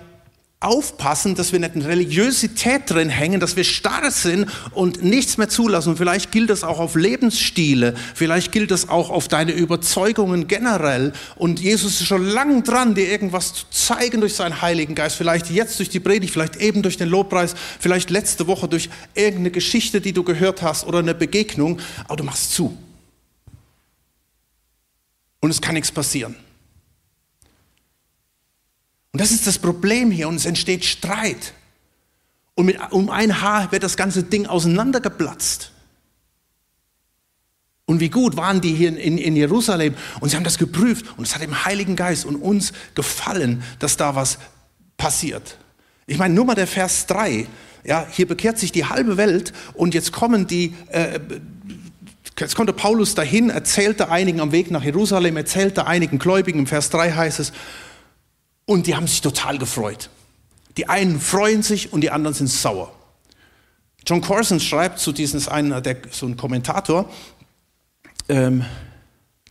aufpassen, 0.60 1.36
dass 1.36 1.52
wir 1.52 1.60
nicht 1.60 1.76
in 1.76 1.82
Religiosität 1.82 2.82
drin 2.86 3.08
hängen, 3.08 3.38
dass 3.38 3.54
wir 3.54 3.62
starr 3.62 4.10
sind 4.10 4.50
und 4.72 5.04
nichts 5.04 5.38
mehr 5.38 5.48
zulassen. 5.48 5.90
Und 5.90 5.98
vielleicht 5.98 6.32
gilt 6.32 6.50
das 6.50 6.64
auch 6.64 6.80
auf 6.80 6.96
Lebensstile, 6.96 7.94
vielleicht 8.14 8.50
gilt 8.50 8.72
das 8.72 8.88
auch 8.88 9.10
auf 9.10 9.28
deine 9.28 9.52
Überzeugungen 9.52 10.48
generell. 10.48 11.12
Und 11.36 11.60
Jesus 11.60 12.00
ist 12.00 12.06
schon 12.06 12.26
lang 12.26 12.64
dran, 12.64 12.96
dir 12.96 13.08
irgendwas 13.08 13.54
zu 13.54 13.64
zeigen 13.70 14.20
durch 14.20 14.34
seinen 14.34 14.60
Heiligen 14.60 14.96
Geist. 14.96 15.14
Vielleicht 15.14 15.48
jetzt 15.48 15.78
durch 15.78 15.90
die 15.90 16.00
Predigt, 16.00 16.32
vielleicht 16.32 16.56
eben 16.56 16.82
durch 16.82 16.96
den 16.96 17.08
Lobpreis, 17.08 17.54
vielleicht 17.78 18.10
letzte 18.10 18.48
Woche 18.48 18.66
durch 18.68 18.90
irgendeine 19.14 19.52
Geschichte, 19.52 20.00
die 20.00 20.12
du 20.12 20.24
gehört 20.24 20.62
hast 20.62 20.84
oder 20.86 20.98
eine 20.98 21.14
Begegnung. 21.14 21.78
Aber 22.06 22.16
du 22.16 22.24
machst 22.24 22.52
zu. 22.52 22.76
Und 25.40 25.50
es 25.50 25.60
kann 25.60 25.74
nichts 25.74 25.92
passieren. 25.92 26.34
Und 29.12 29.20
das 29.20 29.30
ist 29.30 29.46
das 29.46 29.58
Problem 29.58 30.10
hier 30.10 30.28
und 30.28 30.36
es 30.36 30.46
entsteht 30.46 30.84
Streit. 30.84 31.54
Und 32.54 32.66
mit, 32.66 32.78
um 32.90 33.10
ein 33.10 33.40
Haar 33.40 33.70
wird 33.72 33.82
das 33.82 33.96
ganze 33.96 34.22
Ding 34.22 34.46
auseinandergeplatzt. 34.46 35.72
Und 37.86 38.00
wie 38.00 38.10
gut 38.10 38.36
waren 38.36 38.60
die 38.60 38.74
hier 38.74 38.90
in, 38.98 39.16
in, 39.16 39.34
Jerusalem 39.34 39.94
und 40.20 40.28
sie 40.28 40.36
haben 40.36 40.44
das 40.44 40.58
geprüft 40.58 41.06
und 41.16 41.26
es 41.26 41.34
hat 41.34 41.40
dem 41.40 41.64
Heiligen 41.64 41.96
Geist 41.96 42.26
und 42.26 42.36
uns 42.36 42.74
gefallen, 42.94 43.62
dass 43.78 43.96
da 43.96 44.14
was 44.14 44.38
passiert. 44.98 45.56
Ich 46.06 46.18
meine, 46.18 46.34
nur 46.34 46.44
mal 46.44 46.54
der 46.54 46.66
Vers 46.66 47.06
3. 47.06 47.46
Ja, 47.84 48.06
hier 48.10 48.28
bekehrt 48.28 48.58
sich 48.58 48.72
die 48.72 48.84
halbe 48.84 49.16
Welt 49.16 49.54
und 49.72 49.94
jetzt 49.94 50.12
kommen 50.12 50.46
die, 50.46 50.74
äh, 50.88 51.18
jetzt 52.38 52.56
kommt 52.56 52.68
der 52.68 52.74
Paulus 52.74 53.14
dahin, 53.14 53.48
erzählte 53.48 54.10
einigen 54.10 54.40
am 54.40 54.52
Weg 54.52 54.70
nach 54.70 54.84
Jerusalem, 54.84 55.38
erzählte 55.38 55.86
einigen 55.86 56.18
Gläubigen, 56.18 56.58
im 56.58 56.66
Vers 56.66 56.90
3 56.90 57.12
heißt 57.12 57.40
es, 57.40 57.52
und 58.68 58.86
die 58.86 58.94
haben 58.94 59.06
sich 59.06 59.22
total 59.22 59.56
gefreut. 59.56 60.10
Die 60.76 60.90
einen 60.90 61.20
freuen 61.20 61.62
sich 61.62 61.90
und 61.90 62.02
die 62.02 62.10
anderen 62.10 62.34
sind 62.34 62.48
sauer. 62.48 62.92
John 64.06 64.20
Corson 64.20 64.60
schreibt 64.60 64.98
zu 64.98 65.12
diesem, 65.12 65.38
ist 65.38 65.48
einer, 65.48 65.80
der, 65.80 65.96
so 66.10 66.26
ein 66.26 66.36
Kommentator, 66.36 67.10
ähm, 68.28 68.66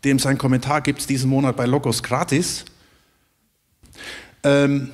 dem 0.03 0.19
sein 0.19 0.37
Kommentar 0.37 0.81
gibt 0.81 0.99
es 0.99 1.07
diesen 1.07 1.31
Monat 1.31 1.55
bei 1.57 1.65
Logos 1.65 2.03
gratis. 2.03 2.65
Ähm, 4.43 4.91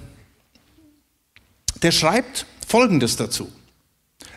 der 1.81 1.91
schreibt 1.91 2.45
Folgendes 2.65 3.17
dazu. 3.17 3.51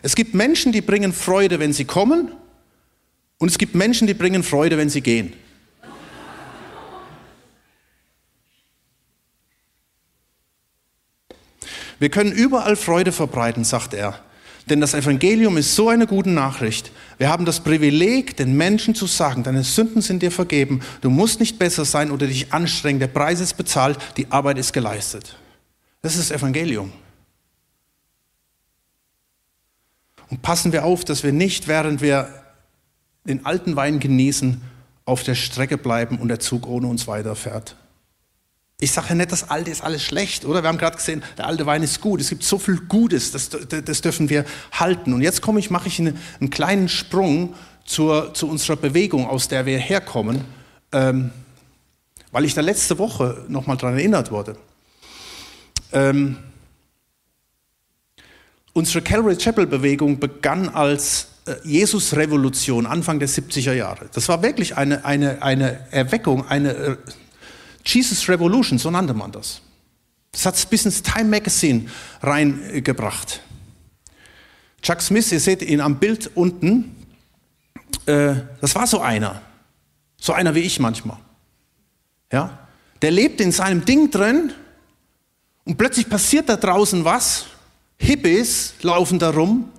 Es 0.01 0.17
gibt 0.17 0.33
Menschen, 0.35 0.73
die 0.73 0.81
bringen 0.81 1.13
Freude, 1.13 1.59
wenn 1.59 1.71
sie 1.71 1.85
kommen, 1.85 2.33
und 3.37 3.47
es 3.47 3.57
gibt 3.57 3.73
Menschen, 3.73 4.05
die 4.05 4.13
bringen 4.13 4.43
Freude, 4.43 4.77
wenn 4.77 4.89
sie 4.89 5.01
gehen. 5.01 5.31
Wir 11.99 12.09
können 12.09 12.31
überall 12.31 12.75
Freude 12.75 13.11
verbreiten, 13.11 13.63
sagt 13.63 13.93
er. 13.93 14.19
Denn 14.69 14.81
das 14.81 14.93
Evangelium 14.93 15.55
ist 15.57 15.75
so 15.75 15.87
eine 15.87 16.07
gute 16.07 16.29
Nachricht. 16.29 16.91
Wir 17.17 17.29
haben 17.29 17.45
das 17.45 17.61
Privileg, 17.61 18.35
den 18.35 18.57
Menschen 18.57 18.95
zu 18.95 19.07
sagen, 19.07 19.43
deine 19.43 19.63
Sünden 19.63 20.01
sind 20.01 20.21
dir 20.21 20.31
vergeben, 20.31 20.81
du 21.01 21.09
musst 21.09 21.39
nicht 21.39 21.57
besser 21.57 21.85
sein 21.85 22.11
oder 22.11 22.27
dich 22.27 22.51
anstrengen, 22.51 22.99
der 22.99 23.07
Preis 23.07 23.39
ist 23.39 23.55
bezahlt, 23.55 23.97
die 24.17 24.29
Arbeit 24.29 24.57
ist 24.57 24.73
geleistet. 24.73 25.37
Das 26.01 26.15
ist 26.15 26.29
das 26.29 26.37
Evangelium. 26.37 26.91
Und 30.29 30.41
passen 30.41 30.73
wir 30.73 30.83
auf, 30.83 31.05
dass 31.05 31.23
wir 31.23 31.31
nicht, 31.31 31.69
während 31.69 32.01
wir 32.01 32.27
den 33.23 33.45
alten 33.45 33.77
Wein 33.77 33.99
genießen, 33.99 34.61
auf 35.05 35.23
der 35.23 35.35
Strecke 35.35 35.77
bleiben 35.77 36.17
und 36.17 36.27
der 36.27 36.41
Zug 36.41 36.67
ohne 36.67 36.87
uns 36.87 37.07
weiterfährt. 37.07 37.77
Ich 38.79 38.91
sage 38.91 39.07
ja 39.09 39.15
nicht, 39.15 39.31
das 39.31 39.49
Alte 39.49 39.71
ist 39.71 39.83
alles 39.83 40.03
schlecht, 40.03 40.45
oder? 40.45 40.61
Wir 40.61 40.67
haben 40.67 40.77
gerade 40.77 40.97
gesehen, 40.97 41.23
der 41.35 41.47
alte 41.47 41.65
Wein 41.65 41.81
ist 41.81 41.99
gut. 41.99 42.21
Es 42.21 42.29
gibt 42.29 42.43
so 42.43 42.59
viel 42.59 42.77
Gutes, 42.81 43.31
das, 43.31 43.49
das 43.49 44.01
dürfen 44.01 44.29
wir 44.29 44.45
halten. 44.71 45.13
Und 45.13 45.21
jetzt 45.21 45.41
komme 45.41 45.59
ich, 45.59 45.71
mache 45.71 45.87
ich 45.87 45.99
einen, 45.99 46.19
einen, 46.39 46.51
kleinen 46.51 46.87
Sprung 46.87 47.55
zur, 47.85 48.35
zu 48.35 48.47
unserer 48.47 48.75
Bewegung, 48.75 49.25
aus 49.25 49.47
der 49.47 49.65
wir 49.65 49.79
herkommen, 49.79 50.45
ähm, 50.91 51.31
weil 52.31 52.45
ich 52.45 52.53
da 52.53 52.61
letzte 52.61 52.99
Woche 52.99 53.45
nochmal 53.47 53.77
daran 53.77 53.97
erinnert 53.97 54.29
wurde. 54.29 54.55
Ähm, 55.91 56.37
unsere 58.73 59.01
Calvary 59.01 59.37
Chapel 59.37 59.65
Bewegung 59.65 60.19
begann 60.19 60.69
als 60.69 61.29
äh, 61.47 61.55
Jesus-Revolution 61.63 62.85
Anfang 62.85 63.17
der 63.17 63.27
70er 63.27 63.73
Jahre. 63.73 64.07
Das 64.13 64.29
war 64.29 64.43
wirklich 64.43 64.77
eine, 64.77 65.03
eine, 65.03 65.41
eine 65.41 65.91
Erweckung, 65.91 66.47
eine 66.47 66.73
äh, 66.73 66.97
Jesus 67.87 68.27
Revolution, 68.27 68.77
so 68.77 68.91
nannte 68.91 69.13
man 69.13 69.31
das. 69.31 69.61
Das 70.31 70.45
hat 70.45 70.55
es 70.55 70.65
bis 70.65 70.85
ins 70.85 71.01
Time 71.01 71.25
Magazine 71.25 71.89
reingebracht. 72.21 73.41
Chuck 74.81 75.01
Smith, 75.01 75.31
ihr 75.31 75.39
seht 75.39 75.61
ihn 75.61 75.81
am 75.81 75.97
Bild 75.97 76.29
unten, 76.35 76.95
äh, 78.05 78.35
das 78.61 78.75
war 78.75 78.87
so 78.87 78.99
einer. 78.99 79.41
So 80.19 80.33
einer 80.33 80.53
wie 80.55 80.61
ich 80.61 80.79
manchmal. 80.79 81.17
Ja? 82.31 82.67
Der 83.01 83.11
lebt 83.11 83.41
in 83.41 83.51
seinem 83.51 83.85
Ding 83.85 84.11
drin 84.11 84.53
und 85.65 85.77
plötzlich 85.77 86.09
passiert 86.09 86.49
da 86.49 86.57
draußen 86.57 87.05
was. 87.05 87.45
Hippies 87.99 88.73
laufen 88.81 89.19
da 89.19 89.29
rum 89.29 89.71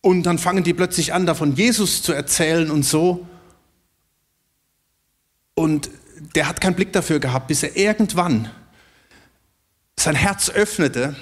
und 0.00 0.24
dann 0.24 0.38
fangen 0.38 0.64
die 0.64 0.74
plötzlich 0.74 1.12
an, 1.12 1.26
davon 1.26 1.54
Jesus 1.54 2.02
zu 2.02 2.12
erzählen 2.12 2.70
und 2.70 2.84
so. 2.84 3.26
Und 5.54 5.90
der 6.34 6.48
hat 6.48 6.60
keinen 6.60 6.74
Blick 6.74 6.92
dafür 6.92 7.18
gehabt, 7.18 7.48
bis 7.48 7.62
er 7.62 7.76
irgendwann 7.76 8.50
sein 9.98 10.14
Herz 10.14 10.50
öffnete, 10.50 11.16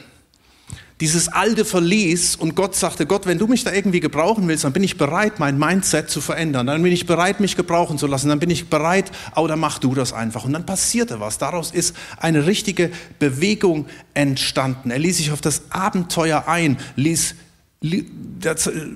dieses 1.00 1.28
Alte 1.28 1.64
verließ 1.64 2.36
und 2.36 2.56
Gott 2.56 2.74
sagte, 2.74 3.06
Gott, 3.06 3.26
wenn 3.26 3.38
du 3.38 3.46
mich 3.46 3.62
da 3.62 3.72
irgendwie 3.72 4.00
gebrauchen 4.00 4.48
willst, 4.48 4.64
dann 4.64 4.72
bin 4.72 4.82
ich 4.82 4.98
bereit, 4.98 5.38
mein 5.38 5.56
Mindset 5.56 6.10
zu 6.10 6.20
verändern. 6.20 6.66
Dann 6.66 6.82
bin 6.82 6.92
ich 6.92 7.06
bereit, 7.06 7.38
mich 7.38 7.54
gebrauchen 7.54 7.98
zu 7.98 8.08
lassen. 8.08 8.28
Dann 8.28 8.40
bin 8.40 8.50
ich 8.50 8.68
bereit, 8.68 9.12
oder 9.36 9.54
mach 9.54 9.78
du 9.78 9.94
das 9.94 10.12
einfach. 10.12 10.44
Und 10.44 10.54
dann 10.54 10.66
passierte 10.66 11.20
was. 11.20 11.38
Daraus 11.38 11.70
ist 11.70 11.94
eine 12.16 12.46
richtige 12.46 12.90
Bewegung 13.20 13.86
entstanden. 14.14 14.90
Er 14.90 14.98
ließ 14.98 15.18
sich 15.18 15.30
auf 15.30 15.40
das 15.40 15.70
Abenteuer 15.70 16.48
ein, 16.48 16.78
ließ 16.96 17.36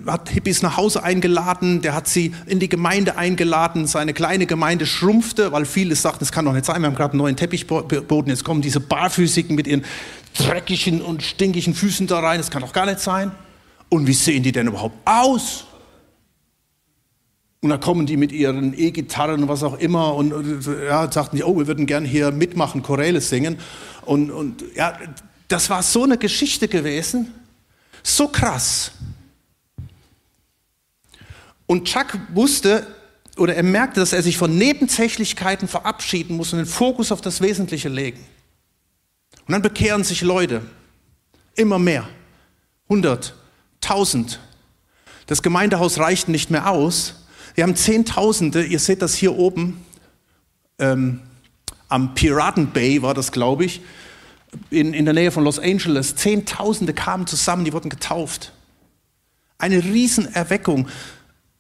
hat 0.07 0.29
Hippies 0.29 0.62
nach 0.62 0.77
Hause 0.77 1.05
eingeladen, 1.05 1.83
der 1.83 1.95
hat 1.95 2.09
sie 2.09 2.35
in 2.47 2.59
die 2.59 2.68
Gemeinde 2.68 3.16
eingeladen. 3.16 3.87
Seine 3.87 4.12
kleine 4.12 4.47
Gemeinde 4.47 4.87
schrumpfte, 4.87 5.53
weil 5.53 5.66
viele 5.66 5.95
sagten, 5.95 6.25
es 6.25 6.33
kann 6.33 6.45
doch 6.45 6.53
nicht 6.53 6.64
sein, 6.64 6.81
wir 6.83 6.88
haben 6.88 6.97
gerade 6.97 7.12
einen 7.12 7.18
neuen 7.18 7.37
Teppichboden, 7.37 8.29
jetzt 8.29 8.45
kommen 8.45 8.61
diese 8.61 8.81
Barfüßigen 8.81 9.55
mit 9.55 9.68
ihren 9.68 9.85
dreckigen 10.37 11.01
und 11.01 11.23
stinkigen 11.23 11.75
Füßen 11.75 12.09
da 12.09 12.18
rein, 12.18 12.38
das 12.38 12.51
kann 12.51 12.62
doch 12.62 12.73
gar 12.73 12.87
nicht 12.87 12.99
sein. 12.99 13.31
Und 13.88 14.07
wie 14.07 14.14
sehen 14.14 14.42
die 14.42 14.53
denn 14.53 14.66
überhaupt 14.66 14.97
aus? 15.05 15.64
Und 17.61 17.71
da 17.71 17.77
kommen 17.77 18.07
die 18.07 18.16
mit 18.16 18.33
ihren 18.33 18.77
E-Gitarren 18.77 19.42
und 19.42 19.49
was 19.49 19.62
auch 19.62 19.79
immer 19.79 20.16
und 20.16 20.33
ja, 20.85 21.12
sagten 21.12 21.37
die, 21.37 21.45
oh, 21.45 21.57
wir 21.57 21.68
würden 21.68 21.87
gern 21.87 22.05
hier 22.05 22.33
mitmachen, 22.33 22.83
Choräle 22.83 23.21
singen. 23.21 23.59
Und, 24.05 24.33
und 24.33 24.64
ja, 24.75 24.99
das 25.47 25.71
war 25.71 25.85
so 25.85 26.03
eine 26.03 26.18
Geschichte 26.18 26.66
gewesen. 26.66 27.33
So 28.03 28.29
krass. 28.29 28.93
Und 31.67 31.87
Chuck 31.87 32.19
wusste 32.35 32.87
oder 33.37 33.55
er 33.55 33.62
merkte, 33.62 34.01
dass 34.01 34.12
er 34.12 34.23
sich 34.23 34.37
von 34.37 34.57
Nebensächlichkeiten 34.57 35.69
verabschieden 35.69 36.37
muss 36.37 36.53
und 36.53 36.59
den 36.59 36.67
Fokus 36.67 37.12
auf 37.12 37.21
das 37.21 37.41
Wesentliche 37.41 37.88
legen. 37.88 38.25
Und 39.47 39.53
dann 39.53 39.62
bekehren 39.62 40.05
sich 40.05 40.21
Leute. 40.21 40.62
Immer 41.55 41.79
mehr. 41.79 42.09
Hundert, 42.88 43.35
tausend. 43.81 44.41
Das 45.27 45.43
Gemeindehaus 45.43 45.99
reicht 45.99 46.29
nicht 46.29 46.51
mehr 46.51 46.69
aus. 46.71 47.27
Wir 47.55 47.65
haben 47.65 47.77
Zehntausende, 47.77 48.65
ihr 48.65 48.79
seht 48.79 49.03
das 49.03 49.15
hier 49.15 49.37
oben, 49.37 49.85
ähm, 50.79 51.21
am 51.88 52.15
Piraten 52.15 52.73
Bay 52.73 53.03
war 53.03 53.12
das, 53.12 53.33
glaube 53.33 53.65
ich, 53.67 53.83
in, 54.71 54.95
in 54.95 55.05
der 55.05 55.15
Nähe 55.15 55.31
von 55.31 55.45
Los 55.45 55.59
Angeles. 55.59 56.17
Zehntausende 56.17 56.93
kamen 56.93 57.27
zusammen, 57.27 57.65
die 57.65 57.73
wurden 57.73 57.91
getauft. 57.91 58.53
Eine 59.59 59.83
Riesenerweckung, 59.83 60.88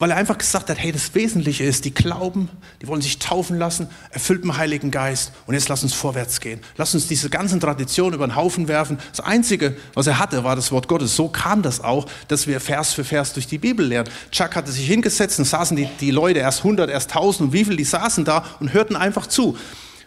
weil 0.02 0.10
er 0.10 0.16
einfach 0.16 0.36
gesagt 0.36 0.68
hat, 0.68 0.78
hey, 0.78 0.90
das 0.90 1.14
Wesentliche 1.14 1.62
ist, 1.62 1.84
die 1.84 1.94
glauben, 1.94 2.48
die 2.80 2.88
wollen 2.88 3.00
sich 3.00 3.20
taufen 3.20 3.56
lassen, 3.56 3.88
erfüllt 4.10 4.44
mit 4.44 4.56
Heiligen 4.56 4.90
Geist 4.90 5.30
und 5.46 5.54
jetzt 5.54 5.68
lass 5.68 5.84
uns 5.84 5.94
vorwärts 5.94 6.40
gehen. 6.40 6.58
Lass 6.76 6.92
uns 6.92 7.06
diese 7.06 7.30
ganzen 7.30 7.60
Traditionen 7.60 8.14
über 8.14 8.26
den 8.26 8.34
Haufen 8.34 8.66
werfen. 8.66 8.98
Das 9.10 9.20
Einzige, 9.20 9.76
was 9.94 10.08
er 10.08 10.18
hatte, 10.18 10.42
war 10.42 10.56
das 10.56 10.72
Wort 10.72 10.88
Gottes. 10.88 11.14
So 11.14 11.28
kam 11.28 11.62
das 11.62 11.80
auch, 11.80 12.06
dass 12.26 12.48
wir 12.48 12.58
Vers 12.58 12.92
für 12.92 13.04
Vers 13.04 13.32
durch 13.32 13.46
die 13.46 13.58
Bibel 13.58 13.86
lernen. 13.86 14.10
Chuck 14.32 14.56
hatte 14.56 14.72
sich 14.72 14.88
hingesetzt 14.88 15.38
und 15.38 15.44
saßen 15.44 15.76
die, 15.76 15.88
die 16.00 16.10
Leute, 16.10 16.40
erst 16.40 16.58
100, 16.58 16.90
erst 16.90 17.10
1000 17.10 17.48
und 17.48 17.52
wie 17.52 17.64
viele, 17.64 17.76
die 17.76 17.84
saßen 17.84 18.24
da 18.24 18.44
und 18.58 18.72
hörten 18.72 18.96
einfach 18.96 19.28
zu. 19.28 19.56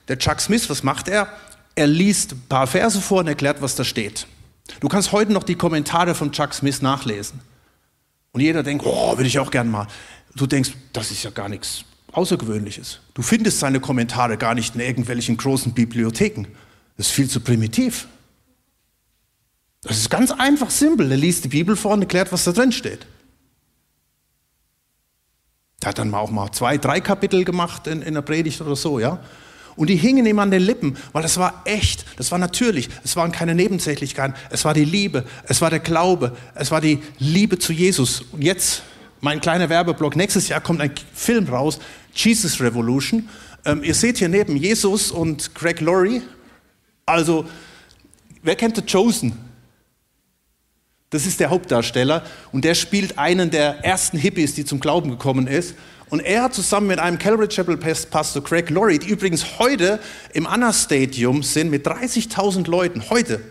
Der 0.09 0.19
Chuck 0.19 0.41
Smith, 0.41 0.69
was 0.69 0.83
macht 0.83 1.07
er? 1.07 1.29
Er 1.75 1.87
liest 1.87 2.31
ein 2.31 2.43
paar 2.47 2.67
Verse 2.67 3.01
vor 3.01 3.19
und 3.19 3.27
erklärt, 3.27 3.61
was 3.61 3.75
da 3.75 3.83
steht. 3.83 4.27
Du 4.79 4.87
kannst 4.87 5.11
heute 5.11 5.31
noch 5.31 5.43
die 5.43 5.55
Kommentare 5.55 6.15
von 6.15 6.31
Chuck 6.31 6.53
Smith 6.53 6.81
nachlesen. 6.81 7.41
Und 8.31 8.41
jeder 8.41 8.63
denkt, 8.63 8.85
oh, 8.85 9.17
würde 9.17 9.27
ich 9.27 9.39
auch 9.39 9.51
gern 9.51 9.69
mal. 9.69 9.87
Du 10.35 10.47
denkst, 10.47 10.71
das 10.93 11.11
ist 11.11 11.23
ja 11.23 11.29
gar 11.29 11.49
nichts 11.49 11.85
Außergewöhnliches. 12.11 12.99
Du 13.13 13.21
findest 13.21 13.59
seine 13.59 13.79
Kommentare 13.79 14.37
gar 14.37 14.55
nicht 14.55 14.75
in 14.75 14.81
irgendwelchen 14.81 15.37
großen 15.37 15.73
Bibliotheken. 15.73 16.47
Das 16.97 17.07
ist 17.07 17.13
viel 17.13 17.29
zu 17.29 17.41
primitiv. 17.41 18.07
Das 19.81 19.97
ist 19.97 20.09
ganz 20.09 20.31
einfach, 20.31 20.69
simpel. 20.69 21.11
Er 21.11 21.17
liest 21.17 21.43
die 21.43 21.49
Bibel 21.49 21.75
vor 21.75 21.91
und 21.91 22.01
erklärt, 22.01 22.31
was 22.31 22.45
da 22.45 22.51
drin 22.51 22.71
steht. 22.71 23.05
Er 25.81 25.89
hat 25.89 25.99
dann 25.99 26.13
auch 26.13 26.31
mal 26.31 26.51
zwei, 26.51 26.77
drei 26.77 26.99
Kapitel 26.99 27.43
gemacht 27.45 27.85
in, 27.85 28.01
in 28.01 28.15
der 28.15 28.21
Predigt 28.21 28.59
oder 28.61 28.75
so, 28.75 28.99
ja. 28.99 29.19
Und 29.75 29.89
die 29.89 29.95
hingen 29.95 30.25
ihm 30.25 30.39
an 30.39 30.51
den 30.51 30.61
Lippen, 30.61 30.97
weil 31.11 31.21
das 31.21 31.37
war 31.37 31.61
echt, 31.65 32.05
das 32.17 32.31
war 32.31 32.39
natürlich, 32.39 32.89
es 33.03 33.15
waren 33.15 33.31
keine 33.31 33.55
Nebensächlichkeiten, 33.55 34.35
es 34.49 34.63
war 34.63 34.73
die 34.73 34.85
Liebe, 34.85 35.25
es 35.47 35.59
war 35.61 35.69
der 35.69 35.79
Glaube, 35.79 36.35
es 36.55 36.71
war 36.71 36.79
die 36.79 36.99
Liebe 37.19 37.59
zu 37.59 37.73
Jesus. 37.73 38.21
Und 38.31 38.43
jetzt 38.43 38.83
mein 39.19 39.41
kleiner 39.41 39.69
Werbeblock, 39.69 40.15
nächstes 40.15 40.47
Jahr 40.47 40.61
kommt 40.61 40.81
ein 40.81 40.91
Film 41.13 41.47
raus, 41.47 41.79
Jesus 42.13 42.61
Revolution. 42.61 43.27
Ähm, 43.65 43.83
ihr 43.83 43.95
seht 43.95 44.17
hier 44.17 44.29
neben 44.29 44.55
Jesus 44.55 45.11
und 45.11 45.53
Greg 45.55 45.81
Laurie, 45.81 46.21
also 47.05 47.45
wer 48.41 48.55
kennt 48.55 48.77
The 48.77 48.81
Chosen? 48.81 49.37
Das 51.09 51.25
ist 51.25 51.39
der 51.39 51.49
Hauptdarsteller 51.49 52.23
und 52.51 52.65
der 52.65 52.75
spielt 52.75 53.17
einen 53.17 53.51
der 53.51 53.83
ersten 53.83 54.17
Hippies, 54.17 54.55
die 54.55 54.65
zum 54.65 54.79
Glauben 54.79 55.11
gekommen 55.11 55.47
ist. 55.47 55.75
Und 56.09 56.19
er 56.19 56.43
hat 56.43 56.53
zusammen 56.53 56.87
mit 56.87 56.99
einem 56.99 57.17
Calvary 57.17 57.47
Chapel 57.47 57.77
Pastor 57.77 58.43
Craig 58.43 58.69
Laurie, 58.69 58.99
die 58.99 59.09
übrigens 59.09 59.59
heute 59.59 59.99
im 60.33 60.45
Anna 60.45 60.71
Stadium 60.71 61.41
sind 61.41 61.71
mit 61.71 61.87
30.000 61.87 62.69
Leuten, 62.69 63.09
heute 63.09 63.41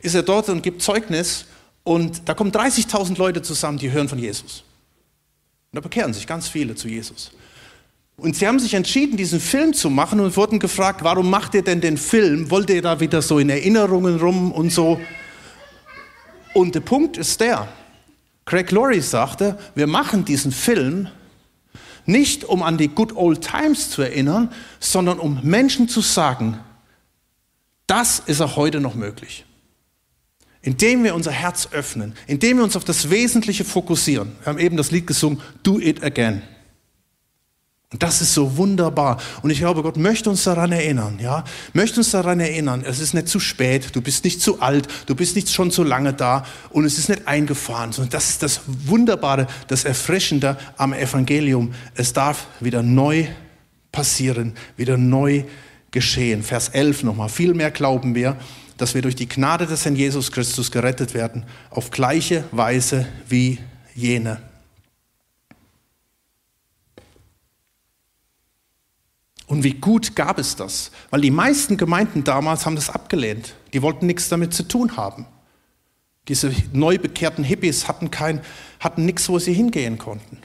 ist 0.00 0.14
er 0.14 0.22
dort 0.22 0.48
und 0.48 0.62
gibt 0.62 0.82
Zeugnis 0.82 1.46
und 1.84 2.28
da 2.28 2.34
kommen 2.34 2.50
30.000 2.50 3.16
Leute 3.18 3.42
zusammen, 3.42 3.78
die 3.78 3.92
hören 3.92 4.08
von 4.08 4.18
Jesus. 4.18 4.64
Und 5.70 5.76
da 5.76 5.80
bekehren 5.80 6.12
sich 6.12 6.26
ganz 6.26 6.48
viele 6.48 6.74
zu 6.74 6.88
Jesus. 6.88 7.30
Und 8.16 8.36
sie 8.36 8.46
haben 8.46 8.58
sich 8.58 8.74
entschieden, 8.74 9.16
diesen 9.16 9.40
Film 9.40 9.72
zu 9.72 9.88
machen 9.88 10.20
und 10.20 10.36
wurden 10.36 10.58
gefragt, 10.58 11.02
warum 11.02 11.30
macht 11.30 11.54
ihr 11.54 11.62
denn 11.62 11.80
den 11.80 11.96
Film? 11.96 12.50
Wollt 12.50 12.68
ihr 12.70 12.82
da 12.82 13.00
wieder 13.00 13.22
so 13.22 13.38
in 13.38 13.48
Erinnerungen 13.48 14.20
rum 14.20 14.52
und 14.52 14.70
so? 14.70 15.00
Und 16.52 16.74
der 16.74 16.80
Punkt 16.80 17.16
ist 17.16 17.40
der, 17.40 17.68
Craig 18.44 18.70
Laurie 18.70 19.00
sagte, 19.00 19.56
wir 19.74 19.86
machen 19.86 20.24
diesen 20.24 20.52
Film 20.52 21.08
nicht 22.06 22.44
um 22.44 22.62
an 22.62 22.78
die 22.78 22.88
Good 22.88 23.16
Old 23.16 23.42
Times 23.42 23.90
zu 23.90 24.02
erinnern, 24.02 24.52
sondern 24.80 25.18
um 25.18 25.40
Menschen 25.42 25.88
zu 25.88 26.00
sagen, 26.00 26.58
das 27.86 28.20
ist 28.20 28.40
auch 28.40 28.56
heute 28.56 28.80
noch 28.80 28.94
möglich. 28.94 29.44
Indem 30.62 31.02
wir 31.04 31.14
unser 31.14 31.32
Herz 31.32 31.68
öffnen, 31.72 32.14
indem 32.26 32.58
wir 32.58 32.64
uns 32.64 32.76
auf 32.76 32.84
das 32.84 33.10
Wesentliche 33.10 33.64
fokussieren. 33.64 34.32
Wir 34.40 34.46
haben 34.46 34.58
eben 34.58 34.76
das 34.76 34.90
Lied 34.90 35.06
gesungen, 35.06 35.40
Do 35.62 35.80
It 35.80 36.02
Again. 36.02 36.42
Und 37.92 38.02
das 38.02 38.22
ist 38.22 38.32
so 38.32 38.56
wunderbar. 38.56 39.18
Und 39.42 39.50
ich 39.50 39.58
glaube, 39.58 39.82
Gott 39.82 39.98
möchte 39.98 40.30
uns 40.30 40.44
daran 40.44 40.72
erinnern, 40.72 41.18
ja, 41.20 41.44
möchte 41.74 42.00
uns 42.00 42.10
daran 42.10 42.40
erinnern, 42.40 42.82
es 42.86 43.00
ist 43.00 43.12
nicht 43.12 43.28
zu 43.28 43.38
spät, 43.38 43.94
du 43.94 44.00
bist 44.00 44.24
nicht 44.24 44.40
zu 44.40 44.62
alt, 44.62 44.88
du 45.06 45.14
bist 45.14 45.36
nicht 45.36 45.50
schon 45.50 45.70
zu 45.70 45.84
lange 45.84 46.14
da 46.14 46.46
und 46.70 46.86
es 46.86 46.98
ist 46.98 47.10
nicht 47.10 47.28
eingefahren, 47.28 47.92
sondern 47.92 48.10
das 48.10 48.30
ist 48.30 48.42
das 48.42 48.62
Wunderbare, 48.66 49.46
das 49.68 49.84
Erfrischende 49.84 50.56
am 50.78 50.94
Evangelium. 50.94 51.74
Es 51.94 52.14
darf 52.14 52.46
wieder 52.60 52.82
neu 52.82 53.26
passieren, 53.92 54.54
wieder 54.78 54.96
neu 54.96 55.44
geschehen. 55.90 56.42
Vers 56.42 56.70
11 56.70 57.02
nochmal. 57.02 57.28
Vielmehr 57.28 57.70
glauben 57.70 58.14
wir, 58.14 58.36
dass 58.78 58.94
wir 58.94 59.02
durch 59.02 59.16
die 59.16 59.28
Gnade 59.28 59.66
des 59.66 59.84
Herrn 59.84 59.96
Jesus 59.96 60.32
Christus 60.32 60.70
gerettet 60.70 61.12
werden, 61.12 61.44
auf 61.68 61.90
gleiche 61.90 62.44
Weise 62.52 63.06
wie 63.28 63.58
jene. 63.94 64.38
Und 69.52 69.64
wie 69.64 69.74
gut 69.74 70.16
gab 70.16 70.38
es 70.38 70.56
das? 70.56 70.90
Weil 71.10 71.20
die 71.20 71.30
meisten 71.30 71.76
Gemeinden 71.76 72.24
damals 72.24 72.64
haben 72.64 72.74
das 72.74 72.88
abgelehnt. 72.88 73.54
Die 73.74 73.82
wollten 73.82 74.06
nichts 74.06 74.30
damit 74.30 74.54
zu 74.54 74.62
tun 74.62 74.96
haben. 74.96 75.26
Diese 76.26 76.54
neu 76.72 76.96
bekehrten 76.96 77.44
Hippies 77.44 77.86
hatten, 77.86 78.10
kein, 78.10 78.40
hatten 78.80 79.04
nichts, 79.04 79.28
wo 79.28 79.38
sie 79.38 79.52
hingehen 79.52 79.98
konnten. 79.98 80.38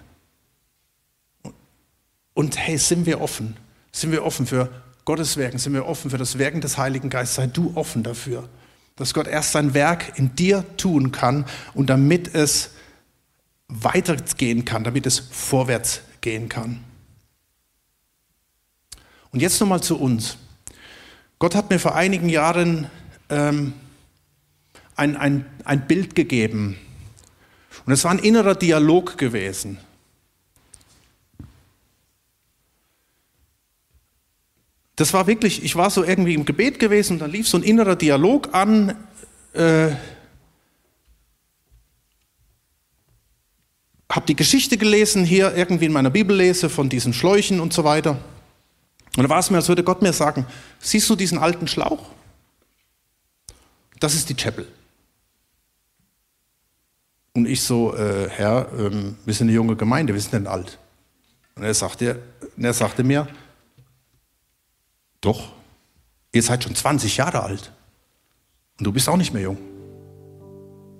Und 2.34 2.58
hey, 2.58 2.78
sind 2.78 3.06
wir 3.06 3.22
offen? 3.22 3.56
Sind 3.94 4.12
wir 4.12 4.26
offen 4.26 4.46
für 4.46 4.70
Gottes 5.06 5.38
Werken? 5.38 5.58
Sind 5.58 5.72
wir 5.72 5.86
offen 5.86 6.12
für 6.12 6.18
das 6.18 6.38
Werken 6.38 6.60
des 6.60 6.78
Heiligen 6.78 7.10
Geistes? 7.10 7.36
Sei 7.38 7.48
du 7.48 7.72
offen 7.76 8.04
dafür, 8.04 8.50
dass 8.98 9.14
Gott 9.14 9.28
erst 9.28 9.54
sein 9.54 9.74
Werk 9.74 10.20
in 10.20 10.36
dir 10.36 10.66
tun 10.76 11.14
kann 11.14 11.46
und 11.74 11.90
damit 11.90 12.36
es 12.36 12.72
weitergehen 13.70 14.66
kann, 14.66 14.84
damit 14.84 15.06
es 15.06 15.18
vorwärts 15.18 16.02
gehen 16.20 16.50
kann. 16.50 16.84
Und 19.38 19.42
jetzt 19.42 19.62
nochmal 19.62 19.84
zu 19.84 20.00
uns. 20.00 20.36
Gott 21.38 21.54
hat 21.54 21.70
mir 21.70 21.78
vor 21.78 21.94
einigen 21.94 22.28
Jahren 22.28 22.90
ähm, 23.30 23.74
ein, 24.96 25.16
ein, 25.16 25.46
ein 25.64 25.86
Bild 25.86 26.16
gegeben. 26.16 26.76
Und 27.86 27.94
es 27.94 28.04
war 28.04 28.10
ein 28.10 28.18
innerer 28.18 28.56
Dialog 28.56 29.16
gewesen. 29.20 29.78
Das 34.96 35.14
war 35.14 35.28
wirklich, 35.28 35.64
ich 35.64 35.76
war 35.76 35.92
so 35.92 36.04
irgendwie 36.04 36.34
im 36.34 36.46
Gebet 36.46 36.80
gewesen 36.80 37.14
und 37.14 37.20
dann 37.20 37.30
lief 37.30 37.48
so 37.48 37.60
ein 37.60 37.64
innerer 37.64 37.96
Dialog 37.96 38.56
an. 38.56 38.96
Äh, 39.54 39.90
habe 44.10 44.26
die 44.26 44.36
Geschichte 44.36 44.78
gelesen, 44.78 45.26
hier 45.26 45.56
irgendwie 45.56 45.86
in 45.86 45.94
meiner 45.94 46.10
Bibel 46.10 46.36
lese 46.36 46.70
von 46.70 46.90
diesen 46.90 47.14
Schläuchen 47.14 47.60
und 47.60 47.72
so 47.72 47.84
weiter. 47.84 48.18
Und 49.18 49.24
da 49.24 49.30
war 49.30 49.40
es 49.40 49.50
mir, 49.50 49.58
als 49.58 49.68
würde 49.68 49.84
Gott 49.84 50.04
mir 50.04 50.14
sagen, 50.14 50.46
siehst 50.80 51.10
du 51.10 51.16
diesen 51.16 51.40
alten 51.40 51.68
Schlauch? 51.68 52.12
Das 54.00 54.14
ist 54.14 54.30
die 54.30 54.36
Chapel. 54.36 54.68
Und 57.34 57.48
ich 57.48 57.62
so, 57.64 57.96
äh, 57.96 58.30
Herr, 58.30 58.70
ähm, 58.78 59.18
wir 59.26 59.34
sind 59.34 59.48
eine 59.48 59.56
junge 59.56 59.76
Gemeinde, 59.76 60.14
wir 60.14 60.22
sind 60.22 60.34
denn 60.34 60.46
alt. 60.46 60.78
Und 61.56 61.64
er 61.64 61.74
sagte, 61.74 62.22
er 62.58 62.74
sagte 62.74 63.04
mir, 63.04 63.28
doch, 65.20 65.52
ihr 66.32 66.44
seid 66.44 66.64
schon 66.64 66.76
20 66.76 67.18
Jahre 67.18 67.42
alt. 67.42 67.74
Und 68.78 68.86
du 68.86 68.92
bist 68.92 69.10
auch 69.10 69.18
nicht 69.18 69.34
mehr 69.34 69.42
jung. 69.42 69.58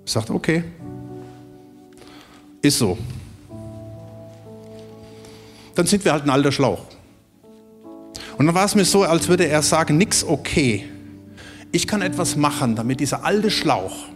Ich 0.04 0.10
sagte, 0.10 0.34
okay, 0.34 0.64
ist 2.62 2.78
so. 2.78 2.98
Dann 5.76 5.86
sind 5.86 6.04
wir 6.04 6.10
halt 6.10 6.24
ein 6.24 6.30
alter 6.30 6.50
Schlauch. 6.50 6.97
Und 8.38 8.46
dann 8.46 8.54
war 8.54 8.64
es 8.64 8.76
mir 8.76 8.84
so, 8.84 9.02
als 9.02 9.28
würde 9.28 9.48
er 9.48 9.62
sagen, 9.62 9.98
nix 9.98 10.22
okay. 10.22 10.84
Ich 11.72 11.88
kann 11.88 12.02
etwas 12.02 12.36
machen, 12.36 12.76
damit 12.76 13.00
dieser 13.00 13.24
alte 13.24 13.50
Schlauch 13.50 14.06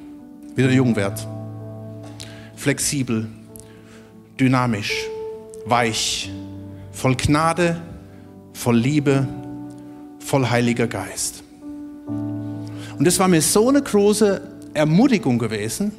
wieder 0.54 0.70
jung 0.70 0.94
wird. 0.94 1.26
Flexibel, 2.54 3.26
dynamisch, 4.38 5.06
weich, 5.66 6.30
voll 6.92 7.16
Gnade, 7.16 7.82
voll 8.52 8.76
Liebe, 8.76 9.26
voll 10.20 10.48
Heiliger 10.48 10.86
Geist. 10.86 11.42
Und 12.06 13.04
es 13.04 13.18
war 13.18 13.26
mir 13.26 13.42
so 13.42 13.68
eine 13.68 13.82
große 13.82 14.40
Ermutigung 14.72 15.40
gewesen. 15.40 15.90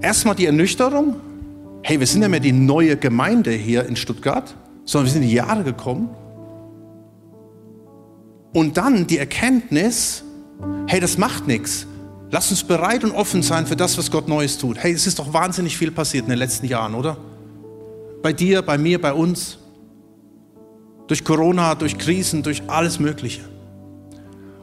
Erstmal 0.00 0.34
die 0.34 0.46
Ernüchterung. 0.46 1.20
Hey, 1.84 2.00
wir 2.00 2.06
sind 2.08 2.22
ja 2.22 2.28
mehr 2.28 2.40
die 2.40 2.50
neue 2.50 2.96
Gemeinde 2.96 3.52
hier 3.52 3.86
in 3.86 3.94
Stuttgart 3.94 4.56
sondern 4.84 5.06
wir 5.06 5.12
sind 5.12 5.22
in 5.22 5.28
die 5.28 5.34
Jahre 5.34 5.64
gekommen. 5.64 6.10
Und 8.52 8.76
dann 8.76 9.06
die 9.06 9.18
Erkenntnis, 9.18 10.24
hey, 10.86 11.00
das 11.00 11.16
macht 11.18 11.46
nichts. 11.46 11.86
Lass 12.30 12.50
uns 12.50 12.64
bereit 12.64 13.04
und 13.04 13.12
offen 13.12 13.42
sein 13.42 13.66
für 13.66 13.76
das, 13.76 13.98
was 13.98 14.10
Gott 14.10 14.28
Neues 14.28 14.58
tut. 14.58 14.78
Hey, 14.78 14.92
es 14.92 15.06
ist 15.06 15.18
doch 15.18 15.32
wahnsinnig 15.32 15.76
viel 15.76 15.90
passiert 15.90 16.24
in 16.24 16.30
den 16.30 16.38
letzten 16.38 16.66
Jahren, 16.66 16.94
oder? 16.94 17.16
Bei 18.22 18.32
dir, 18.32 18.62
bei 18.62 18.78
mir, 18.78 19.00
bei 19.00 19.12
uns. 19.12 19.58
Durch 21.08 21.24
Corona, 21.24 21.74
durch 21.74 21.98
Krisen, 21.98 22.42
durch 22.42 22.62
alles 22.68 22.98
Mögliche. 22.98 23.42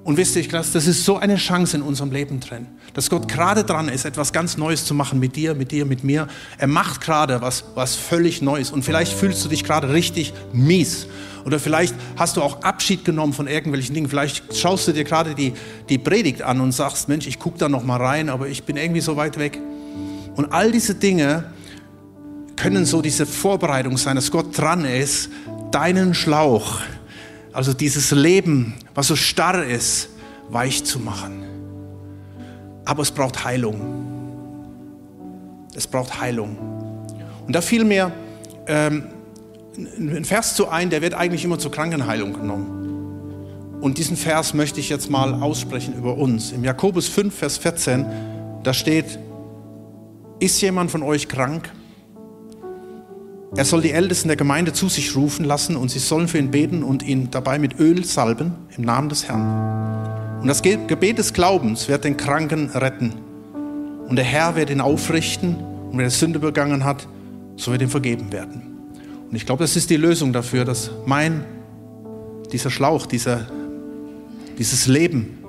Und 0.04 0.18
wisst 0.18 0.36
ihr, 0.36 0.42
ich 0.42 0.50
glaube, 0.50 0.66
das 0.72 0.88
ist 0.88 1.04
so 1.04 1.18
eine 1.18 1.36
Chance 1.36 1.78
in 1.78 1.84
unserem 1.84 2.12
Leben 2.12 2.40
drin, 2.40 2.68
dass 2.94 3.10
Gott 3.10 3.28
gerade 3.28 3.64
dran 3.64 3.90
ist, 3.90 4.06
etwas 4.06 4.32
ganz 4.32 4.58
Neues 4.58 4.86
zu 4.86 4.94
machen 4.94 5.20
mit 5.20 5.36
dir, 5.36 5.54
mit 5.56 5.72
dir, 5.72 5.86
mit 5.86 6.04
mir. 6.04 6.28
Er 6.58 6.68
macht 6.68 7.02
gerade 7.02 7.42
was, 7.42 7.66
was 7.76 7.96
völlig 7.96 8.42
Neues. 8.42 8.72
Und 8.72 8.84
vielleicht 8.84 9.14
fühlst 9.14 9.44
du 9.44 9.50
dich 9.50 9.64
gerade 9.64 9.92
richtig 9.94 10.34
mies. 10.54 11.08
Oder 11.46 11.60
vielleicht 11.60 11.94
hast 12.18 12.38
du 12.38 12.42
auch 12.42 12.62
Abschied 12.64 13.06
genommen 13.06 13.34
von 13.34 13.48
irgendwelchen 13.48 13.94
Dingen. 13.94 14.10
Vielleicht 14.10 14.56
schaust 14.56 14.88
du 14.88 14.94
dir 14.94 15.04
gerade 15.04 15.36
die, 15.36 15.54
die 15.90 15.98
Predigt 15.98 16.42
an 16.42 16.62
und 16.62 16.72
sagst, 16.72 17.10
Mensch, 17.10 17.28
ich 17.28 17.38
gucke 17.38 17.58
da 17.58 17.70
noch 17.70 17.84
mal 17.84 18.02
rein, 18.02 18.30
aber 18.30 18.48
ich 18.48 18.64
bin 18.64 18.78
irgendwie 18.78 19.02
so 19.02 19.16
weit 19.16 19.38
weg. 19.38 19.60
Und 20.36 20.54
all 20.54 20.72
diese 20.72 20.96
Dinge 20.96 21.46
können 22.56 22.86
so 22.86 23.02
diese 23.02 23.26
Vorbereitung 23.26 23.98
sein, 23.98 24.16
dass 24.16 24.32
Gott 24.32 24.58
dran 24.58 24.86
ist, 24.86 25.30
deinen 25.72 26.14
Schlauch 26.14 26.80
also 27.54 27.74
dieses 27.74 28.12
Leben, 28.12 28.76
was 28.94 29.08
so 29.08 29.16
starr 29.16 29.64
ist, 29.66 30.10
weich 30.50 30.84
zu 30.84 31.00
machen. 31.00 31.44
Aber 32.86 33.02
es 33.02 33.12
braucht 33.12 33.44
Heilung. 33.44 33.80
Es 35.76 35.88
braucht 35.88 36.20
Heilung. 36.20 36.58
Und 37.46 37.56
da 37.56 37.62
fiel 37.62 37.84
mir 37.84 38.12
ähm, 38.68 39.06
ein 39.78 40.26
Vers 40.26 40.56
zu 40.56 40.70
ein, 40.70 40.90
der 40.90 41.02
wird 41.02 41.14
eigentlich 41.14 41.44
immer 41.46 41.60
zur 41.60 41.72
Krankenheilung 41.72 42.34
genommen. 42.34 42.80
Und 43.82 43.98
diesen 43.98 44.18
Vers 44.18 44.54
möchte 44.54 44.80
ich 44.80 44.90
jetzt 44.90 45.10
mal 45.10 45.34
aussprechen 45.36 45.96
über 45.96 46.18
uns. 46.18 46.52
Im 46.52 46.64
Jakobus 46.64 47.08
5, 47.08 47.34
Vers 47.34 47.58
14, 47.58 48.06
da 48.64 48.74
steht, 48.74 49.18
ist 50.40 50.62
jemand 50.62 50.92
von 50.92 51.02
euch 51.02 51.30
krank? 51.30 51.72
Er 53.56 53.66
soll 53.66 53.82
die 53.82 53.92
Ältesten 53.92 54.28
der 54.28 54.38
Gemeinde 54.38 54.74
zu 54.74 54.90
sich 54.90 55.16
rufen 55.16 55.44
lassen 55.44 55.76
und 55.76 55.90
sie 55.90 56.00
sollen 56.00 56.28
für 56.28 56.38
ihn 56.38 56.52
beten 56.52 56.84
und 56.84 57.02
ihn 57.02 57.32
dabei 57.32 57.58
mit 57.58 57.80
Öl 57.80 58.06
salben 58.06 58.54
im 58.78 58.84
Namen 58.84 59.10
des 59.10 59.28
Herrn. 59.28 60.42
Und 60.42 60.48
das 60.48 60.62
Gebet 60.62 61.18
des 61.18 61.34
Glaubens 61.34 61.88
wird 61.88 62.04
den 62.04 62.16
Kranken 62.16 62.70
retten. 62.70 63.14
Und 64.08 64.16
der 64.16 64.26
Herr 64.26 64.56
wird 64.56 64.70
ihn 64.70 64.82
aufrichten 64.82 65.56
und 65.56 65.98
wenn 65.98 66.06
er 66.06 66.12
Sünde 66.12 66.40
begangen 66.40 66.84
hat, 66.84 67.08
so 67.56 67.72
wird 67.72 67.82
ihm 67.82 67.90
vergeben 67.90 68.32
werden. 68.32 68.62
Und 69.30 69.36
ich 69.36 69.46
glaube, 69.46 69.64
das 69.64 69.76
ist 69.76 69.90
die 69.90 69.98
Lösung 69.98 70.32
dafür, 70.32 70.64
dass 70.64 70.92
mein, 71.06 71.44
dieser 72.52 72.70
Schlauch, 72.70 73.08
dieser, 73.08 73.48
dieses 74.58 74.88
Leben, 74.88 75.40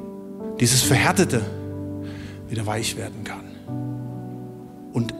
dieses 0.58 0.82
Verhärtete 0.82 1.42
wieder 2.48 2.66
weich 2.66 2.96
werden 2.96 3.24
kann. 3.24 3.44
Und, 4.92 5.14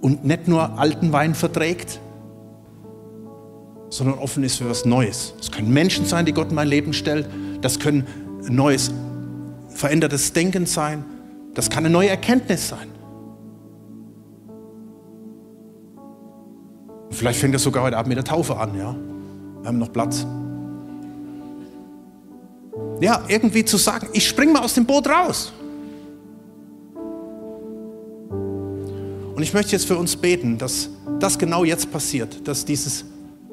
und 0.00 0.24
nicht 0.24 0.48
nur 0.48 0.78
alten 0.78 1.12
Wein 1.12 1.34
verträgt, 1.34 2.00
sondern 3.90 4.18
offen 4.18 4.44
ist 4.44 4.56
für 4.56 4.70
was 4.70 4.84
Neues. 4.84 5.34
Es 5.38 5.50
können 5.50 5.72
Menschen 5.72 6.06
sein, 6.06 6.24
die 6.24 6.32
Gott 6.32 6.48
in 6.48 6.54
mein 6.54 6.68
Leben 6.68 6.92
stellt. 6.92 7.28
Das 7.60 7.78
können 7.78 8.06
neues, 8.48 8.90
verändertes 9.68 10.32
Denken 10.32 10.64
sein. 10.64 11.04
Das 11.54 11.68
kann 11.68 11.84
eine 11.84 11.92
neue 11.92 12.08
Erkenntnis 12.08 12.68
sein. 12.68 12.88
Vielleicht 17.10 17.40
fängt 17.40 17.54
es 17.54 17.62
sogar 17.64 17.82
heute 17.82 17.98
Abend 17.98 18.08
mit 18.08 18.16
der 18.16 18.24
Taufe 18.24 18.56
an, 18.56 18.78
ja. 18.78 18.94
Wir 19.60 19.68
haben 19.68 19.78
noch 19.78 19.92
Platz. 19.92 20.24
Ja, 23.00 23.22
irgendwie 23.28 23.64
zu 23.64 23.76
sagen, 23.76 24.08
ich 24.12 24.26
spring 24.26 24.52
mal 24.52 24.62
aus 24.62 24.74
dem 24.74 24.86
Boot 24.86 25.08
raus. 25.08 25.52
Und 29.34 29.42
ich 29.42 29.52
möchte 29.52 29.72
jetzt 29.72 29.86
für 29.86 29.96
uns 29.96 30.16
beten, 30.16 30.58
dass 30.58 30.90
das 31.18 31.38
genau 31.38 31.64
jetzt 31.64 31.90
passiert, 31.90 32.46
dass 32.46 32.64
dieses 32.64 33.04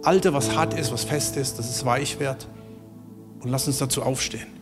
Alte, 0.04 0.34
was 0.34 0.56
hart 0.56 0.74
ist, 0.74 0.91
was 0.91 1.04
fest 1.04 1.38
ist, 1.38 1.58
dass 1.60 1.70
es 1.70 1.86
weich 1.86 2.20
wird. 2.20 2.48
Und 3.41 3.50
lass 3.50 3.68
uns 3.68 3.78
dazu 3.78 4.04
aufstehen. 4.04 4.57